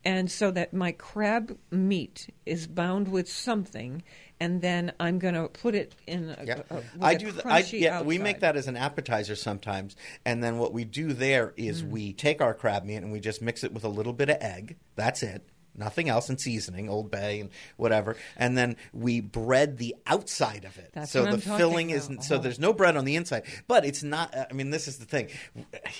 and 0.05 0.31
so 0.31 0.51
that 0.53 0.72
my 0.72 0.92
crab 0.92 1.59
meat 1.70 2.33
is 2.46 2.66
bound 2.66 3.09
with 3.09 3.29
something, 3.29 4.03
and 4.40 4.62
then 4.62 4.92
I'm 5.01 5.18
going 5.18 5.35
to 5.35 5.48
put 5.48 5.74
it 5.74 5.94
in. 6.07 6.31
A, 6.38 6.44
Yeah, 6.44 6.62
a, 6.70 6.83
I 7.01 7.14
do. 7.14 7.33
The, 7.33 7.46
I, 7.46 7.59
yeah, 7.70 8.03
we 8.03 8.18
make 8.18 8.40
that 8.40 8.57
as 8.57 8.68
an 8.68 8.77
appetizer 8.77 9.37
sometimes, 9.37 9.96
and 10.24 10.42
then 10.42 10.59
what 10.59 10.72
we 10.72 10.85
do 10.85 11.12
there 11.12 11.53
is 11.57 11.83
Mm. 11.83 11.90
we 11.90 12.12
take 12.12 12.40
our 12.40 12.55
crab 12.55 12.85
meat 12.85 12.96
and 12.96 13.12
we 13.12 13.20
just 13.20 13.42
mix 13.42 13.64
it 13.64 13.72
with 13.72 13.85
a 13.85 13.88
little 13.88 14.12
bit 14.12 14.31
of 14.31 14.37
egg. 14.40 14.77
That's 14.96 15.22
it. 15.22 15.46
Nothing 15.79 16.09
else 16.09 16.29
in 16.29 16.37
seasoning, 16.38 16.88
Old 16.88 17.11
Bay 17.11 17.41
and 17.41 17.51
whatever, 17.77 18.17
and 18.37 18.57
then 18.59 18.77
we 18.93 19.21
bread 19.21 19.79
the 19.79 19.95
outside 20.07 20.64
of 20.64 20.77
it. 20.79 20.91
That's 20.93 21.12
so 21.12 21.23
what 21.25 21.41
the 21.43 21.51
I'm 21.53 21.59
filling 21.59 21.91
about. 21.93 21.97
isn't. 22.03 22.25
So 22.25 22.37
Oh. 22.37 22.38
there's 22.38 22.59
no 22.59 22.73
bread 22.73 22.97
on 22.97 23.05
the 23.05 23.17
inside, 23.17 23.45
but 23.69 23.85
it's 23.85 24.03
not. 24.03 24.35
I 24.37 24.53
mean, 24.53 24.71
this 24.71 24.88
is 24.88 24.99
the 24.99 25.07
thing. 25.07 25.29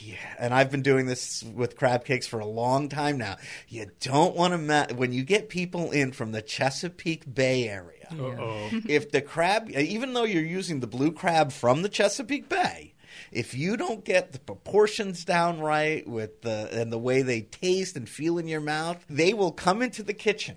Yeah, 0.03 0.17
and 0.39 0.53
I've 0.53 0.71
been 0.71 0.83
doing 0.83 1.07
this 1.07 1.43
with 1.43 1.77
crab 1.77 2.05
cakes 2.05 2.27
for 2.27 2.41
a 2.41 2.47
long 2.47 2.89
time 2.89 3.19
now. 3.19 3.37
You 3.69 3.87
don't 4.01 4.35
want 4.37 4.53
to 4.53 4.59
ma- 4.59 4.87
when 4.95 5.13
you 5.13 5.23
get 5.23 5.49
people 5.49 5.91
in 5.91 6.13
from 6.13 6.33
the 6.33 6.43
Chesapeake 6.43 7.33
Bay 7.33 7.69
area 7.69 8.09
Uh-oh. 8.11 8.71
if 8.89 9.11
the 9.11 9.21
crab, 9.21 9.71
even 9.71 10.13
though 10.15 10.25
you're 10.25 10.43
using 10.43 10.81
the 10.81 10.87
blue 10.87 11.13
crab 11.13 11.53
from 11.53 11.83
the 11.83 11.89
Chesapeake 11.89 12.49
Bay, 12.49 12.95
if 13.33 13.55
you 13.55 13.77
don't 13.77 14.05
get 14.05 14.33
the 14.33 14.39
proportions 14.39 15.25
down 15.25 15.61
right 15.61 16.07
with 16.07 16.43
the 16.43 16.69
and 16.73 16.93
the 16.93 16.99
way 16.99 17.23
they 17.23 17.43
taste 17.43 17.97
and 17.97 18.09
feel 18.09 18.39
in 18.39 18.49
your 18.49 18.61
mouth, 18.61 19.05
they 19.09 19.35
will 19.35 19.53
come 19.53 19.83
into 19.83 20.03
the 20.03 20.15
kitchen 20.15 20.57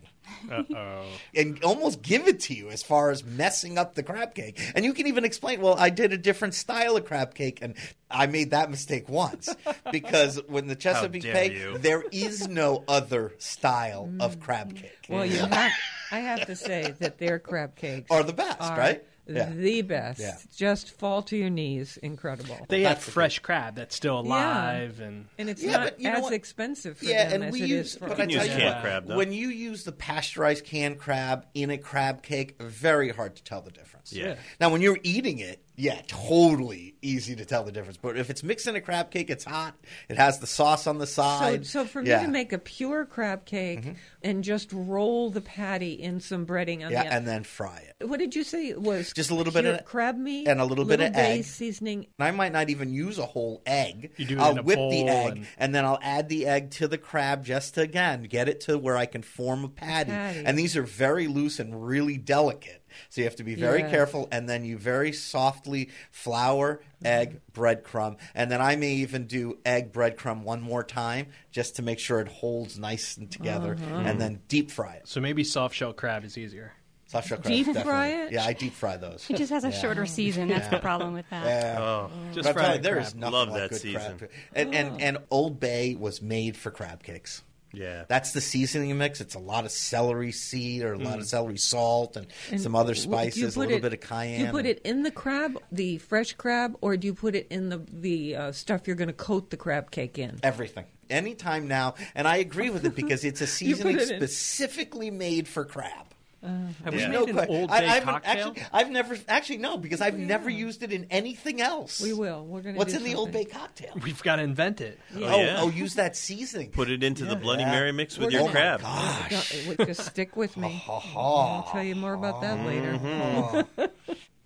Uh-oh. 0.50 1.04
and 1.36 1.64
almost 1.64 2.02
give 2.02 2.28
it 2.28 2.40
to 2.42 2.54
you 2.54 2.70
as 2.70 2.84
far 2.84 3.12
as 3.12 3.24
messing 3.24 3.78
up 3.78 3.96
the 3.96 4.04
crab 4.04 4.34
cake. 4.34 4.60
And 4.76 4.86
you 4.86 4.94
can 4.94 5.08
even 5.08 5.26
explain, 5.26 5.62
well, 5.62 5.76
I 5.78 5.90
did 5.90 6.14
a 6.14 6.18
different 6.18 6.54
style 6.54 6.98
of 6.98 7.06
crab 7.06 7.34
cake 7.34 7.60
and 7.62 7.76
I 8.10 8.28
made 8.28 8.52
that 8.52 8.70
mistake 8.70 9.10
once 9.10 9.54
because 9.92 10.40
when 10.48 10.68
the 10.68 10.76
Chesapeake 10.76 11.24
dare 11.24 11.34
Bay, 11.34 11.54
you. 11.54 11.78
there 11.78 12.04
is 12.12 12.48
no 12.48 12.84
other 12.88 13.34
style 13.38 14.12
of 14.20 14.40
crab 14.40 14.74
mm. 14.74 14.78
cake. 14.78 15.08
Well, 15.10 15.26
you 15.26 15.40
have. 15.40 15.72
I 16.12 16.20
have 16.20 16.46
to 16.48 16.56
say 16.56 16.94
that 17.00 17.18
their 17.18 17.40
crab 17.40 17.76
cakes 17.76 18.12
Are 18.12 18.24
the 18.24 18.34
best, 18.34 18.62
are 18.62 18.78
right? 18.78 19.04
Yeah. 19.28 19.50
The 19.50 19.82
best. 19.84 20.20
Yeah. 20.20 20.38
Just 20.56 20.92
fall 20.92 21.22
to 21.24 21.38
your 21.38 21.50
knees. 21.50 21.98
Incredible. 21.98 22.58
They 22.70 22.82
have 22.82 22.96
That's 22.96 23.06
the 23.06 23.12
fresh 23.12 23.40
crab 23.40 23.76
that's 23.76 23.96
still 23.96 24.20
alive, 24.20 25.00
and 25.00 25.28
and 25.38 25.50
it's 25.50 25.64
Yeah, 25.64 25.72
not 25.74 25.84
but 25.84 26.00
you 26.00 26.12
know 26.12 26.26
as 26.28 26.32
expensive 26.32 26.98
for 26.98 27.06
Yeah, 27.06 27.26
them 27.30 27.34
and 27.36 27.44
as 27.46 27.54
we 27.54 27.62
it 27.64 27.68
use- 27.70 27.98
but. 28.00 28.20
I 28.20 28.24
use 28.24 28.34
tell 28.36 28.46
you 28.46 28.52
canned 28.52 28.74
what, 28.76 28.82
crab, 28.82 29.08
though. 29.08 29.16
When 29.18 29.32
you 29.32 29.50
use 29.50 29.84
the 29.84 29.92
pasteurized 29.92 30.66
canned 30.66 30.98
crab 31.00 31.46
in 31.54 31.70
a 31.70 31.78
crab 31.78 32.24
cake, 32.24 32.56
very 32.62 33.10
hard 33.10 33.36
to 33.36 33.44
tell 33.44 33.62
the 33.62 33.72
difference. 33.72 34.12
Yeah. 34.12 34.36
Now, 34.60 34.70
when 34.70 34.82
you're 34.82 35.00
eating 35.04 35.40
it, 35.40 35.64
yeah, 35.82 36.00
totally 36.08 36.94
easy 37.02 37.36
to 37.36 37.44
tell 37.46 37.64
the 37.64 37.72
difference. 37.72 37.98
But 37.98 38.16
if 38.16 38.30
it's 38.30 38.44
mixed 38.44 38.68
in 38.68 38.76
a 38.76 38.82
crab 38.82 39.10
cake, 39.10 39.32
it's 39.32 39.44
hot. 39.44 39.74
It 40.10 40.18
has 40.18 40.38
the 40.38 40.46
sauce 40.46 40.86
on 40.86 41.00
the 41.00 41.08
side. 41.08 41.66
so 41.66 41.86
for 41.86 42.04
Yeah. 42.04 42.18
Mm-hmm. 42.18 42.22
me 42.22 42.28
to 42.28 42.32
make 42.32 42.54
a 42.54 42.60
pure 42.60 43.06
crab 43.06 43.46
cake 43.46 43.96
and 44.22 44.44
just 44.44 44.70
roll 44.72 45.32
the 45.32 45.42
patty 45.42 45.94
in 45.94 46.20
some 46.20 46.46
breading 46.46 46.86
on 46.86 46.92
yeah, 46.92 47.04
the 47.04 47.14
and 47.14 47.28
then 47.28 47.44
fry 47.44 47.84
it. 48.00 48.08
what 48.08 48.20
did 48.20 48.36
you 48.36 48.44
say 48.44 48.68
it 48.70 48.80
was? 48.80 49.12
Just 49.14 49.32
a 49.32 49.36
little 49.36 49.52
bit 49.54 49.66
of- 49.66 49.84
crab 49.86 50.16
meat 50.18 50.48
and 50.48 50.62
a 50.62 50.66
little 50.66 50.86
bit 50.86 51.02
of 51.02 51.16
egg. 51.16 51.46
seasoning. 51.46 52.06
And 52.20 52.28
I 52.28 52.32
might 52.32 52.52
not 52.52 52.70
even 52.70 52.94
use 52.94 53.18
a 53.18 53.26
whole 53.26 53.64
egg. 53.66 54.12
You 54.18 54.26
do 54.26 54.36
it 54.36 54.40
I'll 54.42 54.52
in 54.52 54.58
a 54.60 54.64
whip 54.64 54.78
the 54.78 55.08
egg 55.08 55.32
and- 55.38 55.48
and... 55.58 55.76
then 55.76 55.86
I'll 55.86 56.00
add 56.04 56.30
the 56.30 56.46
egg 56.46 56.70
to 56.72 56.88
the 56.88 56.98
crab 57.00 57.44
just 57.44 57.74
to 57.76 57.82
again 57.82 58.24
get 58.24 58.48
it 58.48 58.62
to 58.62 58.78
where 58.78 58.98
I 58.98 59.08
can 59.08 59.24
form 59.24 59.64
a 59.64 59.70
patty. 59.70 60.12
Patty. 60.12 60.44
And 60.46 60.60
these 60.60 60.78
are 60.78 60.84
very 60.84 61.28
loose 61.28 61.60
and 61.60 61.84
really 61.88 62.18
delicate. 62.18 62.81
So 63.10 63.22
you 63.22 63.26
have 63.26 63.36
to 63.38 63.44
be 63.44 63.56
very 63.56 63.80
Yes. 63.82 63.92
careful 63.92 64.28
and 64.32 64.48
then 64.50 64.64
you 64.66 64.78
very 64.78 65.12
softly 65.14 65.90
flour, 66.12 66.82
egg, 67.04 67.40
breadcrumb. 67.54 68.18
And 68.36 68.52
then 68.52 68.62
I 68.62 68.76
may 68.76 68.94
even 68.96 69.26
do 69.28 69.58
egg, 69.66 69.92
breadcrumb 69.92 70.44
one 70.44 70.62
more 70.62 70.84
time 70.84 71.28
just 71.52 71.78
to 71.78 71.82
make 71.82 72.00
sure 72.00 72.20
it 72.20 72.28
holds 72.28 72.78
nice 72.78 73.18
and 73.18 73.30
together 73.32 73.74
Uh-huh. 73.80 73.96
and 73.96 74.20
then 74.22 74.42
deep 74.48 74.72
fry 74.72 74.96
it. 74.96 75.08
so 75.08 75.20
maybe 75.20 75.44
soft 75.44 75.76
shell 75.76 75.94
crab 75.94 76.24
is 76.24 76.38
easier. 76.38 76.74
Soft 77.08 77.28
shell 77.28 77.40
crab, 77.40 77.48
Deep 77.54 77.76
fry 77.84 78.08
it? 78.08 78.32
Yeah, 78.32 78.46
I 78.46 78.54
deep 78.54 78.74
fry 78.74 78.96
those. 78.96 79.26
It 79.30 79.36
just 79.36 79.52
has 79.52 79.66
a 79.66 79.72
shorter 79.72 80.06
season. 80.06 80.48
That's 80.48 80.70
the 80.70 80.80
problem 80.80 81.12
with 81.14 81.30
that. 81.30 81.46
Yeah. 81.46 81.82
Oh, 81.82 82.12
Just 82.34 82.44
But 82.44 82.48
I'm 82.48 82.54
fry 82.54 82.64
telling 82.64 82.78
the 82.78 82.84
there 82.84 82.96
crab. 82.96 83.06
is 83.08 83.16
nothing 83.16 83.34
Love 83.34 83.50
like 83.50 83.58
that 83.64 83.70
good 83.72 83.82
season. 83.82 84.18
crab. 84.18 84.32
And, 84.54 84.74
and 84.76 85.02
and 85.02 85.18
Old 85.30 85.60
Bay 85.60 85.96
was 85.96 86.22
made 86.22 86.56
for 86.56 86.72
crab 86.72 87.04
cakes. 87.04 87.44
Yeah. 87.74 88.06
That's 88.08 88.32
the 88.34 88.42
seasoning 88.42 88.98
mix. 88.98 89.22
It's 89.22 89.36
a 89.36 89.40
lot 89.40 89.66
of 89.66 89.72
celery 89.72 90.32
seed 90.32 90.84
or 90.84 90.94
a 90.94 90.98
Mm. 90.98 91.06
lot 91.06 91.20
of 91.20 91.26
celery 91.28 91.58
salt 91.58 92.18
and, 92.18 92.28
some 92.62 92.76
other 92.76 92.94
W- 92.94 93.10
do 93.32 93.40
you 93.40 93.50
spices, 93.50 93.56
a 93.56 93.60
little 93.60 93.76
it- 93.78 93.82
bit 93.82 93.94
of 93.94 94.00
cayenne. 94.02 94.40
Do 94.40 94.46
you 94.46 94.52
put 94.52 94.66
it 94.66 94.80
in 94.84 95.04
the 95.04 95.12
crab, 95.12 95.58
the 95.72 95.98
fresh 96.00 96.34
crab, 96.34 96.76
or 96.82 96.98
do 96.98 97.08
you 97.08 97.14
put 97.14 97.36
it 97.36 97.48
in 97.50 97.70
the 97.70 97.82
the 97.92 98.36
uh, 98.36 98.52
stuff 98.52 98.88
you're 98.88 98.96
going 98.96 99.08
to 99.08 99.14
coat 99.14 99.50
the 99.50 99.58
crab 99.58 99.92
cake 99.92 100.18
in? 100.20 100.40
Everything. 100.44 100.86
Anytime 101.10 101.68
now. 101.68 101.96
And 102.16 102.28
I 102.28 102.38
agree 102.38 102.70
with 102.70 102.86
it 102.86 102.96
because 103.02 103.24
it's 103.26 103.42
a 103.42 103.48
seasoning 103.48 103.98
it 104.00 104.10
in. 104.12 104.18
specifically 104.18 105.12
made 105.12 105.48
for 105.48 105.66
crab. 105.66 106.08
Have 106.44 106.94
we 106.94 107.00
Yeah. 107.02 107.08
made 107.10 107.30
an 107.30 107.36
que- 107.36 107.46
Old 107.48 107.70
I- 107.70 107.80
Bay 107.82 107.86
I 107.86 107.94
haven't- 107.94 108.10
cocktail? 108.10 108.48
Actually, 108.50 108.64
I've 108.74 108.90
never 108.90 109.18
actually 109.28 109.58
no 109.58 109.78
because 109.78 110.02
I've 110.02 110.18
never 110.18 110.50
used 110.50 110.82
it 110.82 110.92
in 110.92 111.06
anything 111.12 111.62
else. 111.62 112.02
We 112.02 112.14
will. 112.14 112.46
We're 112.46 112.62
going 112.62 112.74
to. 112.76 112.80
What's 112.80 112.94
do 112.94 112.98
in 113.00 113.04
the 113.06 113.14
Old 113.16 113.32
Bay 113.32 113.46
cocktail? 113.46 113.92
We've 114.04 114.22
got 114.24 114.38
to 114.38 114.42
invent 114.44 114.82
it. 114.82 115.00
Oh, 115.16 115.20
yeah. 115.20 115.58
oh, 115.60 115.70
use 115.70 115.94
that 115.96 116.16
seasoning. 116.16 116.72
Put 116.72 116.90
it 116.90 117.04
into 117.04 117.26
the 117.26 117.36
Bloody 117.36 117.62
Yeah. 117.62 117.72
Mary 117.72 117.92
mix 117.92 118.18
with 118.18 118.28
We're 118.28 118.32
your 118.32 118.42
oh 118.42 118.46
my 118.48 118.52
crab. 118.52 118.82
gosh. 118.82 119.66
Don't- 119.78 119.88
Just 119.88 120.06
stick 120.08 120.36
with 120.36 120.58
me. 120.58 120.84
I'll 120.90 121.68
tell 121.72 121.84
you 121.84 121.96
more 121.96 122.14
about 122.14 122.42
that 122.42 122.66
later. 122.66 122.94
Mm-hmm. 122.94 123.86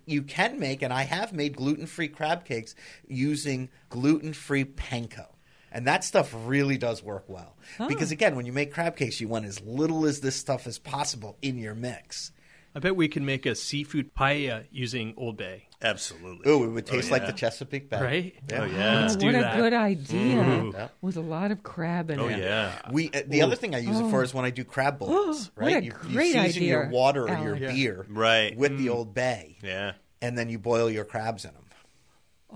you 0.05 0.21
can 0.23 0.59
make, 0.59 0.81
and 0.81 0.91
I 0.93 1.03
have 1.03 1.33
made 1.33 1.55
gluten 1.55 1.85
free 1.87 2.09
crab 2.09 2.45
cakes 2.45 2.75
using 3.07 3.69
gluten 3.89 4.33
free 4.33 4.65
panko. 4.65 5.27
And 5.75 5.85
that 5.87 6.05
stuff 6.05 6.33
really 6.45 6.77
does 6.77 7.03
work 7.03 7.25
well. 7.27 7.57
Because 7.89 8.09
again, 8.11 8.35
when 8.37 8.45
you 8.45 8.53
make 8.53 8.73
crab 8.73 8.95
cakes, 8.95 9.19
you 9.19 9.27
want 9.27 9.43
as 9.45 9.59
little 9.61 10.05
as 10.05 10.21
this 10.21 10.35
stuff 10.37 10.67
as 10.67 10.79
possible 10.79 11.37
in 11.41 11.57
your 11.57 11.75
mix. 11.75 12.31
I 12.73 12.79
bet 12.79 12.95
we 12.95 13.07
can 13.09 13.25
make 13.25 13.45
a 13.45 13.55
seafood 13.55 14.13
paella 14.15 14.65
using 14.71 15.13
Old 15.17 15.35
Bay, 15.37 15.67
Absolutely. 15.81 16.49
Ooh, 16.51 16.63
it 16.63 16.67
would 16.69 16.85
taste 16.85 17.11
like 17.11 17.21
yeah. 17.23 17.27
the 17.27 17.33
Chesapeake 17.33 17.89
Bay. 17.89 18.01
right? 18.01 18.35
Oh 18.59 18.65
yeah. 18.65 19.01
Let's 19.01 19.15
Oh, 19.15 19.19
do 19.19 19.25
what 19.27 19.31
that. 19.33 19.53
a 19.53 19.61
good 19.61 19.73
idea! 19.73 20.41
Ooh. 20.41 20.73
With 21.01 21.15
a 21.17 21.21
lot 21.21 21.51
of 21.51 21.61
crab 21.63 22.09
in 22.09 22.19
Oh 22.19 22.27
it. 22.27 22.39
yeah. 22.39 22.79
We 22.91 23.09
uh, 23.13 23.21
the 23.27 23.41
other 23.43 23.55
thing 23.55 23.75
I 23.75 23.79
use 23.79 23.99
it 23.99 24.09
for 24.09 24.23
is 24.23 24.33
when 24.33 24.45
I 24.45 24.49
do 24.49 24.63
crab 24.63 24.97
bowls, 24.99 25.51
Oh. 25.57 25.61
What 25.63 25.73
right? 25.73 25.83
a 25.83 25.85
you, 25.85 25.91
great 25.91 26.35
you 26.35 26.41
season 26.43 26.63
your 26.63 26.83
idea, 26.85 26.93
water 26.93 27.29
or 27.29 27.37
your 27.43 27.55
Yeah. 27.55 27.71
beer 27.71 28.05
Right. 28.09 28.57
with 28.57 28.77
the 28.77 28.89
Old 28.89 29.13
Bay, 29.13 29.57
Yeah. 29.61 29.93
and 30.21 30.37
then 30.37 30.49
you 30.49 30.57
boil 30.59 30.89
your 30.89 31.05
crabs 31.05 31.45
in 31.45 31.51
them. 31.53 31.63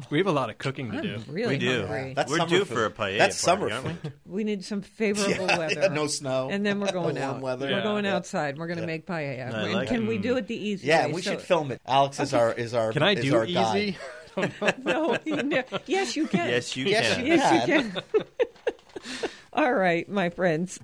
We 0.09 0.17
have 0.19 0.27
a 0.27 0.31
lot 0.31 0.49
of 0.49 0.57
cooking 0.57 0.91
to 0.91 1.01
do. 1.01 1.15
I'm 1.27 1.33
really 1.33 1.55
We 1.55 1.57
do. 1.59 1.81
hungry. 1.81 2.13
That's 2.15 2.31
We're 2.31 2.38
summer 2.38 2.49
due 2.49 2.65
food. 2.65 2.67
for 2.77 2.85
a 2.85 2.89
paella 2.91 3.17
That's 3.17 3.43
party, 3.43 3.59
summer 3.62 3.73
aren't 3.73 3.85
we? 3.88 3.93
food. 4.09 4.13
We 4.25 4.43
need 4.43 4.63
some 4.65 4.81
favorable 4.99 5.45
Yeah, 5.47 5.57
weather. 5.57 5.89
no 5.89 6.07
snow. 6.07 6.49
And 6.51 6.65
then 6.65 6.79
we're 6.79 6.91
going 6.91 7.15
Warm 7.17 7.29
out. 7.35 7.41
weather. 7.41 7.65
We're 7.67 7.77
Yeah. 7.77 7.83
going 7.83 8.05
Yeah. 8.05 8.15
outside. 8.15 8.57
We're 8.57 8.67
going 8.67 8.79
to 8.79 8.88
make 8.88 9.05
paella. 9.05 9.19
I 9.53 9.59
And 9.59 9.73
like 9.73 9.88
can 9.89 10.03
it. 10.03 10.07
we 10.07 10.17
mm. 10.17 10.21
do 10.21 10.38
it 10.38 10.47
the 10.47 10.55
easy 10.55 10.88
way? 10.88 10.93
Yeah, 10.93 11.05
way? 11.07 11.13
we 11.13 11.21
So- 11.21 11.31
should 11.31 11.41
film 11.41 11.71
it. 11.71 11.81
Alex 11.85 12.19
is 12.19 12.33
our 12.33 12.53
is 12.53 12.73
our 12.73 12.91
Can 12.93 13.03
I 13.03 13.13
is 13.15 13.23
do 13.25 13.35
our 13.35 13.45
easy? 13.45 13.97
guide. 14.35 14.75
no, 14.85 15.17
you 15.25 15.35
ne- 15.38 15.63
yes, 15.85 16.15
you 16.15 16.25
can. 16.27 16.47
Yes, 16.49 16.75
you 16.77 16.85
Yes, 16.85 17.15
can. 17.15 17.25
you 17.25 17.33
Yes, 17.33 17.67
you 17.67 17.91
can. 17.91 18.03
All 19.53 19.73
right, 19.73 20.07
my 20.07 20.29
friends. 20.29 20.79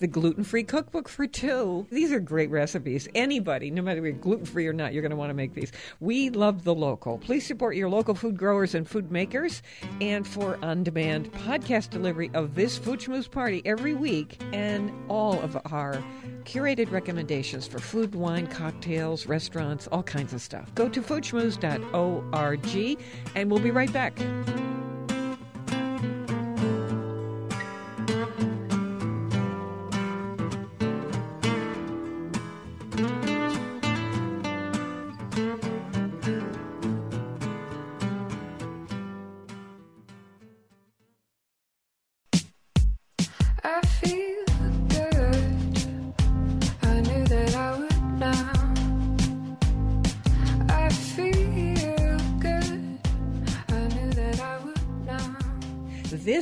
The 0.00 0.06
gluten 0.06 0.44
free 0.44 0.62
cookbook 0.62 1.10
for 1.10 1.26
two. 1.26 1.86
These 1.90 2.10
are 2.10 2.20
great 2.20 2.48
recipes. 2.50 3.06
Anybody, 3.14 3.70
no 3.70 3.82
matter 3.82 3.98
if 3.98 4.04
you're 4.04 4.12
gluten 4.14 4.46
free 4.46 4.66
or 4.66 4.72
not, 4.72 4.94
you're 4.94 5.02
going 5.02 5.10
to 5.10 5.16
want 5.16 5.28
to 5.28 5.34
make 5.34 5.52
these. 5.52 5.72
We 6.00 6.30
love 6.30 6.64
the 6.64 6.74
local. 6.74 7.18
Please 7.18 7.46
support 7.46 7.76
your 7.76 7.90
local 7.90 8.14
food 8.14 8.38
growers 8.38 8.74
and 8.74 8.88
food 8.88 9.12
makers. 9.12 9.62
And 10.00 10.26
for 10.26 10.58
on 10.62 10.84
demand 10.84 11.30
podcast 11.32 11.90
delivery 11.90 12.30
of 12.32 12.54
this 12.54 12.78
Food 12.78 13.00
Schmooze 13.00 13.30
party 13.30 13.60
every 13.66 13.92
week 13.92 14.42
and 14.54 14.90
all 15.10 15.38
of 15.40 15.58
our 15.70 16.02
curated 16.44 16.90
recommendations 16.90 17.66
for 17.66 17.78
food, 17.78 18.14
wine, 18.14 18.46
cocktails, 18.46 19.26
restaurants, 19.26 19.86
all 19.88 20.02
kinds 20.02 20.32
of 20.32 20.40
stuff. 20.40 20.74
Go 20.74 20.88
to 20.88 21.02
foodschmooze.org 21.02 22.98
and 23.34 23.50
we'll 23.50 23.60
be 23.60 23.70
right 23.70 23.92
back. 23.92 24.18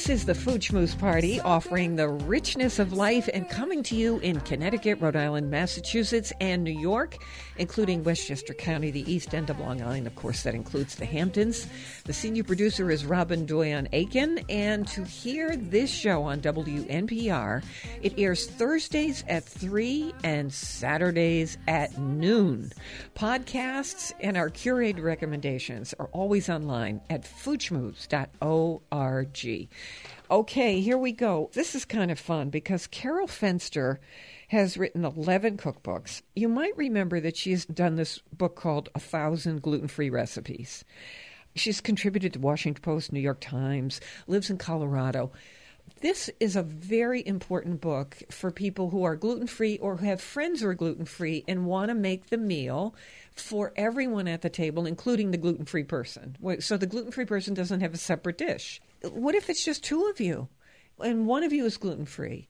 This 0.08 0.20
is 0.20 0.24
the 0.24 0.34
Food 0.34 0.62
Schmooze 0.62 0.98
Party, 0.98 1.38
offering 1.38 1.94
the 1.94 2.08
richness 2.08 2.78
of 2.78 2.94
life 2.94 3.28
and 3.34 3.46
coming 3.46 3.82
to 3.82 3.94
you 3.94 4.20
in 4.20 4.40
Connecticut, 4.40 5.02
Rhode 5.02 5.16
Island, 5.16 5.50
Massachusetts, 5.50 6.32
and 6.40 6.64
New 6.64 6.70
York, 6.70 7.18
including 7.58 8.04
Westchester 8.04 8.54
County, 8.54 8.90
the 8.90 9.10
east 9.12 9.34
end 9.34 9.50
of 9.50 9.60
Long 9.60 9.82
Island. 9.82 10.06
Of 10.06 10.16
course, 10.16 10.42
that 10.42 10.54
includes 10.54 10.94
the 10.94 11.04
Hamptons. 11.04 11.66
The 12.04 12.12
senior 12.12 12.44
producer 12.44 12.90
is 12.90 13.04
Robin 13.04 13.46
Doyon-Aiken, 13.46 14.44
and 14.48 14.86
to 14.88 15.04
hear 15.04 15.56
this 15.56 15.90
show 15.90 16.22
on 16.22 16.40
WNPR, 16.40 17.62
it 18.02 18.18
airs 18.18 18.46
Thursdays 18.46 19.24
at 19.28 19.44
3 19.44 20.14
and 20.24 20.52
Saturdays 20.52 21.58
at 21.66 21.98
noon. 21.98 22.72
Podcasts 23.14 24.12
and 24.20 24.36
our 24.36 24.50
curated 24.50 25.02
recommendations 25.02 25.94
are 25.98 26.08
always 26.12 26.48
online 26.48 27.00
at 27.10 27.24
foodschmooze.org. 27.24 29.68
Okay, 30.30 30.82
here 30.82 30.98
we 30.98 31.12
go. 31.12 31.48
This 31.54 31.74
is 31.74 31.86
kind 31.86 32.10
of 32.10 32.18
fun 32.18 32.50
because 32.50 32.86
Carol 32.86 33.26
Fenster 33.26 33.96
has 34.48 34.76
written 34.76 35.06
11 35.06 35.56
cookbooks. 35.56 36.20
You 36.36 36.48
might 36.48 36.76
remember 36.76 37.18
that 37.20 37.34
she's 37.34 37.64
done 37.64 37.96
this 37.96 38.18
book 38.30 38.54
called 38.54 38.90
A 38.94 39.00
Thousand 39.00 39.62
Gluten 39.62 39.88
Free 39.88 40.10
Recipes. 40.10 40.84
She's 41.54 41.80
contributed 41.80 42.34
to 42.34 42.40
Washington 42.40 42.82
Post, 42.82 43.10
New 43.10 43.20
York 43.20 43.40
Times, 43.40 44.02
lives 44.26 44.50
in 44.50 44.58
Colorado. 44.58 45.32
This 46.00 46.30
is 46.38 46.54
a 46.54 46.62
very 46.62 47.26
important 47.26 47.80
book 47.80 48.18
for 48.30 48.50
people 48.50 48.90
who 48.90 49.04
are 49.04 49.16
gluten 49.16 49.46
free 49.46 49.78
or 49.78 49.96
who 49.96 50.06
have 50.06 50.20
friends 50.20 50.60
who 50.60 50.68
are 50.68 50.74
gluten 50.74 51.04
free 51.04 51.44
and 51.48 51.66
want 51.66 51.88
to 51.88 51.94
make 51.94 52.30
the 52.30 52.38
meal 52.38 52.94
for 53.34 53.72
everyone 53.76 54.28
at 54.28 54.42
the 54.42 54.50
table, 54.50 54.86
including 54.86 55.30
the 55.30 55.38
gluten 55.38 55.64
free 55.64 55.84
person. 55.84 56.36
So 56.60 56.76
the 56.76 56.86
gluten 56.86 57.10
free 57.10 57.24
person 57.24 57.54
doesn't 57.54 57.80
have 57.80 57.94
a 57.94 57.98
separate 57.98 58.38
dish. 58.38 58.80
What 59.02 59.34
if 59.34 59.50
it's 59.50 59.64
just 59.64 59.82
two 59.82 60.06
of 60.06 60.20
you 60.20 60.48
and 61.00 61.26
one 61.26 61.42
of 61.42 61.52
you 61.52 61.64
is 61.64 61.76
gluten 61.76 62.06
free? 62.06 62.48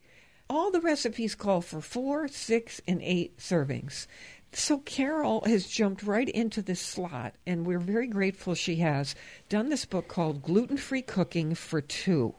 All 0.50 0.70
the 0.70 0.80
recipes 0.80 1.34
call 1.34 1.60
for 1.60 1.80
four, 1.80 2.28
six, 2.28 2.80
and 2.86 3.02
eight 3.02 3.36
servings. 3.38 4.06
So 4.52 4.78
Carol 4.78 5.42
has 5.44 5.68
jumped 5.68 6.02
right 6.02 6.28
into 6.28 6.62
this 6.62 6.80
slot, 6.80 7.34
and 7.46 7.66
we're 7.66 7.78
very 7.78 8.06
grateful 8.06 8.54
she 8.54 8.76
has 8.76 9.14
done 9.50 9.68
this 9.68 9.84
book 9.84 10.08
called 10.08 10.42
Gluten 10.42 10.78
Free 10.78 11.02
Cooking 11.02 11.54
for 11.54 11.82
Two. 11.82 12.34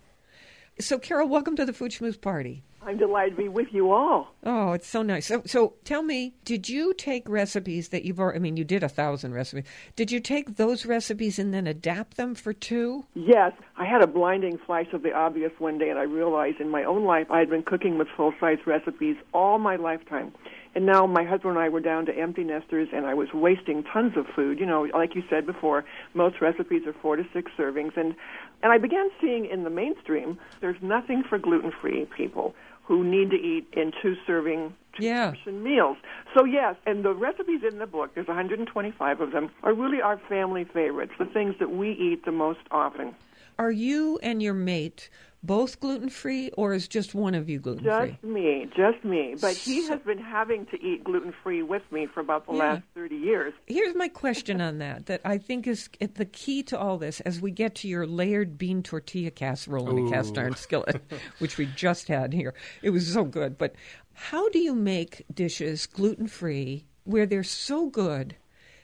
So, 0.81 0.97
Carol, 0.97 1.27
welcome 1.27 1.57
to 1.57 1.65
the 1.65 1.73
Food 1.73 1.91
Schmooze 1.91 2.19
Party. 2.19 2.63
I'm 2.81 2.97
delighted 2.97 3.31
to 3.31 3.41
be 3.41 3.49
with 3.49 3.67
you 3.73 3.91
all. 3.91 4.33
Oh, 4.45 4.71
it's 4.71 4.87
so 4.87 5.01
nice. 5.01 5.25
So, 5.25 5.43
so 5.45 5.73
tell 5.83 6.01
me, 6.03 6.33
did 6.45 6.69
you 6.69 6.93
take 6.93 7.27
recipes 7.27 7.89
that 7.89 8.05
you've 8.05 8.17
already, 8.17 8.37
I 8.37 8.39
mean, 8.39 8.55
you 8.55 8.63
did 8.63 8.81
a 8.81 8.87
thousand 8.87 9.33
recipes. 9.33 9.65
Did 9.97 10.09
you 10.09 10.21
take 10.21 10.55
those 10.55 10.85
recipes 10.85 11.37
and 11.37 11.53
then 11.53 11.67
adapt 11.67 12.15
them 12.15 12.33
for 12.33 12.53
two? 12.53 13.05
Yes, 13.13 13.51
I 13.75 13.85
had 13.85 14.01
a 14.01 14.07
blinding 14.07 14.57
flash 14.57 14.87
of 14.93 15.03
the 15.03 15.13
obvious 15.13 15.51
one 15.59 15.77
day, 15.77 15.89
and 15.89 15.99
I 15.99 16.03
realized 16.03 16.61
in 16.61 16.69
my 16.69 16.85
own 16.85 17.03
life 17.03 17.27
I 17.29 17.39
had 17.39 17.49
been 17.49 17.63
cooking 17.63 17.97
with 17.97 18.07
full 18.15 18.33
size 18.39 18.59
recipes 18.65 19.17
all 19.33 19.59
my 19.59 19.75
lifetime. 19.75 20.31
And 20.75 20.85
now 20.85 21.05
my 21.07 21.25
husband 21.25 21.57
and 21.57 21.59
I 21.59 21.67
were 21.67 21.79
down 21.81 22.05
to 22.05 22.17
empty 22.17 22.43
nesters, 22.43 22.87
and 22.93 23.05
I 23.05 23.15
was 23.15 23.27
wasting 23.33 23.83
tons 23.83 24.13
of 24.15 24.27
food. 24.35 24.59
You 24.59 24.65
know, 24.65 24.87
like 24.93 25.15
you 25.15 25.23
said 25.29 25.45
before, 25.45 25.83
most 26.13 26.39
recipes 26.41 26.83
are 26.85 26.93
four 27.01 27.17
to 27.17 27.23
six 27.33 27.51
servings, 27.57 27.97
and 27.97 28.15
and 28.61 28.71
I 28.71 28.77
began 28.77 29.09
seeing 29.21 29.45
in 29.45 29.63
the 29.63 29.69
mainstream 29.69 30.37
there's 30.61 30.81
nothing 30.81 31.23
for 31.23 31.37
gluten 31.37 31.71
free 31.71 32.05
people 32.15 32.55
who 32.83 33.03
need 33.03 33.29
to 33.29 33.37
eat 33.37 33.67
in 33.73 33.91
two 34.01 34.15
serving 34.25 34.73
two 34.97 35.03
Yeah. 35.05 35.33
meals. 35.45 35.97
So 36.35 36.43
yes, 36.43 36.75
and 36.87 37.05
the 37.05 37.13
recipes 37.13 37.61
in 37.63 37.77
the 37.77 37.85
book, 37.85 38.15
there's 38.15 38.27
125 38.27 39.21
of 39.21 39.31
them, 39.31 39.51
are 39.63 39.73
really 39.73 40.01
our 40.01 40.17
family 40.17 40.63
favorites, 40.65 41.13
the 41.19 41.25
things 41.25 41.55
that 41.59 41.69
we 41.71 41.91
eat 41.91 42.25
the 42.25 42.31
most 42.31 42.59
often. 42.71 43.13
Are 43.59 43.71
you 43.71 44.17
and 44.23 44.41
your 44.41 44.53
mate 44.53 45.09
both 45.43 45.81
gluten 45.81 46.09
free, 46.09 46.49
or 46.57 46.73
is 46.73 46.87
just 46.87 47.13
one 47.13 47.35
of 47.35 47.49
you 47.49 47.59
gluten 47.59 47.83
free? 47.83 48.11
Just 48.11 48.23
me, 48.23 48.69
just 48.75 49.03
me. 49.03 49.35
But 49.39 49.57
he 49.57 49.85
has 49.87 49.99
been 49.99 50.17
having 50.17 50.65
to 50.67 50.81
eat 50.81 51.03
gluten 51.03 51.33
free 51.43 51.61
with 51.61 51.81
me 51.91 52.07
for 52.07 52.21
about 52.21 52.45
the 52.45 52.53
Yeah. 52.53 52.59
last 52.59 52.83
30 52.93 53.17
years. 53.17 53.53
Here's 53.67 53.95
my 53.95 54.07
question 54.07 54.61
on 54.61 54.77
that, 54.77 55.07
that 55.07 55.19
I 55.25 55.37
think 55.37 55.67
is 55.67 55.89
the 55.99 56.25
key 56.25 56.63
to 56.63 56.79
all 56.79 56.97
this 56.97 57.19
as 57.21 57.41
we 57.41 57.51
get 57.51 57.75
to 57.75 57.89
your 57.89 58.07
layered 58.07 58.57
bean 58.57 58.81
tortilla 58.81 59.29
casserole 59.31 59.89
in 59.89 60.07
a 60.07 60.09
cast 60.09 60.37
iron 60.37 60.55
skillet, 60.55 61.01
which 61.39 61.57
we 61.57 61.65
just 61.67 62.07
had 62.07 62.31
here. 62.33 62.53
It 62.81 62.91
was 62.91 63.11
so 63.11 63.25
good. 63.25 63.57
But 63.57 63.75
how 64.13 64.47
do 64.49 64.59
you 64.59 64.73
make 64.73 65.25
dishes 65.33 65.85
gluten 65.85 66.27
free 66.27 66.85
where 67.03 67.25
they're 67.25 67.43
so 67.43 67.89
good 67.89 68.37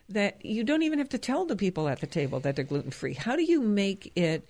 that 0.10 0.46
you 0.46 0.64
don't 0.64 0.84
even 0.84 1.00
have 1.00 1.10
to 1.10 1.18
tell 1.18 1.46
the 1.46 1.56
people 1.56 1.88
at 1.88 2.00
the 2.02 2.08
table 2.08 2.40
that 2.42 2.56
they're 2.58 2.66
gluten 2.66 2.92
free? 2.92 3.14
How 3.14 3.36
do 3.38 3.44
you 3.44 3.62
make 3.62 4.12
it 4.18 4.46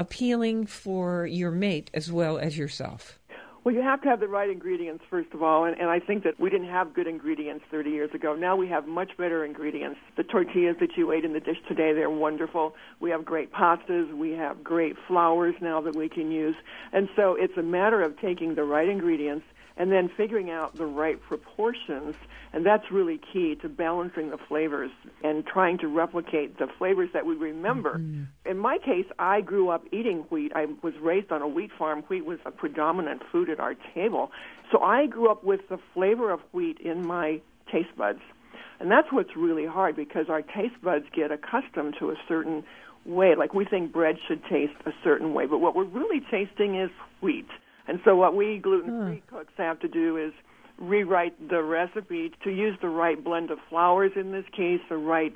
appealing 0.00 0.64
for 0.64 1.26
your 1.26 1.50
mate 1.50 1.90
as 1.92 2.10
well 2.10 2.38
as 2.38 2.56
yourself? 2.56 3.18
Well, 3.62 3.74
you 3.74 3.82
have 3.82 4.00
to 4.02 4.08
have 4.08 4.20
the 4.20 4.28
right 4.28 4.48
ingredients, 4.48 5.04
first 5.10 5.28
of 5.34 5.42
all, 5.42 5.66
and, 5.66 5.78
and 5.78 5.90
I 5.90 6.00
think 6.00 6.24
that 6.24 6.40
we 6.40 6.48
didn't 6.48 6.70
have 6.70 6.94
good 6.94 7.06
ingredients 7.06 7.62
30 7.70 7.90
years 7.90 8.10
ago. 8.14 8.34
Now 8.34 8.56
we 8.56 8.66
have 8.68 8.86
much 8.86 9.10
better 9.18 9.44
ingredients. 9.44 10.00
The 10.16 10.22
tortillas 10.22 10.76
that 10.80 10.96
you 10.96 11.12
ate 11.12 11.26
in 11.26 11.34
the 11.34 11.40
dish 11.40 11.58
today, 11.68 11.92
they're 11.92 12.08
wonderful. 12.08 12.74
We 13.00 13.10
have 13.10 13.22
great 13.26 13.52
pastas. 13.52 14.10
We 14.16 14.30
have 14.30 14.64
great 14.64 14.96
flours 15.06 15.54
now 15.60 15.82
that 15.82 15.94
we 15.94 16.08
can 16.08 16.30
use. 16.30 16.56
And 16.94 17.10
so 17.14 17.36
it's 17.38 17.58
a 17.58 17.62
matter 17.62 18.00
of 18.00 18.18
taking 18.18 18.54
the 18.54 18.64
right 18.64 18.88
ingredients 18.88 19.44
and 19.80 19.90
then 19.90 20.10
figuring 20.14 20.50
out 20.50 20.76
the 20.76 20.84
right 20.84 21.18
proportions. 21.22 22.14
And 22.52 22.66
that's 22.66 22.90
really 22.90 23.18
key 23.32 23.54
to 23.62 23.68
balancing 23.68 24.28
the 24.28 24.36
flavors 24.36 24.90
and 25.24 25.46
trying 25.46 25.78
to 25.78 25.88
replicate 25.88 26.58
the 26.58 26.66
flavors 26.76 27.08
that 27.14 27.24
we 27.24 27.34
remember. 27.34 27.94
Mm-hmm. 27.98 28.50
In 28.50 28.58
my 28.58 28.76
case, 28.76 29.06
I 29.18 29.40
grew 29.40 29.70
up 29.70 29.84
eating 29.90 30.26
wheat. 30.28 30.52
I 30.54 30.66
was 30.82 30.92
raised 31.00 31.32
on 31.32 31.40
a 31.40 31.48
wheat 31.48 31.70
farm. 31.78 32.02
Wheat 32.08 32.26
was 32.26 32.38
a 32.44 32.50
predominant 32.50 33.22
food 33.32 33.48
at 33.48 33.58
our 33.58 33.74
table. 33.94 34.30
So 34.70 34.80
I 34.80 35.06
grew 35.06 35.30
up 35.30 35.44
with 35.44 35.60
the 35.70 35.78
flavor 35.94 36.30
of 36.30 36.40
wheat 36.52 36.78
in 36.80 37.06
my 37.06 37.40
taste 37.72 37.96
buds. 37.96 38.20
And 38.80 38.90
that's 38.90 39.10
what's 39.10 39.34
really 39.34 39.64
hard 39.64 39.96
because 39.96 40.26
our 40.28 40.42
taste 40.42 40.82
buds 40.82 41.06
get 41.16 41.32
accustomed 41.32 41.96
to 42.00 42.10
a 42.10 42.16
certain 42.28 42.64
way. 43.06 43.34
Like 43.34 43.54
we 43.54 43.64
think 43.64 43.92
bread 43.94 44.16
should 44.28 44.42
taste 44.44 44.74
a 44.84 44.92
certain 45.02 45.32
way, 45.32 45.46
but 45.46 45.58
what 45.58 45.74
we're 45.74 45.84
really 45.84 46.20
tasting 46.30 46.76
is 46.78 46.90
wheat. 47.22 47.48
And 47.88 48.00
so 48.04 48.14
what 48.16 48.34
we 48.36 48.58
gluten-free 48.58 49.22
cooks 49.28 49.52
have 49.56 49.80
to 49.80 49.88
do 49.88 50.16
is 50.16 50.32
rewrite 50.78 51.48
the 51.48 51.62
recipe 51.62 52.32
to 52.44 52.50
use 52.50 52.76
the 52.80 52.88
right 52.88 53.22
blend 53.22 53.50
of 53.50 53.58
flours 53.68 54.12
in 54.16 54.32
this 54.32 54.44
case, 54.56 54.80
the 54.88 54.96
right 54.96 55.34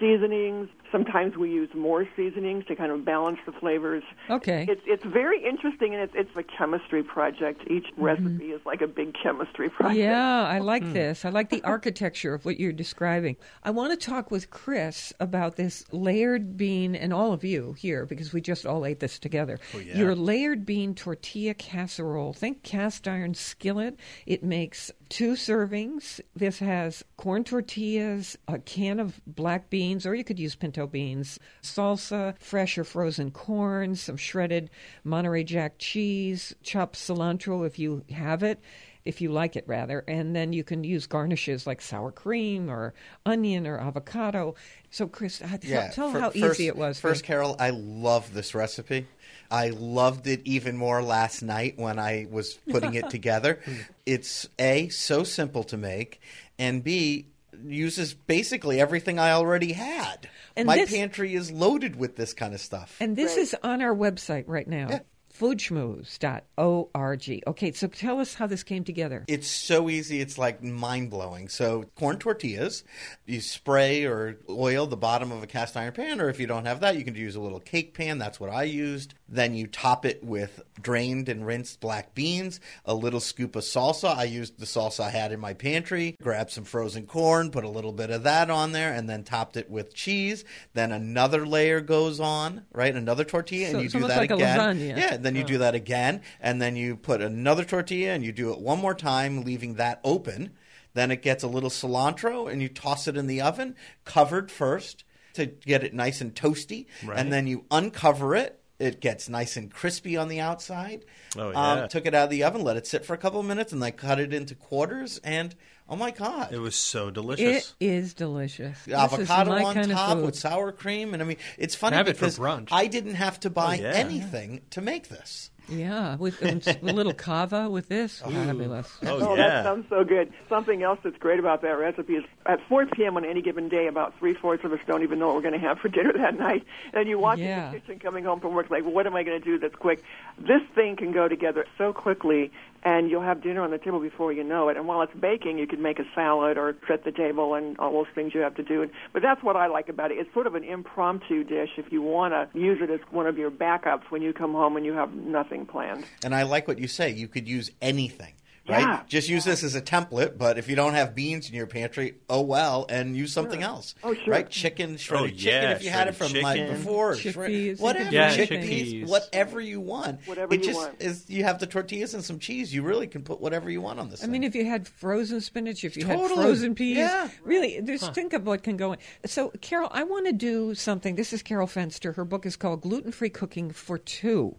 seasonings. 0.00 0.68
Sometimes 0.92 1.36
we 1.36 1.50
use 1.50 1.70
more 1.74 2.06
seasonings 2.16 2.64
to 2.66 2.76
kind 2.76 2.92
of 2.92 3.04
balance 3.04 3.38
the 3.46 3.52
flavors. 3.52 4.02
Okay. 4.30 4.66
It's 4.68 4.82
it's 4.86 5.04
very 5.04 5.44
interesting 5.44 5.94
and 5.94 6.02
it's 6.02 6.14
it's 6.14 6.36
a 6.36 6.42
chemistry 6.42 7.02
project. 7.02 7.62
Each 7.68 7.84
mm-hmm. 7.84 8.02
recipe 8.02 8.46
is 8.46 8.60
like 8.64 8.82
a 8.82 8.86
big 8.86 9.14
chemistry 9.20 9.68
project. 9.68 9.98
Yeah, 9.98 10.44
I 10.44 10.58
like 10.58 10.82
hmm. 10.82 10.92
this. 10.92 11.24
I 11.24 11.30
like 11.30 11.50
the 11.50 11.62
architecture 11.64 12.34
of 12.34 12.44
what 12.44 12.58
you're 12.58 12.72
describing. 12.72 13.36
I 13.62 13.70
want 13.70 13.98
to 13.98 14.06
talk 14.06 14.30
with 14.30 14.50
Chris 14.50 15.12
about 15.20 15.56
this 15.56 15.84
layered 15.92 16.56
bean, 16.56 16.94
and 16.94 17.12
all 17.12 17.32
of 17.32 17.44
you 17.44 17.74
here, 17.74 18.06
because 18.06 18.32
we 18.32 18.40
just 18.40 18.66
all 18.66 18.84
ate 18.84 19.00
this 19.00 19.18
together. 19.18 19.58
Oh, 19.74 19.78
yeah. 19.78 19.96
Your 19.96 20.14
layered 20.14 20.66
bean 20.66 20.94
tortilla 20.94 21.54
casserole. 21.54 22.32
Think 22.32 22.62
cast 22.62 23.06
iron 23.08 23.34
skillet. 23.34 23.98
It 24.26 24.42
makes 24.42 24.90
two 25.08 25.32
servings. 25.32 26.20
This 26.34 26.58
has 26.58 27.04
corn 27.16 27.44
tortillas, 27.44 28.36
a 28.48 28.58
can 28.58 29.00
of 29.00 29.20
black 29.26 29.70
beans, 29.70 30.06
or 30.06 30.14
you 30.14 30.24
could 30.24 30.38
use 30.38 30.54
pinto 30.54 30.75
beans, 30.84 31.38
salsa, 31.62 32.36
fresh 32.38 32.76
or 32.76 32.82
frozen 32.84 33.30
corn, 33.30 33.94
some 33.94 34.16
shredded 34.16 34.68
Monterey 35.04 35.44
Jack 35.44 35.74
cheese, 35.78 36.52
chopped 36.64 36.96
cilantro 36.96 37.64
if 37.64 37.78
you 37.78 38.02
have 38.10 38.42
it 38.42 38.60
if 39.04 39.20
you 39.20 39.30
like 39.30 39.54
it 39.54 39.62
rather 39.68 40.02
and 40.08 40.34
then 40.34 40.52
you 40.52 40.64
can 40.64 40.82
use 40.82 41.06
garnishes 41.06 41.64
like 41.64 41.80
sour 41.80 42.10
cream 42.10 42.68
or 42.68 42.92
onion 43.24 43.64
or 43.64 43.78
avocado 43.78 44.52
so 44.90 45.06
chris 45.06 45.40
uh, 45.40 45.46
tell, 45.46 45.58
Yeah, 45.62 45.90
tell 45.92 46.10
fir- 46.10 46.18
how 46.18 46.30
first- 46.30 46.58
easy 46.58 46.66
it 46.66 46.76
was 46.76 46.98
for 46.98 47.10
First, 47.10 47.22
Carol, 47.22 47.54
I 47.60 47.70
love 47.70 48.34
this 48.34 48.52
recipe. 48.52 49.06
I 49.48 49.68
loved 49.68 50.26
it 50.26 50.40
even 50.44 50.76
more 50.76 51.04
last 51.04 51.40
night 51.42 51.74
when 51.78 52.00
I 52.00 52.26
was 52.28 52.54
putting 52.68 52.94
it 52.94 53.08
together. 53.10 53.60
It's 54.06 54.48
A, 54.58 54.88
so 54.88 55.22
simple 55.22 55.62
to 55.64 55.76
make, 55.76 56.20
and 56.58 56.82
B, 56.82 57.26
uses 57.64 58.14
basically 58.14 58.80
everything 58.80 59.18
I 59.18 59.30
already 59.32 59.72
had. 59.72 60.28
And 60.56 60.66
My 60.66 60.76
this- 60.76 60.90
pantry 60.90 61.34
is 61.34 61.50
loaded 61.50 61.96
with 61.96 62.16
this 62.16 62.32
kind 62.34 62.54
of 62.54 62.60
stuff. 62.60 62.96
and 63.00 63.16
this 63.16 63.36
is 63.36 63.54
on 63.62 63.82
our 63.82 63.94
website 63.94 64.44
right 64.46 64.66
now 64.68 64.88
Yeah. 64.90 65.00
foodschmooze.org 65.38 67.42
okay 67.46 67.72
so 67.72 67.86
tell 67.86 68.20
us 68.20 68.34
how 68.34 68.46
this 68.46 68.62
came 68.62 68.84
together 68.84 69.24
It's 69.28 69.48
so 69.48 69.88
easy, 69.90 70.20
it's 70.20 70.38
like 70.38 70.62
mind 70.62 71.10
blowing. 71.10 71.48
So, 71.48 71.84
corn 71.96 72.18
tortillas, 72.18 72.84
you 73.26 73.40
spray 73.40 74.04
or 74.04 74.38
oil 74.48 74.86
the 74.86 74.96
bottom 74.96 75.32
of 75.32 75.42
a 75.42 75.46
cast 75.46 75.76
iron 75.76 75.92
pan, 75.92 76.20
or 76.20 76.28
if 76.28 76.40
you 76.40 76.46
don't 76.46 76.66
have 76.66 76.80
that, 76.80 76.96
you 76.96 77.04
can 77.04 77.14
use 77.14 77.36
a 77.36 77.40
little 77.40 77.60
cake 77.60 77.94
pan. 77.94 78.18
That's 78.18 78.40
what 78.40 78.50
I 78.50 78.64
used. 78.64 79.14
Then 79.28 79.54
you 79.54 79.66
top 79.66 80.04
it 80.04 80.22
with 80.22 80.60
drained 80.80 81.28
and 81.28 81.46
rinsed 81.46 81.80
black 81.80 82.14
beans, 82.14 82.60
a 82.84 82.94
little 82.94 83.20
scoop 83.20 83.56
of 83.56 83.64
salsa. 83.64 84.16
I 84.16 84.24
used 84.24 84.58
the 84.58 84.66
salsa 84.66 85.00
I 85.00 85.10
had 85.10 85.32
in 85.32 85.40
my 85.40 85.54
pantry, 85.54 86.16
grabbed 86.22 86.50
some 86.50 86.64
frozen 86.64 87.06
corn, 87.06 87.50
put 87.50 87.64
a 87.64 87.68
little 87.68 87.92
bit 87.92 88.10
of 88.10 88.22
that 88.24 88.50
on 88.50 88.72
there, 88.72 88.92
and 88.92 89.08
then 89.08 89.24
topped 89.24 89.56
it 89.56 89.70
with 89.70 89.94
cheese. 89.94 90.44
Then 90.74 90.92
another 90.92 91.46
layer 91.46 91.80
goes 91.80 92.20
on, 92.20 92.64
right? 92.72 92.94
Another 92.94 93.24
tortilla, 93.24 93.70
So 93.70 93.78
and 93.78 93.82
you 93.82 93.88
do 94.00 94.06
that 94.06 94.18
like 94.18 94.30
again. 94.30 94.78
Yeah, 94.80 95.16
then 95.26 95.34
you 95.34 95.44
do 95.44 95.58
that 95.58 95.74
again, 95.74 96.22
and 96.40 96.62
then 96.62 96.76
you 96.76 96.96
put 96.96 97.20
another 97.20 97.64
tortilla 97.64 98.12
and 98.12 98.24
you 98.24 98.32
do 98.32 98.52
it 98.52 98.60
one 98.60 98.78
more 98.78 98.94
time, 98.94 99.42
leaving 99.42 99.74
that 99.74 100.00
open. 100.04 100.52
Then 100.94 101.10
it 101.10 101.20
gets 101.20 101.42
a 101.42 101.48
little 101.48 101.68
cilantro, 101.68 102.50
and 102.50 102.62
you 102.62 102.68
toss 102.70 103.06
it 103.08 103.16
in 103.16 103.26
the 103.26 103.42
oven, 103.42 103.74
covered 104.04 104.50
first 104.50 105.04
to 105.34 105.44
get 105.46 105.84
it 105.84 105.92
nice 105.92 106.22
and 106.22 106.34
toasty, 106.34 106.86
Right. 107.04 107.18
and 107.18 107.30
then 107.30 107.46
you 107.46 107.66
uncover 107.70 108.34
it. 108.34 108.60
It 108.78 109.00
gets 109.00 109.28
nice 109.28 109.56
and 109.56 109.70
crispy 109.70 110.16
on 110.16 110.28
the 110.28 110.40
outside. 110.40 111.04
Oh, 111.36 111.48
Um, 111.48 111.78
yeah. 111.78 111.86
took 111.86 112.06
it 112.06 112.14
out 112.14 112.24
of 112.24 112.30
the 112.30 112.44
oven, 112.44 112.62
let 112.62 112.76
it 112.76 112.86
sit 112.86 113.04
for 113.04 113.14
a 113.14 113.18
couple 113.18 113.40
of 113.40 113.46
minutes, 113.46 113.72
and 113.72 113.82
I 113.84 113.90
cut 113.90 114.18
it 114.20 114.32
into 114.32 114.54
quarters. 114.54 115.18
And 115.24 115.54
oh 115.88 115.96
my 115.96 116.10
god, 116.10 116.52
It 116.52 116.58
was 116.58 116.76
so 116.76 117.10
delicious. 117.10 117.74
It 117.80 117.86
is 117.86 118.14
delicious. 118.14 118.78
This 118.84 118.88
is 118.88 118.94
avocado 118.94 119.50
my 119.50 119.64
on 119.64 119.74
kind 119.74 119.90
of 119.90 119.96
top 119.96 120.16
food. 120.18 120.26
with 120.26 120.36
sour 120.36 120.72
cream, 120.72 121.14
and 121.14 121.22
I 121.22 121.26
mean, 121.26 121.36
it's 121.58 121.74
funny 121.74 121.96
Have 121.96 122.08
it 122.08 122.16
for 122.16 122.26
because 122.26 122.38
brunch. 122.38 122.68
I 122.72 122.86
didn't 122.86 123.14
have 123.14 123.40
to 123.40 123.50
buy 123.50 123.78
Oh, 123.78 123.82
yeah. 123.82 123.90
anything 123.94 124.62
to 124.70 124.80
make 124.80 125.08
this. 125.08 125.50
Yeah, 125.68 126.14
with 126.14 126.40
and 126.42 126.64
a 126.64 126.92
little 126.92 127.12
cava 127.12 127.68
with 127.68 127.88
this. 127.88 128.20
Fabulous. 128.20 128.88
oh, 129.04 129.18
Oh, 129.30 129.34
yeah. 129.34 129.48
that 129.48 129.64
sounds 129.64 129.86
so 129.88 130.04
good. 130.04 130.32
Something 130.48 130.84
else 130.84 131.00
that's 131.02 131.16
great 131.18 131.40
about 131.40 131.62
that 131.62 131.72
recipe 131.76 132.14
is 132.14 132.24
at 132.46 132.60
4 132.68 132.86
p.m. 132.86 133.16
on 133.16 133.24
any 133.24 133.42
given 133.42 133.68
day, 133.68 133.88
about 133.88 134.16
three 134.20 134.32
fourths 134.34 134.62
of 134.64 134.72
us 134.72 134.78
don't 134.86 135.02
even 135.02 135.18
know 135.18 135.26
what 135.26 135.34
we're 135.34 135.42
going 135.50 135.60
to 135.60 135.66
have 135.66 135.80
for 135.80 135.88
dinner 135.96 136.12
that 136.18 136.38
night. 136.38 136.64
And 136.92 137.08
you 137.08 137.18
walk 137.18 137.38
Yeah. 137.38 137.66
in 137.66 137.72
the 137.72 137.80
kitchen 137.80 137.98
coming 137.98 138.24
home 138.24 138.38
from 138.38 138.54
work, 138.54 138.70
like, 138.70 138.84
well, 138.84 138.92
what 138.92 139.08
am 139.08 139.16
I 139.16 139.24
going 139.24 139.40
to 139.40 139.44
do 139.44 139.58
that's 139.58 139.74
quick? 139.74 140.04
This 140.38 140.62
thing 140.76 140.94
can 140.94 141.10
go 141.10 141.26
together 141.26 141.66
so 141.76 141.92
quickly, 141.92 142.52
and 142.86 143.10
you'll 143.10 143.20
have 143.20 143.42
dinner 143.42 143.62
on 143.62 143.72
the 143.72 143.78
table 143.78 143.98
before 143.98 144.32
you 144.32 144.44
know 144.44 144.68
it. 144.68 144.76
And 144.76 144.86
while 144.86 145.02
it's 145.02 145.12
baking, 145.20 145.58
you 145.58 145.66
can 145.66 145.82
make 145.82 145.98
a 145.98 146.04
salad 146.14 146.56
or 146.56 146.76
set 146.86 147.02
the 147.04 147.10
table 147.10 147.54
and 147.54 147.76
all 147.80 147.92
those 147.92 148.06
things 148.14 148.32
you 148.32 148.40
have 148.42 148.54
to 148.54 148.62
do. 148.62 148.88
But 149.12 149.22
that's 149.22 149.42
what 149.42 149.56
I 149.56 149.66
like 149.66 149.88
about 149.88 150.12
it. 150.12 150.18
It's 150.18 150.32
sort 150.32 150.46
of 150.46 150.54
an 150.54 150.62
impromptu 150.62 151.42
dish 151.42 151.70
if 151.78 151.90
you 151.90 152.00
want 152.00 152.32
to 152.32 152.56
use 152.56 152.78
it 152.80 152.88
as 152.88 153.00
one 153.10 153.26
of 153.26 153.36
your 153.38 153.50
backups 153.50 154.04
when 154.10 154.22
you 154.22 154.32
come 154.32 154.52
home 154.52 154.76
and 154.76 154.86
you 154.86 154.92
have 154.92 155.12
nothing 155.12 155.66
planned. 155.66 156.04
And 156.22 156.32
I 156.32 156.44
like 156.44 156.68
what 156.68 156.78
you 156.78 156.86
say. 156.86 157.10
You 157.10 157.26
could 157.26 157.48
use 157.48 157.72
anything, 157.82 158.34
right? 158.68 158.80
Yeah. 158.80 159.02
Just 159.08 159.28
use 159.28 159.44
this 159.44 159.62
as 159.62 159.74
a 159.74 159.82
template. 159.82 160.38
But 160.38 160.58
if 160.58 160.68
you 160.68 160.76
don't 160.76 160.94
have 160.94 161.14
beans 161.14 161.48
in 161.48 161.54
your 161.54 161.66
pantry, 161.66 162.16
oh 162.28 162.42
well, 162.42 162.86
and 162.88 163.16
use 163.16 163.32
something 163.32 163.62
else. 163.62 163.94
Oh, 164.04 164.14
sure. 164.14 164.32
Right? 164.32 164.48
Chicken, 164.48 164.96
shredded 164.96 165.24
Oh, 165.24 165.28
chicken 165.28 165.44
yeah, 165.62 165.70
if 165.72 165.82
you 165.84 165.90
had 165.90 166.08
it 166.08 166.14
from 166.14 166.28
shredded 166.28 166.42
like 166.44 166.56
chicken. 166.58 166.76
before, 166.76 167.12
Chickpeas, 167.14 167.80
whatever, 167.80 168.04
could 168.04 168.12
Yeah, 168.14 168.36
chickpeas, 168.36 168.92
chickpeas. 169.02 169.08
whatever 169.08 169.60
you 169.60 169.80
want. 169.80 170.20
Whatever 170.26 170.54
it 170.54 170.60
you 170.60 170.66
just 170.66 170.78
want. 170.78 171.00
is. 171.02 171.28
You 171.28 171.44
have 171.44 171.58
the 171.58 171.66
tortillas 171.66 172.14
and 172.14 172.24
some 172.24 172.38
cheese. 172.38 172.74
You 172.74 172.82
really 172.82 173.06
can 173.06 173.22
put 173.22 173.40
whatever 173.40 173.70
you 173.70 173.80
want 173.80 173.98
on 174.00 174.10
this. 174.10 174.22
I 174.24 174.26
mean, 174.26 174.44
if 174.44 174.54
you 174.54 174.64
had 174.64 174.86
frozen 174.88 175.40
spinach, 175.40 175.84
if 175.84 175.96
you 175.96 176.06
had 176.06 176.18
frozen 176.30 176.74
peas, 176.74 176.98
Yeah. 176.98 177.28
really, 177.44 177.80
just 177.82 178.14
think 178.14 178.32
of 178.32 178.46
what 178.46 178.62
can 178.62 178.76
go 178.76 178.92
in. 178.92 178.98
So, 179.24 179.50
Carol, 179.60 179.88
I 179.92 180.02
want 180.04 180.26
to 180.26 180.32
do 180.32 180.74
something. 180.74 181.14
This 181.16 181.32
is 181.32 181.42
Carol 181.42 181.66
Fenster. 181.66 182.14
Her 182.14 182.24
book 182.24 182.46
is 182.46 182.56
called 182.56 182.80
Gluten 182.82 183.12
Free 183.12 183.30
Cooking 183.30 183.70
for 183.70 183.98
Two 183.98 184.56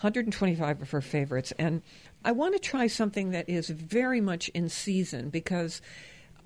125 0.00 0.82
of 0.82 0.90
her 0.90 1.00
favorites. 1.00 1.52
And 1.58 1.82
I 2.24 2.32
want 2.32 2.54
to 2.54 2.60
try 2.60 2.86
something 2.86 3.30
that 3.30 3.48
is 3.48 3.68
very 3.70 4.20
much 4.20 4.48
in 4.50 4.68
season 4.68 5.30
because 5.30 5.80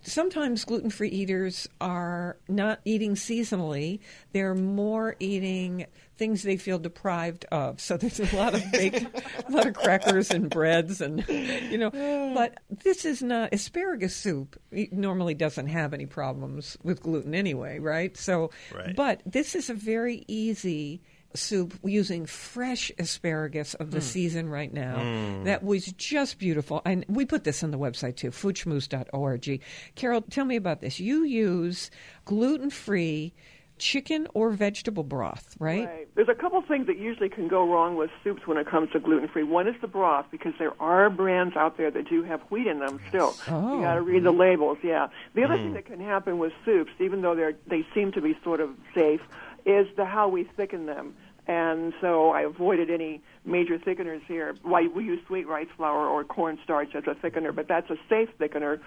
sometimes 0.03 0.65
gluten 0.65 0.89
free 0.91 1.09
eaters 1.11 1.69
are 1.81 2.37
not 2.49 2.81
eating 2.85 3.15
seasonally, 3.15 4.01
they're 4.33 4.55
more 4.55 5.15
eating 5.21 5.87
things 6.17 6.43
they 6.43 6.57
feel 6.57 6.79
deprived 6.79 7.45
of. 7.51 7.81
So 7.81 7.97
there's 7.97 8.21
a 8.21 8.37
lot 8.37 8.55
of 8.55 8.63
baked, 8.73 9.05
a 9.49 9.51
lot 9.51 9.67
of 9.67 9.75
crackers 9.75 10.31
and 10.31 10.49
breads, 10.49 11.01
and 11.01 11.27
you 11.29 11.77
know. 11.79 11.91
But 12.35 12.59
this 12.83 13.05
is 13.05 13.23
not 13.23 13.53
asparagus 13.53 14.15
soup. 14.17 14.59
It 14.71 14.93
normally 14.93 15.35
doesn't 15.35 15.67
have 15.69 15.93
any 15.93 16.07
problems 16.07 16.77
with 16.83 17.03
gluten 17.03 17.35
anyway, 17.35 17.79
right? 17.79 18.17
So, 18.17 18.51
Right. 18.75 18.95
but 18.97 19.21
this 19.27 19.55
is 19.55 19.69
a 19.71 19.75
very 19.75 20.25
easy 20.29 21.01
soup 21.35 21.79
using 21.85 22.27
fresh 22.27 22.91
asparagus 22.99 23.75
of 23.75 23.91
the 23.91 23.99
hmm. 23.99 24.05
season 24.05 24.49
right 24.49 24.73
now. 24.73 24.99
Hmm. 25.01 25.45
That 25.45 25.63
was 25.63 25.87
just 25.93 26.39
beautiful. 26.39 26.83
And 26.85 27.05
we 27.09 27.25
put 27.25 27.45
this 27.45 27.63
on 27.63 27.71
the 27.71 27.79
website 27.79 28.17
too, 28.17 28.31
foodschmooze.org. 28.31 29.63
Carol, 29.95 30.23
tell 30.23 30.45
me 30.45 30.57
about 30.57 30.81
this. 30.81 31.01
You 31.01 31.25
use 31.25 31.91
gluten 32.25 32.71
free 32.71 33.35
chicken 33.81 34.29
or 34.35 34.51
vegetable 34.51 35.03
broth, 35.03 35.57
right? 35.59 35.87
Right. 35.87 36.09
There's 36.15 36.29
a 36.29 36.35
couple 36.35 36.61
things 36.63 36.87
that 36.87 36.99
usually 36.99 37.29
can 37.29 37.49
go 37.49 37.67
wrong 37.67 37.97
with 37.97 38.11
soups 38.23 38.47
when 38.47 38.59
it 38.59 38.67
comes 38.67 38.91
to 38.93 39.01
gluten 39.01 39.27
free. 39.29 39.43
One 39.43 39.67
is 39.67 39.75
the 39.81 39.89
broth 39.89 40.27
because 40.31 40.53
there 40.59 40.81
are 40.81 41.11
brands 41.11 41.57
out 41.57 41.77
there 41.79 41.91
that 41.91 42.09
do 42.09 42.23
have 42.23 42.43
wheat 42.51 42.67
in 42.67 42.79
them 42.79 43.01
still. 43.09 43.35
Oh. 43.49 43.77
You 43.77 43.83
got 43.83 43.95
to 43.95 44.03
read 44.03 44.23
the 44.23 44.33
labels. 44.33 44.79
Yeah. 44.83 45.09
The 45.35 45.45
other 45.45 45.57
hmm. 45.57 45.65
thing 45.65 45.73
that 45.75 45.87
can 45.87 46.01
happen 46.01 46.39
with 46.39 46.53
soups, 46.65 46.93
even 47.01 47.23
though 47.23 47.35
they're 47.35 47.55
they 47.67 47.87
seem 47.95 48.13
to 48.13 48.21
be 48.21 48.39
sort 48.45 48.61
of 48.61 48.71
safe, 48.95 49.23
is 49.71 49.87
the 49.97 50.05
how 50.05 50.29
we 50.29 50.45
thicken 50.57 50.87
them. 50.87 51.15
And 51.47 51.93
so 52.01 52.31
I 52.31 52.43
avoided 52.43 52.91
any 52.91 53.23
major 53.45 53.79
thickeners 53.79 54.21
here. 54.27 54.55
Why 54.63 54.87
we 54.95 55.05
use 55.05 55.21
sweet 55.27 55.47
rice 55.49 55.67
flour 55.77 56.07
or 56.07 56.25
cornstarch 56.25 56.95
as 56.95 57.05
a 57.07 57.15
thickener, 57.15 57.55
but 57.55 57.67
that's 57.69 57.89
a 57.91 57.97
safe 58.09 58.29
thickener 58.39 58.79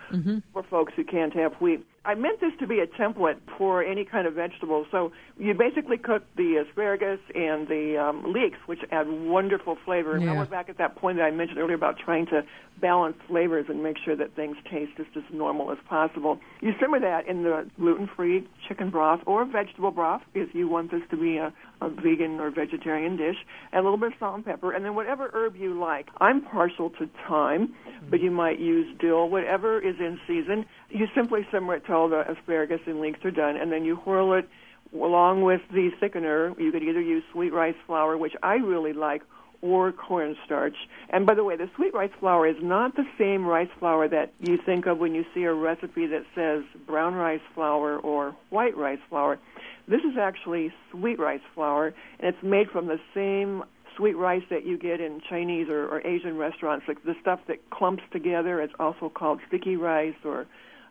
for 0.54 0.64
folks 0.64 0.93
who 0.95 1.04
can't 1.04 1.34
have 1.34 1.54
wheat. 1.60 1.86
I 2.06 2.16
meant 2.16 2.41
this 2.41 2.51
to 2.60 2.68
be 2.68 2.80
a 2.80 2.88
template 2.88 3.38
for 3.58 3.82
any 3.82 4.04
kind 4.04 4.28
of 4.28 4.34
vegetable. 4.34 4.86
So 4.91 5.14
you 5.38 5.54
basically 5.54 5.97
cook 5.97 6.24
the 6.36 6.58
asparagus 6.68 7.20
and 7.34 7.66
the 7.68 7.97
um, 7.97 8.34
leeks, 8.34 8.58
which 8.66 8.80
add 8.91 9.08
wonderful 9.10 9.78
flavor. 9.86 10.16
And 10.16 10.24
I 10.30 10.34
Yeah. 10.34 10.38
went 10.39 10.51
back 10.51 10.70
at 10.70 10.78
that 10.80 10.95
point 10.97 11.18
that 11.18 11.24
I 11.24 11.32
mentioned 11.32 11.60
earlier 11.60 11.76
about 11.76 11.97
trying 11.97 12.26
to 12.28 12.43
balance 12.82 13.16
flavors 13.28 13.66
and 13.70 13.82
make 13.82 13.97
sure 14.04 14.16
that 14.18 14.36
things 14.36 14.58
taste 14.70 14.91
just 14.97 15.16
as 15.16 15.24
normal 15.32 15.72
as 15.72 15.78
possible. 15.88 16.39
You 16.60 16.74
simmer 16.80 16.99
that 16.99 17.26
in 17.28 17.43
the 17.43 17.66
gluten-free 17.80 18.47
chicken 18.68 18.89
broth 18.89 19.22
or 19.26 19.45
vegetable 19.45 19.91
broth 19.91 20.22
if 20.34 20.54
you 20.54 20.68
want 20.68 20.91
this 20.91 21.01
to 21.10 21.16
be 21.18 21.38
a, 21.38 21.54
a 21.84 21.89
vegan 21.89 22.39
or 22.39 22.49
vegetarian 22.49 23.17
dish, 23.17 23.36
and 23.71 23.79
a 23.79 23.84
little 23.84 23.97
bit 23.97 24.13
of 24.13 24.19
salt 24.19 24.36
and 24.36 24.45
pepper, 24.45 24.71
and 24.71 24.86
then 24.86 24.95
whatever 24.95 25.29
herb 25.34 25.55
you 25.55 25.79
like. 25.79 26.07
I'm 26.19 26.41
partial 26.41 26.89
to 26.91 27.09
thyme, 27.27 27.73
but 28.09 28.21
you 28.21 28.31
might 28.31 28.59
use 28.59 28.88
dill, 28.99 29.29
whatever 29.29 29.79
is 29.79 29.95
in 29.99 30.19
season. 30.27 30.65
You 30.89 31.07
simply 31.15 31.45
simmer 31.51 31.75
it 31.75 31.84
till 31.86 32.09
the 32.09 32.23
asparagus 32.29 32.79
and 32.86 32.99
leeks 32.99 33.19
are 33.23 33.31
done, 33.31 33.57
and 33.57 33.71
then 33.71 33.84
you 33.86 33.95
whirl 33.97 34.34
it 34.34 34.47
along 34.93 35.41
with 35.41 35.61
the 35.71 35.89
thickener. 36.01 36.57
You 36.59 36.71
could 36.71 36.84
either 36.84 37.01
use 37.01 37.23
sweet 37.31 37.53
rice 37.53 37.75
flour, 37.86 38.17
which 38.17 38.34
I 38.41 38.55
really 38.55 38.93
like, 38.93 39.21
or 39.64 39.93
cornstarch. 39.93 40.76
And 41.09 41.26
by 41.26 41.34
the 41.34 41.43
way, 41.43 41.55
the 41.55 41.70
sweet 41.76 41.93
rice 41.93 42.11
flour 42.20 42.45
is 42.45 42.57
not 42.61 42.95
the 42.95 43.05
same 43.18 43.45
rice 43.45 43.70
flour 43.80 44.09
that 44.09 44.34
you 44.41 44.59
think 44.64 44.86
of 44.86 44.99
when 44.99 45.16
you 45.16 45.26
see 45.34 45.43
a 45.43 45.53
recipe 45.53 46.05
that 46.07 46.26
says 46.36 46.64
brown 46.86 47.16
rice 47.16 47.41
flour 47.55 47.97
or 47.97 48.36
white 48.49 48.76
rice 48.76 48.99
flour. 49.09 49.39
This 49.88 50.01
is 50.01 50.18
actually 50.20 50.74
sweet 50.91 51.18
rice 51.18 51.41
flour, 51.55 51.93
and 52.20 52.36
it's 52.36 52.43
made 52.43 52.70
from 52.70 52.88
the 52.88 52.99
same 53.14 53.64
sweet 53.95 54.18
rice 54.18 54.43
that 54.49 54.66
you 54.66 54.78
get 54.78 54.99
in 54.99 55.22
Chinese 55.30 55.70
or, 55.70 55.88
or 55.88 56.05
Asian 56.05 56.38
restaurants. 56.38 56.86
Like 56.88 57.01
the 57.03 57.16
stuff 57.22 57.39
that 57.47 57.70
clumps 57.70 58.03
together, 58.11 58.59
it's 58.59 58.74
also 58.80 59.07
called 59.07 59.39
sticky 59.47 59.78
rice, 59.78 60.16
or 60.26 60.45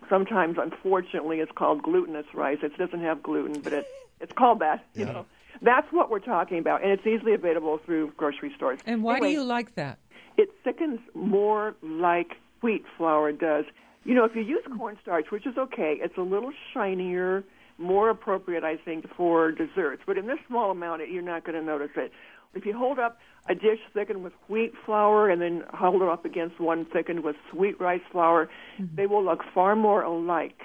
sometimes, 0.08 0.56
unfortunately, 0.58 1.40
it's 1.40 1.52
called 1.52 1.82
glutinous 1.82 2.26
rice. 2.32 2.58
It 2.62 2.76
doesn't 2.78 3.02
have 3.02 3.22
gluten, 3.22 3.60
but 3.60 3.74
it 3.74 3.86
it's 4.20 4.32
called 4.32 4.60
that. 4.60 4.86
You 4.94 5.04
know, 5.04 5.26
that's 5.60 5.86
what 5.92 6.10
we're 6.10 6.18
talking 6.18 6.58
about, 6.58 6.82
and 6.82 6.90
it's 6.92 7.06
easily 7.06 7.34
available 7.34 7.78
through 7.84 8.12
grocery 8.16 8.52
stores. 8.56 8.80
And 8.86 9.02
why 9.02 9.16
Anyway, 9.16 9.28
do 9.28 9.34
you 9.34 9.44
like 9.44 9.74
that? 9.74 9.98
it 10.36 10.50
thickens 10.64 11.00
more 11.14 11.74
like 11.82 12.32
wheat 12.62 12.84
flour 12.96 13.32
does. 13.32 13.64
You 14.04 14.14
know, 14.14 14.24
if 14.24 14.34
you 14.34 14.42
use 14.42 14.64
cornstarch, 14.76 15.30
which 15.30 15.46
is 15.46 15.56
okay, 15.56 15.98
it's 16.00 16.16
a 16.16 16.22
little 16.22 16.52
shinier, 16.72 17.44
more 17.78 18.10
appropriate, 18.10 18.64
I 18.64 18.76
think, 18.76 19.06
for 19.16 19.52
desserts. 19.52 20.02
But 20.06 20.18
in 20.18 20.26
this 20.26 20.38
small 20.48 20.70
amount, 20.70 21.02
you're 21.10 21.22
not 21.22 21.44
going 21.44 21.58
to 21.58 21.64
notice 21.64 21.90
it. 21.96 22.12
If 22.54 22.66
you 22.66 22.76
hold 22.76 22.98
up 22.98 23.18
a 23.48 23.54
dish 23.54 23.78
thickened 23.94 24.22
with 24.22 24.32
wheat 24.48 24.72
flour 24.84 25.30
and 25.30 25.40
then 25.40 25.64
hold 25.72 26.02
it 26.02 26.08
up 26.08 26.24
against 26.24 26.60
one 26.60 26.84
thickened 26.84 27.24
with 27.24 27.36
sweet 27.50 27.80
rice 27.80 28.02
flour, 28.10 28.50
mm-hmm. 28.78 28.94
they 28.94 29.06
will 29.06 29.24
look 29.24 29.40
far 29.54 29.74
more 29.74 30.02
alike 30.02 30.60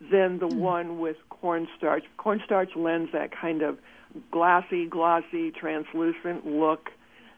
than 0.00 0.38
the 0.38 0.46
mm. 0.46 0.54
one 0.54 1.00
with 1.00 1.16
cornstarch. 1.28 2.04
Cornstarch 2.16 2.70
lends 2.76 3.12
that 3.12 3.30
kind 3.32 3.62
of 3.62 3.78
glassy, 4.30 4.86
glossy, 4.86 5.50
translucent 5.50 6.46
look 6.46 6.90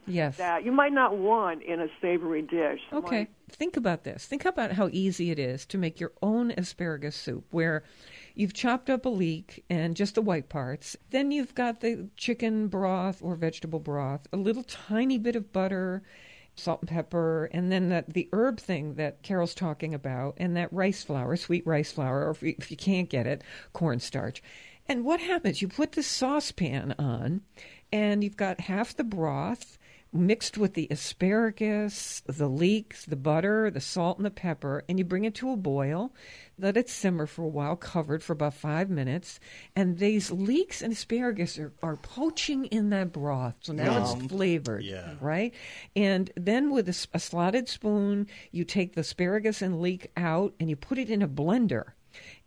Yes. 0.07 0.39
that 0.39 0.65
you 0.65 0.73
might 0.73 0.93
not 0.93 1.17
want 1.17 1.63
in 1.63 1.81
a 1.81 1.89
savory 2.01 2.43
dish. 2.43 2.81
Okay. 2.93 3.29
Think 3.51 3.77
about 3.77 4.05
this. 4.05 4.27
Think 4.27 4.45
about 4.45 4.73
how 4.73 4.89
easy 4.93 5.31
it 5.31 5.39
is 5.39 5.67
to 5.67 5.79
make 5.79 6.01
your 6.01 6.13
own 6.23 6.53
asparagus 6.53 7.17
soup 7.17 7.45
where 7.51 7.83
you've 8.35 8.55
chopped 8.55 8.89
up 8.89 9.05
a 9.05 9.09
leek 9.09 9.65
and 9.69 9.97
just 9.97 10.15
the 10.15 10.23
white 10.23 10.49
parts. 10.49 10.97
Then 11.11 11.31
you've 11.31 11.55
got 11.55 11.81
the 11.81 12.09
chicken 12.17 12.69
broth 12.69 13.21
or 13.23 13.35
vegetable 13.37 13.81
broth, 13.81 14.27
a 14.33 14.37
little 14.37 14.65
tiny 14.65 15.19
bit 15.19 15.37
of 15.37 15.53
butter, 15.53 16.03
salt 16.55 16.81
and 16.81 16.89
pepper, 16.89 17.51
and 17.53 17.71
then 17.73 17.89
that 17.89 18.13
the 18.13 18.29
herb 18.33 18.61
thing 18.61 18.95
that 18.95 19.23
Carol's 19.23 19.55
talking 19.55 19.95
about, 19.95 20.35
and 20.37 20.57
that 20.57 20.73
rice 20.73 21.03
flour, 21.03 21.37
sweet 21.37 21.67
rice 21.67 21.93
flour, 21.93 22.27
or 22.27 22.31
if 22.31 22.43
you, 22.43 22.55
if 22.59 22.71
you 22.71 22.77
can't 22.77 23.09
get 23.09 23.27
it, 23.27 23.43
cornstarch. 23.73 24.43
And 24.91 25.05
what 25.05 25.21
happens? 25.21 25.63
You 25.63 25.69
put 25.69 25.93
the 25.93 26.03
saucepan 26.03 26.97
on, 26.99 27.43
and 27.93 28.25
you've 28.25 28.37
got 28.37 28.63
half 28.63 28.97
the 28.97 29.05
broth 29.05 29.79
mixed 30.13 30.59
with 30.59 30.75
the 30.75 30.89
asparagus, 30.91 32.23
the 32.27 32.49
leeks, 32.49 33.05
the 33.05 33.15
butter, 33.15 33.71
the 33.71 33.81
salt, 33.81 34.17
and 34.17 34.27
the 34.27 34.31
pepper, 34.33 34.83
and 34.89 34.99
you 34.99 35.05
bring 35.05 35.25
it 35.25 35.37
to 35.37 35.53
a 35.53 35.57
boil. 35.57 36.13
Let 36.59 36.77
it 36.77 36.89
simmer 36.89 37.27
for 37.27 37.45
a 37.45 37.49
while, 37.49 37.77
covered 37.77 38.25
for 38.25 38.33
about 38.33 38.55
five 38.55 38.91
minutes. 38.91 39.39
And 39.77 39.99
these 39.99 40.33
leeks 40.33 40.83
and 40.83 40.93
asparagus 40.93 41.57
are, 41.59 41.73
are 41.85 41.95
poaching 41.95 42.65
in 42.67 42.91
that 42.91 43.13
broth. 43.13 43.55
So 43.61 43.73
now 43.73 43.93
Yum. 43.93 44.03
it's 44.03 44.27
flavored, 44.33 44.83
Yeah. 44.83 45.15
right? 45.21 45.55
And 45.95 46.33
then 46.37 46.73
with 46.73 46.89
a 46.89 46.93
slotted 46.93 47.69
spoon, 47.69 48.27
you 48.51 48.65
take 48.65 48.97
the 48.97 49.03
asparagus 49.03 49.63
and 49.63 49.81
leek 49.81 50.11
out 50.17 50.53
and 50.59 50.69
you 50.69 50.75
put 50.75 50.99
it 50.99 51.09
in 51.09 51.23
a 51.23 51.29
blender. 51.29 51.93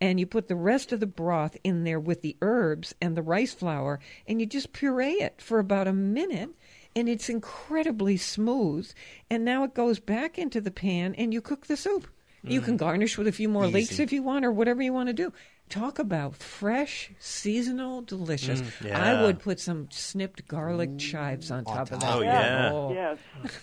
And 0.02 0.20
you 0.20 0.26
put 0.26 0.48
the 0.48 0.56
rest 0.56 0.92
of 0.92 1.00
the 1.00 1.06
broth 1.08 1.58
in 1.64 1.84
there 1.84 2.00
with 2.00 2.22
the 2.22 2.38
herbs 2.42 2.94
and 3.02 3.16
the 3.16 3.22
rice 3.22 3.54
flour, 3.54 4.00
and 4.28 4.40
you 4.40 4.46
just 4.46 4.74
puree 4.74 5.14
it 5.14 5.42
for 5.42 5.60
about 5.60 5.88
a 5.88 5.94
minute, 5.94 6.50
and 6.96 7.08
it's 7.10 7.30
incredibly 7.30 8.18
smooth. 8.18 8.92
And 9.30 9.44
now 9.46 9.64
it 9.64 9.74
goes 9.74 10.00
back 10.00 10.38
into 10.38 10.62
the 10.62 10.72
pan, 10.72 11.16
and 11.16 11.34
you 11.34 11.42
cook 11.42 11.68
the 11.68 11.78
soup. 11.78 12.08
You 12.46 12.60
can 12.60 12.76
garnish 12.76 13.18
with 13.18 13.28
a 13.28 13.32
few 13.32 13.48
more 13.48 13.68
leeks 13.68 14.00
if 14.00 14.12
you 14.12 14.22
want, 14.22 14.44
or 14.44 14.52
whatever 14.52 14.82
you 14.82 14.92
want 14.92 15.08
to 15.08 15.14
do. 15.14 15.32
Talk 15.70 15.98
about 15.98 16.36
fresh, 16.36 17.10
seasonal, 17.18 18.02
delicious. 18.02 18.62
yeah. 18.84 19.02
I 19.02 19.24
would 19.24 19.40
put 19.40 19.62
some 19.62 19.88
snipped 19.92 20.46
garlic 20.46 20.98
chives 20.98 21.52
on 21.52 21.64
top 21.64 21.90
of 21.92 22.02
that. 22.02 22.14
Oh, 22.14 22.22
yeah. 22.22 22.70
Oh. 22.74 22.94
Yes. 22.94 23.18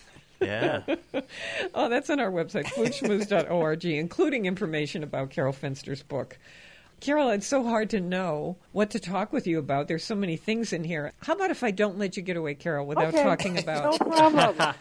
Yeah. 0.41 0.81
Oh, 1.73 1.87
that's 1.89 2.09
on 2.09 2.19
our 2.19 2.31
website, 2.31 2.65
foodschmooze.org, 2.65 3.85
including 3.85 4.45
information 4.45 5.03
about 5.03 5.29
Carol 5.29 5.53
Fenster's 5.53 6.03
book. 6.03 6.37
Carol, 6.99 7.29
it's 7.29 7.47
so 7.47 7.63
hard 7.63 7.89
to 7.91 7.99
know 7.99 8.57
what 8.73 8.89
to 8.91 8.99
talk 8.99 9.31
with 9.33 9.47
you 9.47 9.57
about. 9.59 9.87
There's 9.87 10.03
so 10.03 10.15
many 10.15 10.37
things 10.37 10.73
in 10.73 10.83
here. 10.83 11.13
How 11.23 11.33
about 11.33 11.49
if 11.51 11.63
I 11.63 11.71
don't 11.71 11.97
let 11.97 12.17
you 12.17 12.23
get 12.23 12.37
away, 12.37 12.55
Carol, 12.55 12.85
without 12.85 13.13
Okay. 13.13 13.23
talking 13.23 13.53
No 13.55 13.61
about? 13.61 13.99
problem. 13.99 14.73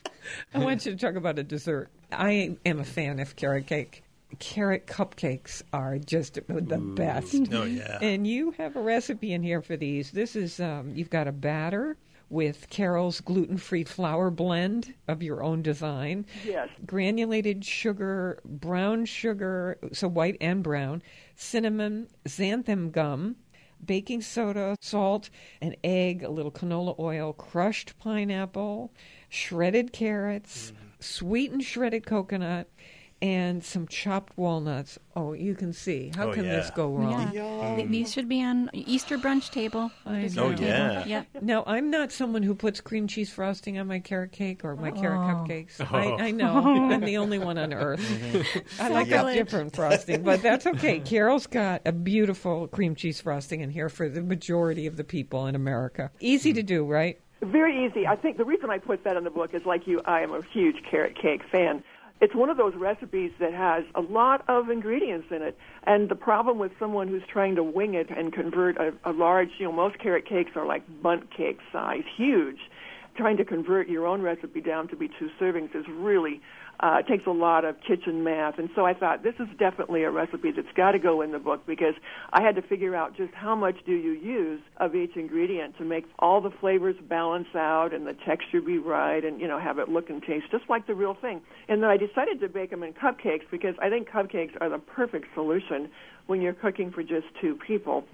I 0.54 0.58
want 0.58 0.84
you 0.86 0.92
to 0.92 0.98
talk 0.98 1.14
about 1.16 1.38
a 1.38 1.42
dessert. 1.42 1.88
I 2.10 2.56
am 2.66 2.80
a 2.80 2.84
fan 2.84 3.18
of 3.20 3.36
carrot 3.36 3.66
cake. 3.66 4.02
Carrot 4.38 4.86
cupcakes 4.86 5.62
are 5.72 5.98
just 5.98 6.34
the 6.46 6.78
best. 6.78 7.36
Oh, 7.52 7.64
yeah. 7.64 7.98
And 8.00 8.26
you 8.26 8.52
have 8.52 8.76
a 8.76 8.80
recipe 8.82 9.32
in 9.32 9.42
here 9.42 9.60
for 9.62 9.76
these. 9.76 10.10
This 10.10 10.36
is 10.36 10.58
um, 10.58 10.92
you've 10.94 11.10
got 11.10 11.28
a 11.28 11.32
batter 11.32 11.96
with 12.32 12.70
Carol's 12.70 13.20
gluten-free 13.20 13.84
flour 13.84 14.30
blend 14.30 14.94
of 15.06 15.22
your 15.22 15.42
own 15.42 15.60
design. 15.60 16.24
Yes. 16.44 16.70
Granulated 16.86 17.62
sugar, 17.62 18.40
brown 18.44 19.04
sugar, 19.04 19.78
so 19.92 20.08
white 20.08 20.38
and 20.40 20.62
brown, 20.62 21.02
cinnamon, 21.36 22.08
xanthan 22.24 22.90
gum, 22.90 23.36
baking 23.84 24.22
soda, 24.22 24.76
salt, 24.80 25.28
an 25.60 25.76
egg, 25.84 26.22
a 26.22 26.30
little 26.30 26.50
canola 26.50 26.98
oil, 26.98 27.34
crushed 27.34 27.98
pineapple, 27.98 28.90
shredded 29.28 29.92
carrots, 29.92 30.70
mm-hmm. 30.70 30.86
sweetened 31.00 31.64
shredded 31.64 32.06
coconut, 32.06 32.66
and 33.22 33.62
some 33.62 33.86
chopped 33.86 34.36
walnuts. 34.36 34.98
Oh, 35.14 35.32
you 35.32 35.54
can 35.54 35.72
see. 35.72 36.10
How 36.16 36.30
Oh, 36.30 36.32
can 36.32 36.42
this 36.42 36.70
go 36.70 36.88
wrong? 36.92 37.30
Yeah. 37.32 37.42
Mm. 37.42 37.76
Th- 37.76 37.88
These 37.88 38.12
should 38.12 38.28
be 38.28 38.42
on 38.42 38.68
Easter 38.72 39.16
brunch 39.16 39.50
table. 39.50 39.92
Oh, 40.04 40.10
I 40.10 40.26
know. 40.26 40.44
Oh, 40.46 40.50
table. 40.50 40.64
yeah. 40.64 41.04
Yep. 41.06 41.26
Now, 41.42 41.62
I'm 41.66 41.88
not 41.88 42.10
someone 42.10 42.42
who 42.42 42.54
puts 42.56 42.80
cream 42.80 43.06
cheese 43.06 43.32
frosting 43.32 43.78
on 43.78 43.86
my 43.86 44.00
carrot 44.00 44.32
cake 44.32 44.64
or 44.64 44.74
my 44.74 44.90
carrot 44.90 45.20
Oh. 45.20 45.44
cupcakes. 45.46 45.80
Oh. 45.80 45.96
I, 45.96 46.24
I 46.26 46.30
know. 46.32 46.52
Oh. 46.72 46.90
I'm 46.90 47.00
the 47.00 47.16
only 47.18 47.38
one 47.38 47.58
on 47.58 47.72
earth. 47.72 48.00
Mm-hmm. 48.00 48.82
I 48.82 48.88
like 48.88 49.10
a 49.10 49.32
different 49.34 49.74
frosting, 49.74 50.22
but 50.22 50.42
that's 50.42 50.66
okay. 50.66 50.98
Carol's 51.04 51.46
got 51.46 51.82
a 51.86 51.92
beautiful 51.92 52.66
cream 52.68 52.94
cheese 52.94 53.20
frosting 53.20 53.60
in 53.60 53.70
here 53.70 53.88
for 53.88 54.08
the 54.08 54.22
majority 54.22 54.86
of 54.86 54.96
the 54.96 55.04
people 55.04 55.46
in 55.46 55.54
America. 55.54 56.10
Easy 56.20 56.52
mm. 56.52 56.56
to 56.56 56.62
do, 56.62 56.84
right? 56.84 57.20
Very 57.42 57.84
easy. 57.86 58.06
I 58.06 58.16
think 58.16 58.36
the 58.36 58.44
reason 58.44 58.70
I 58.70 58.78
put 58.78 59.04
that 59.04 59.16
in 59.16 59.24
the 59.24 59.30
book 59.30 59.52
is 59.54 59.64
like 59.66 59.86
you, 59.86 60.00
I 60.04 60.20
am 60.20 60.32
a 60.32 60.42
huge 60.52 60.76
carrot 60.88 61.16
cake 61.20 61.42
fan. 61.50 61.82
It's 62.22 62.36
one 62.36 62.50
of 62.50 62.56
those 62.56 62.74
recipes 62.76 63.32
that 63.40 63.52
has 63.52 63.82
a 63.96 64.00
lot 64.00 64.44
of 64.48 64.70
ingredients 64.70 65.26
in 65.32 65.42
it. 65.42 65.58
And 65.82 66.08
the 66.08 66.14
problem 66.14 66.56
with 66.56 66.70
someone 66.78 67.08
who's 67.08 67.24
trying 67.30 67.56
to 67.56 67.64
wing 67.64 67.94
it 67.94 68.10
and 68.16 68.32
convert 68.32 68.76
a, 68.76 68.92
a 69.04 69.10
large, 69.10 69.48
you 69.58 69.66
know, 69.66 69.72
most 69.72 69.98
carrot 69.98 70.24
cakes 70.28 70.52
are 70.54 70.64
like 70.64 70.84
Bundt 71.02 71.36
cake 71.36 71.58
size, 71.72 72.04
huge. 72.16 72.58
Trying 73.16 73.38
to 73.38 73.44
convert 73.44 73.88
your 73.88 74.06
own 74.06 74.22
recipe 74.22 74.60
down 74.60 74.86
to 74.88 74.96
be 74.96 75.08
two 75.08 75.30
servings 75.40 75.74
is 75.74 75.84
really 75.90 76.40
uh, 76.82 76.96
it 76.98 77.06
takes 77.06 77.26
a 77.26 77.30
lot 77.30 77.64
of 77.64 77.76
kitchen 77.86 78.24
math. 78.24 78.58
And 78.58 78.68
so 78.74 78.84
I 78.84 78.92
thought 78.92 79.22
this 79.22 79.36
is 79.38 79.46
definitely 79.58 80.02
a 80.02 80.10
recipe 80.10 80.50
that's 80.50 80.72
got 80.74 80.92
to 80.92 80.98
go 80.98 81.22
in 81.22 81.30
the 81.30 81.38
book 81.38 81.64
because 81.64 81.94
I 82.32 82.42
had 82.42 82.56
to 82.56 82.62
figure 82.62 82.96
out 82.96 83.16
just 83.16 83.32
how 83.34 83.54
much 83.54 83.76
do 83.86 83.92
you 83.92 84.12
use 84.12 84.60
of 84.78 84.96
each 84.96 85.16
ingredient 85.16 85.78
to 85.78 85.84
make 85.84 86.06
all 86.18 86.40
the 86.40 86.50
flavors 86.50 86.96
balance 87.08 87.54
out 87.54 87.94
and 87.94 88.06
the 88.06 88.14
texture 88.26 88.60
be 88.60 88.78
right 88.78 89.24
and 89.24 89.40
you 89.40 89.46
know 89.46 89.60
have 89.60 89.78
it 89.78 89.88
look 89.88 90.10
and 90.10 90.22
taste 90.22 90.46
just 90.50 90.68
like 90.68 90.86
the 90.88 90.94
real 90.94 91.14
thing. 91.14 91.40
And 91.68 91.82
then 91.82 91.88
I 91.88 91.96
decided 91.96 92.40
to 92.40 92.48
bake 92.48 92.70
them 92.70 92.82
in 92.82 92.92
cupcakes 92.94 93.48
because 93.50 93.76
I 93.80 93.88
think 93.88 94.08
cupcakes 94.08 94.60
are 94.60 94.68
the 94.68 94.78
perfect 94.78 95.26
solution 95.34 95.88
when 96.26 96.40
you're 96.40 96.52
cooking 96.52 96.90
for 96.90 97.02
just 97.02 97.26
two 97.40 97.54
people. 97.66 98.04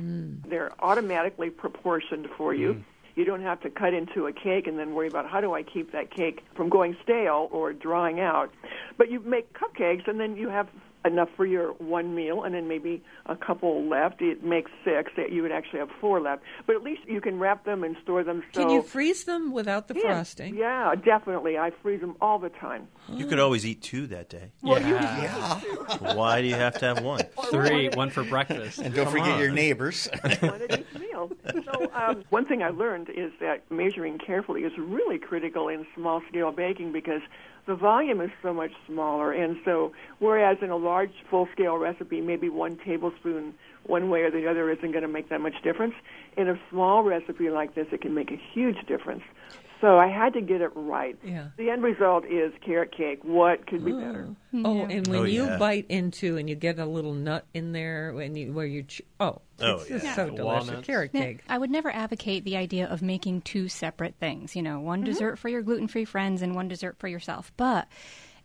They're 0.49 0.73
automatically 0.81 1.49
proportioned 1.51 2.29
for 2.37 2.53
you. 2.55 2.85
You 3.19 3.25
don't 3.25 3.43
have 3.43 3.61
to 3.63 3.71
cut 3.71 3.95
into 3.95 4.29
a 4.29 4.33
cake 4.33 4.69
and 4.69 4.79
then 4.79 4.95
worry 4.95 5.09
about 5.09 5.29
how 5.29 5.41
do 5.41 5.53
I 5.53 5.65
keep 5.65 5.91
that 5.91 6.15
cake 6.15 6.45
from 6.55 6.69
going 6.69 6.97
stale 7.03 7.49
or 7.51 7.73
drying 7.73 8.21
out. 8.21 8.53
But 8.97 9.11
you 9.11 9.19
make 9.19 9.53
cupcakes 9.55 10.07
and 10.07 10.21
then 10.21 10.37
you 10.37 10.49
have 10.49 10.69
enough 11.05 11.29
for 11.37 11.47
your 11.47 11.73
one 11.75 12.15
meal 12.15 12.43
and 12.43 12.55
then 12.55 12.69
maybe 12.69 13.03
a 13.27 13.37
couple 13.37 13.89
left. 13.89 14.21
It 14.21 14.43
makes 14.43 14.71
six. 14.85 15.13
You 15.31 15.43
would 15.43 15.53
actually 15.53 15.79
have 15.79 15.91
four 16.01 16.21
left. 16.21 16.43
But 16.67 16.77
at 16.77 16.83
least 16.83 17.03
you 17.07 17.21
can 17.21 17.39
wrap 17.39 17.65
them 17.65 17.85
and 17.85 17.97
store 18.03 18.25
them 18.25 18.43
so 18.53 18.63
Can 18.63 18.71
you 18.71 18.83
freeze 18.83 19.25
them 19.25 19.53
without 19.53 19.89
the 19.89 19.95
Yeah, 19.95 20.03
frosting? 20.03 20.57
Yeah, 20.57 20.95
definitely. 20.97 21.57
I 21.57 21.71
freeze 21.83 22.01
them 22.01 22.17
all 22.21 22.39
the 22.39 22.49
time. 22.51 22.89
You 23.09 23.27
could 23.27 23.39
always 23.39 23.65
eat 23.65 23.83
two 23.83 24.07
that 24.09 24.29
day. 24.29 24.51
Yeah. 24.63 25.61
Why 26.15 26.43
do 26.43 26.49
you 26.49 26.55
have 26.55 26.79
to 26.79 26.87
have 26.87 27.03
one? 27.03 27.25
Three, 27.51 27.89
one 27.91 28.11
for 28.11 28.25
breakfast. 28.25 28.79
And 28.79 28.95
don't 28.95 29.05
Come 29.05 29.13
forget 29.15 29.33
on. 29.35 29.41
your 29.41 29.51
neighbors. 29.51 30.09
one 30.41 30.63
at 30.63 30.81
each 30.81 31.01
meal. 31.01 31.31
So 31.65 31.91
um, 31.95 32.25
one 32.31 32.45
thing 32.47 32.63
I 32.63 32.71
learned 32.71 33.09
is 33.11 33.33
that 33.41 33.71
measuring 33.71 34.19
carefully 34.19 34.63
is 34.63 34.73
really 34.79 35.19
critical 35.19 35.69
in 35.69 35.87
small 35.95 36.23
scale 36.29 36.53
baking 36.53 36.93
because 36.93 37.23
the 37.67 37.75
volume 37.75 38.21
is 38.21 38.31
so 38.43 38.53
much 38.55 38.71
smaller. 38.87 39.33
And 39.33 39.57
so 39.65 39.93
whereas 40.19 40.59
in 40.63 40.71
a 40.71 40.77
large 40.89 41.13
full 41.31 41.49
scale 41.53 41.77
recipe, 41.77 42.21
maybe 42.21 42.49
one 42.49 42.79
tablespoon 42.85 43.55
one 43.87 44.11
way 44.11 44.21
or 44.23 44.31
the 44.31 44.49
other 44.49 44.71
isn't 44.71 44.93
going 44.93 45.03
to 45.03 45.09
make 45.09 45.29
that 45.31 45.41
much 45.41 45.55
difference, 45.63 45.95
in 46.37 46.49
a 46.49 46.59
small 46.71 47.03
recipe 47.03 47.49
like 47.51 47.75
this, 47.75 47.87
it 47.93 48.01
can 48.03 48.15
make 48.15 48.31
a 48.31 48.41
huge 48.53 48.77
difference. 48.87 49.23
So 49.81 49.97
I 49.97 50.09
had 50.09 50.33
to 50.33 50.41
get 50.41 50.61
it 50.61 50.73
right. 50.75 51.17
Yeah. 51.25 51.49
The 51.57 51.71
end 51.71 51.85
result 51.85 52.25
is 52.27 52.53
carrot 52.67 52.91
cake. 52.95 53.21
What 53.23 53.67
could 53.69 53.85
be 53.85 53.93
better? 53.93 54.29
Oh, 54.53 54.81
and 54.87 55.07
when 55.07 55.21
Oh, 55.21 55.23
you 55.23 55.45
yeah. 55.45 55.57
bite 55.57 55.87
into 55.89 56.37
and 56.37 56.51
you 56.51 56.57
get 56.57 56.81
a 56.81 56.85
little 56.85 57.15
nut 57.15 57.47
in 57.55 57.71
there 57.71 58.13
when 58.13 58.35
you 58.35 58.53
where 58.53 58.67
you 58.67 58.83
ch- 58.83 59.03
oh, 59.21 59.41
Oh, 59.61 59.77
it's 59.77 59.89
just 59.89 60.05
yeah. 60.05 60.15
so 60.17 60.31
delicious. 60.31 60.69
Walnuts. 60.69 60.87
Carrot 60.87 61.15
Now, 61.15 61.21
cake. 61.21 61.41
I 61.49 61.59
would 61.59 61.71
never 61.71 61.91
advocate 61.91 62.45
the 62.45 62.57
idea 62.57 62.87
of 62.89 63.03
making 63.03 63.43
two 63.43 63.69
separate 63.69 64.17
things. 64.17 64.57
You 64.57 64.63
know, 64.63 64.81
one 64.81 65.01
mm-hmm. 65.01 65.11
dessert 65.11 65.39
for 65.39 65.49
your 65.49 65.63
gluten 65.63 65.87
free 65.87 66.05
friends 66.05 66.43
and 66.43 66.57
one 66.57 66.67
dessert 66.67 66.97
for 66.99 67.07
yourself. 67.07 67.53
But, 67.57 67.87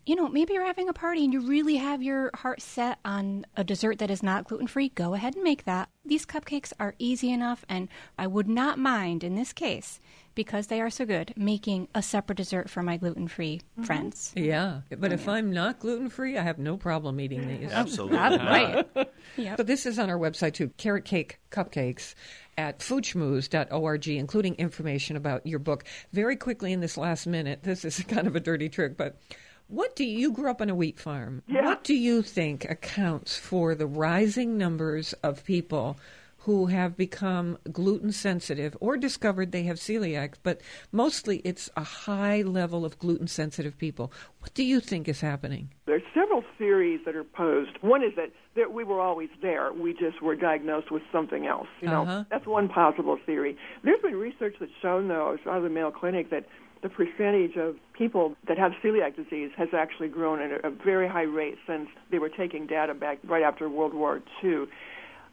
you 0.06 0.16
know, 0.16 0.28
maybe 0.28 0.54
you're 0.54 0.66
having 0.66 0.90
a 0.90 0.94
party 0.94 1.24
and 1.24 1.34
you 1.34 1.42
really 1.42 1.78
have 1.78 2.04
your 2.04 2.30
heart 2.34 2.62
set 2.62 3.00
on 3.06 3.46
a 3.56 3.64
dessert 3.64 4.00
that 4.00 4.12
is 4.12 4.22
not 4.22 4.46
gluten 4.46 4.68
free. 4.68 4.90
Go 4.90 5.14
ahead 5.14 5.36
and 5.36 5.44
make 5.44 5.66
that. 5.66 5.90
These 6.06 6.26
cupcakes 6.26 6.74
are 6.80 6.96
easy 7.00 7.32
enough, 7.32 7.64
and 7.70 7.88
I 8.18 8.28
would 8.28 8.50
not 8.50 8.78
mind 8.78 9.24
in 9.24 9.36
this 9.36 9.54
case, 9.54 10.02
because 10.36 10.68
they 10.68 10.82
are 10.82 10.90
so 10.90 11.06
good, 11.06 11.34
making 11.38 11.88
a 11.96 12.02
separate 12.02 12.38
dessert 12.38 12.70
for 12.70 12.84
my 12.84 12.98
gluten 12.98 13.28
free 13.28 13.62
mm-hmm. 13.74 13.84
friends. 13.84 14.34
Yeah, 14.36 14.82
but 14.98 15.14
if 15.14 15.30
I'm 15.30 15.52
not 15.52 15.80
gluten 15.80 16.10
free, 16.10 16.38
I 16.38 16.42
have 16.42 16.60
no 16.60 16.76
problem 16.76 17.20
eating 17.22 17.48
these. 17.48 17.72
Absolutely. 17.72 18.18
right. 18.18 18.86
Yep. 19.36 19.58
So 19.58 19.64
this 19.64 19.88
is 19.88 19.98
on 19.98 20.12
our 20.12 20.20
website 20.20 20.54
too, 20.54 20.70
carrot 20.78 21.06
cake 21.06 21.40
cupcakes 21.50 22.14
at 22.56 22.80
foodschmooze.org, 22.80 24.08
including 24.08 24.56
information 24.56 25.16
about 25.16 25.48
your 25.48 25.58
book. 25.58 25.86
Very 26.12 26.36
quickly 26.36 26.72
in 26.72 26.82
this 26.82 26.98
last 26.98 27.26
minute, 27.26 27.64
this 27.64 27.84
is 27.84 28.00
kind 28.08 28.28
of 28.28 28.36
a 28.36 28.40
dirty 28.40 28.70
trick, 28.70 28.96
but 28.96 29.18
what 29.68 29.96
do 29.96 30.04
you, 30.04 30.20
you 30.20 30.32
grew 30.32 30.50
up 30.50 30.62
on 30.62 30.70
a 30.70 30.76
wheat 30.76 31.00
farm? 31.00 31.42
Yeah. 31.48 31.66
What 31.66 31.84
do 31.84 31.94
you 31.94 32.22
think 32.22 32.70
accounts 32.70 33.38
for 33.38 33.76
the 33.76 33.88
rising 33.88 34.58
numbers 34.58 35.14
of 35.24 35.44
people 35.46 35.98
who 36.40 36.66
have 36.66 36.98
become 36.98 37.58
gluten 37.72 38.12
sensitive 38.12 38.76
or 38.82 38.98
discovered 38.98 39.54
they 39.54 39.64
have 39.64 39.78
celiac, 39.78 40.34
but 40.44 40.60
mostly 40.92 41.38
it's 41.46 41.70
a 41.78 41.84
high 41.84 42.42
level 42.42 42.84
of 42.84 43.00
gluten 43.00 43.28
sensitive 43.28 43.78
people. 43.78 44.12
What 44.40 44.54
do 44.54 44.62
you 44.64 44.82
think 44.82 45.08
is 45.08 45.22
happening? 45.22 45.70
There's 45.86 46.02
several 46.14 46.44
theories 46.58 47.00
that 47.06 47.16
are 47.16 47.24
posed. 47.24 47.78
One 47.80 48.04
is 48.04 48.12
that, 48.18 48.32
that 48.58 48.74
we 48.74 48.84
were 48.84 49.00
always 49.00 49.30
there. 49.42 49.72
We 49.72 49.94
just 49.94 50.22
were 50.22 50.36
diagnosed 50.36 50.92
with 50.92 51.04
something 51.14 51.48
else. 51.48 51.68
You 51.82 51.88
know, 51.88 52.02
Uh-huh. 52.02 52.24
that's 52.30 52.46
one 52.46 52.68
possible 52.68 53.18
theory. 53.26 53.56
There's 53.86 54.02
been 54.02 54.16
research 54.16 54.58
that's 54.60 54.72
shown, 54.82 55.08
though, 55.08 55.38
out 55.48 55.58
of 55.58 55.64
the 55.64 55.70
Mayo 55.70 55.92
Clinic, 55.92 56.30
that 56.32 56.44
the 56.84 56.90
percentage 56.90 57.56
of 57.56 57.78
people 57.98 58.36
that 58.48 58.58
have 58.58 58.74
celiac 58.84 59.16
disease 59.16 59.50
has 59.58 59.70
actually 59.76 60.10
grown 60.10 60.42
at 60.42 60.66
a, 60.66 60.70
very 60.70 61.08
high 61.08 61.24
rate 61.24 61.56
since 61.66 61.88
they 62.12 62.20
were 62.20 62.30
taking 62.30 62.68
data 62.68 62.94
back 62.94 63.18
right 63.24 63.42
after 63.42 63.70
World 63.70 63.94
War 63.94 64.22
II. 64.44 64.66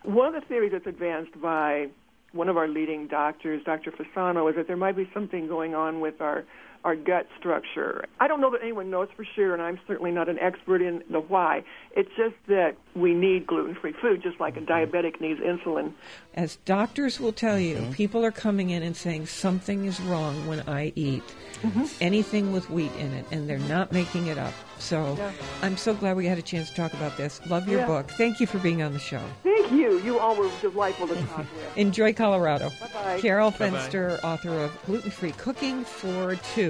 One 0.05 0.33
of 0.35 0.41
the 0.41 0.47
theories 0.49 0.71
that's 0.73 0.87
advanced 0.87 1.39
by 1.43 1.89
one 2.33 2.49
of 2.49 2.57
our 2.57 2.69
leading 2.69 3.09
doctors, 3.09 3.63
Dr. 3.65 3.91
Fasano, 3.91 4.49
is 4.49 4.57
that 4.57 4.69
there 4.69 4.77
might 4.77 4.97
be 4.97 5.11
something 5.13 5.49
going 5.49 5.75
on 5.75 6.01
with 6.01 6.21
our 6.21 6.45
our 6.85 6.97
gut 6.97 7.27
structure. 7.39 8.05
I 8.21 8.27
don't 8.29 8.41
know 8.41 8.51
that 8.51 8.61
anyone 8.63 8.91
knows 8.91 9.09
for 9.17 9.25
sure, 9.35 9.53
and 9.53 9.63
I'm 9.63 9.79
certainly 9.87 10.11
not 10.11 10.29
an 10.29 10.39
expert 10.39 10.81
in 10.81 11.03
the 11.11 11.21
why. 11.21 11.63
It's 11.97 12.09
just 12.17 12.35
that 12.49 12.77
we 12.95 13.13
need 13.15 13.47
gluten 13.47 13.75
free 13.75 13.93
food, 14.01 14.23
just 14.23 14.41
like 14.41 14.57
a 14.57 14.61
diabetic 14.61 15.21
needs 15.21 15.41
insulin. 15.41 15.93
As 16.35 16.57
doctors 16.65 17.21
will 17.21 17.33
tell 17.33 17.59
you, 17.59 17.77
Mm-hmm. 17.77 17.93
people 17.93 18.25
are 18.25 18.31
coming 18.33 18.71
in 18.71 18.83
and 18.83 18.97
saying 18.97 19.27
something 19.27 19.85
is 19.85 20.01
wrong 20.01 20.47
when 20.47 20.61
I 20.69 20.93
eat 20.97 21.23
Mm-hmm. 21.63 21.85
anything 22.01 22.53
with 22.53 22.71
wheat 22.71 22.93
in 22.99 23.13
it, 23.13 23.27
and 23.31 23.49
they're 23.49 23.59
not 23.59 23.93
making 23.93 24.29
it 24.29 24.39
up. 24.39 24.55
So 24.79 25.15
Yeah. 25.19 25.31
I'm 25.61 25.77
so 25.77 25.93
glad 25.93 26.17
we 26.17 26.25
had 26.25 26.39
a 26.39 26.43
chance 26.43 26.71
to 26.71 26.77
talk 26.77 26.95
about 26.95 27.19
this. 27.19 27.39
Love 27.51 27.69
your 27.69 27.81
Yeah. 27.81 27.87
book. 27.87 28.11
Thank 28.13 28.41
you 28.41 28.47
for 28.47 28.59
being 28.61 28.81
on 28.83 28.95
the 28.95 28.99
show. 28.99 29.21
Thank 29.43 29.71
you. 29.71 29.99
You 30.01 30.19
all 30.19 30.35
were 30.37 30.49
delightful 30.63 31.09
to 31.09 31.15
talk 31.27 31.39
with. 31.55 31.77
Enjoy 31.77 32.15
Colorado. 32.15 32.71
Bye-bye. 32.81 33.21
Carol 33.21 33.51
Bye-bye. 33.51 33.77
Fenster, 33.77 34.25
author 34.25 34.59
of 34.59 34.71
Gluten 34.87 35.11
Free 35.11 35.33
Cooking 35.33 35.85
for 35.85 36.37
Two. 36.55 36.70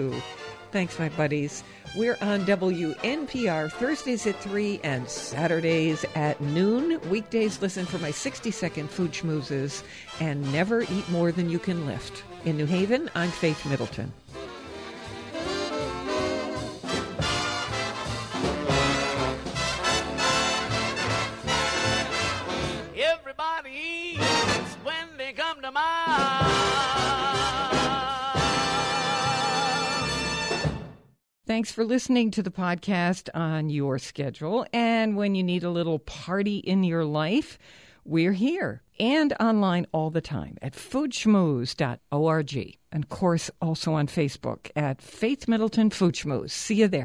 Thanks, 0.73 0.99
my 0.99 1.09
buddies. 1.11 1.65
We're 1.97 2.17
on 2.21 2.47
WNPR 2.47 3.73
Thursdays 3.73 4.25
at 4.27 4.37
3 4.37 4.81
and 4.85 5.09
Saturdays 5.09 6.05
at 6.15 6.41
noon. 6.41 7.01
Weekdays, 7.11 7.61
listen 7.61 7.85
for 7.85 7.99
my 7.99 8.13
60 8.13 8.53
second 8.53 8.89
food 8.89 9.11
schmoozes 9.11 9.83
and 10.21 10.41
never 10.53 10.83
eat 10.83 11.09
more 11.09 11.33
than 11.33 11.51
you 11.51 11.59
can 11.59 11.87
lift. 11.87 12.23
In 12.45 12.57
New 12.57 12.67
Haven, 12.67 13.11
I'm 13.17 13.31
Faith 13.31 13.67
Middleton. 13.67 14.13
Everybody 22.97 24.15
eats 24.15 24.75
when 24.85 25.17
they 25.19 25.33
come 25.33 25.61
to 25.63 25.73
mind. 25.73 26.70
Thanks 31.51 31.73
for 31.73 31.85
listening 31.85 32.31
to 32.31 32.45
the 32.45 32.53
podcast 32.53 33.29
on 33.35 33.71
your 33.71 33.99
schedule. 33.99 34.65
And 34.73 35.17
when 35.17 35.35
you 35.35 35.43
need 35.43 35.65
a 35.65 35.71
little 35.71 35.99
party 35.99 36.59
in 36.59 36.85
your 36.85 37.05
life, 37.05 37.59
we're 38.05 38.35
here 38.35 38.83
and 39.01 39.33
online 39.41 39.89
all 39.91 40.11
the 40.11 40.21
time 40.21 40.59
at 40.63 40.75
foodschmooze.org. 40.75 42.79
And 42.93 43.05
of 43.05 43.11
course, 43.11 43.51
also 43.61 43.95
on 43.95 44.07
Facebook 44.07 44.71
at 44.77 45.03
Faith 45.03 45.49
Middleton 45.49 45.91
Food 45.91 46.15
Schmooze. 46.15 46.53
See 46.53 46.77
you 46.77 46.87
there. 46.87 46.99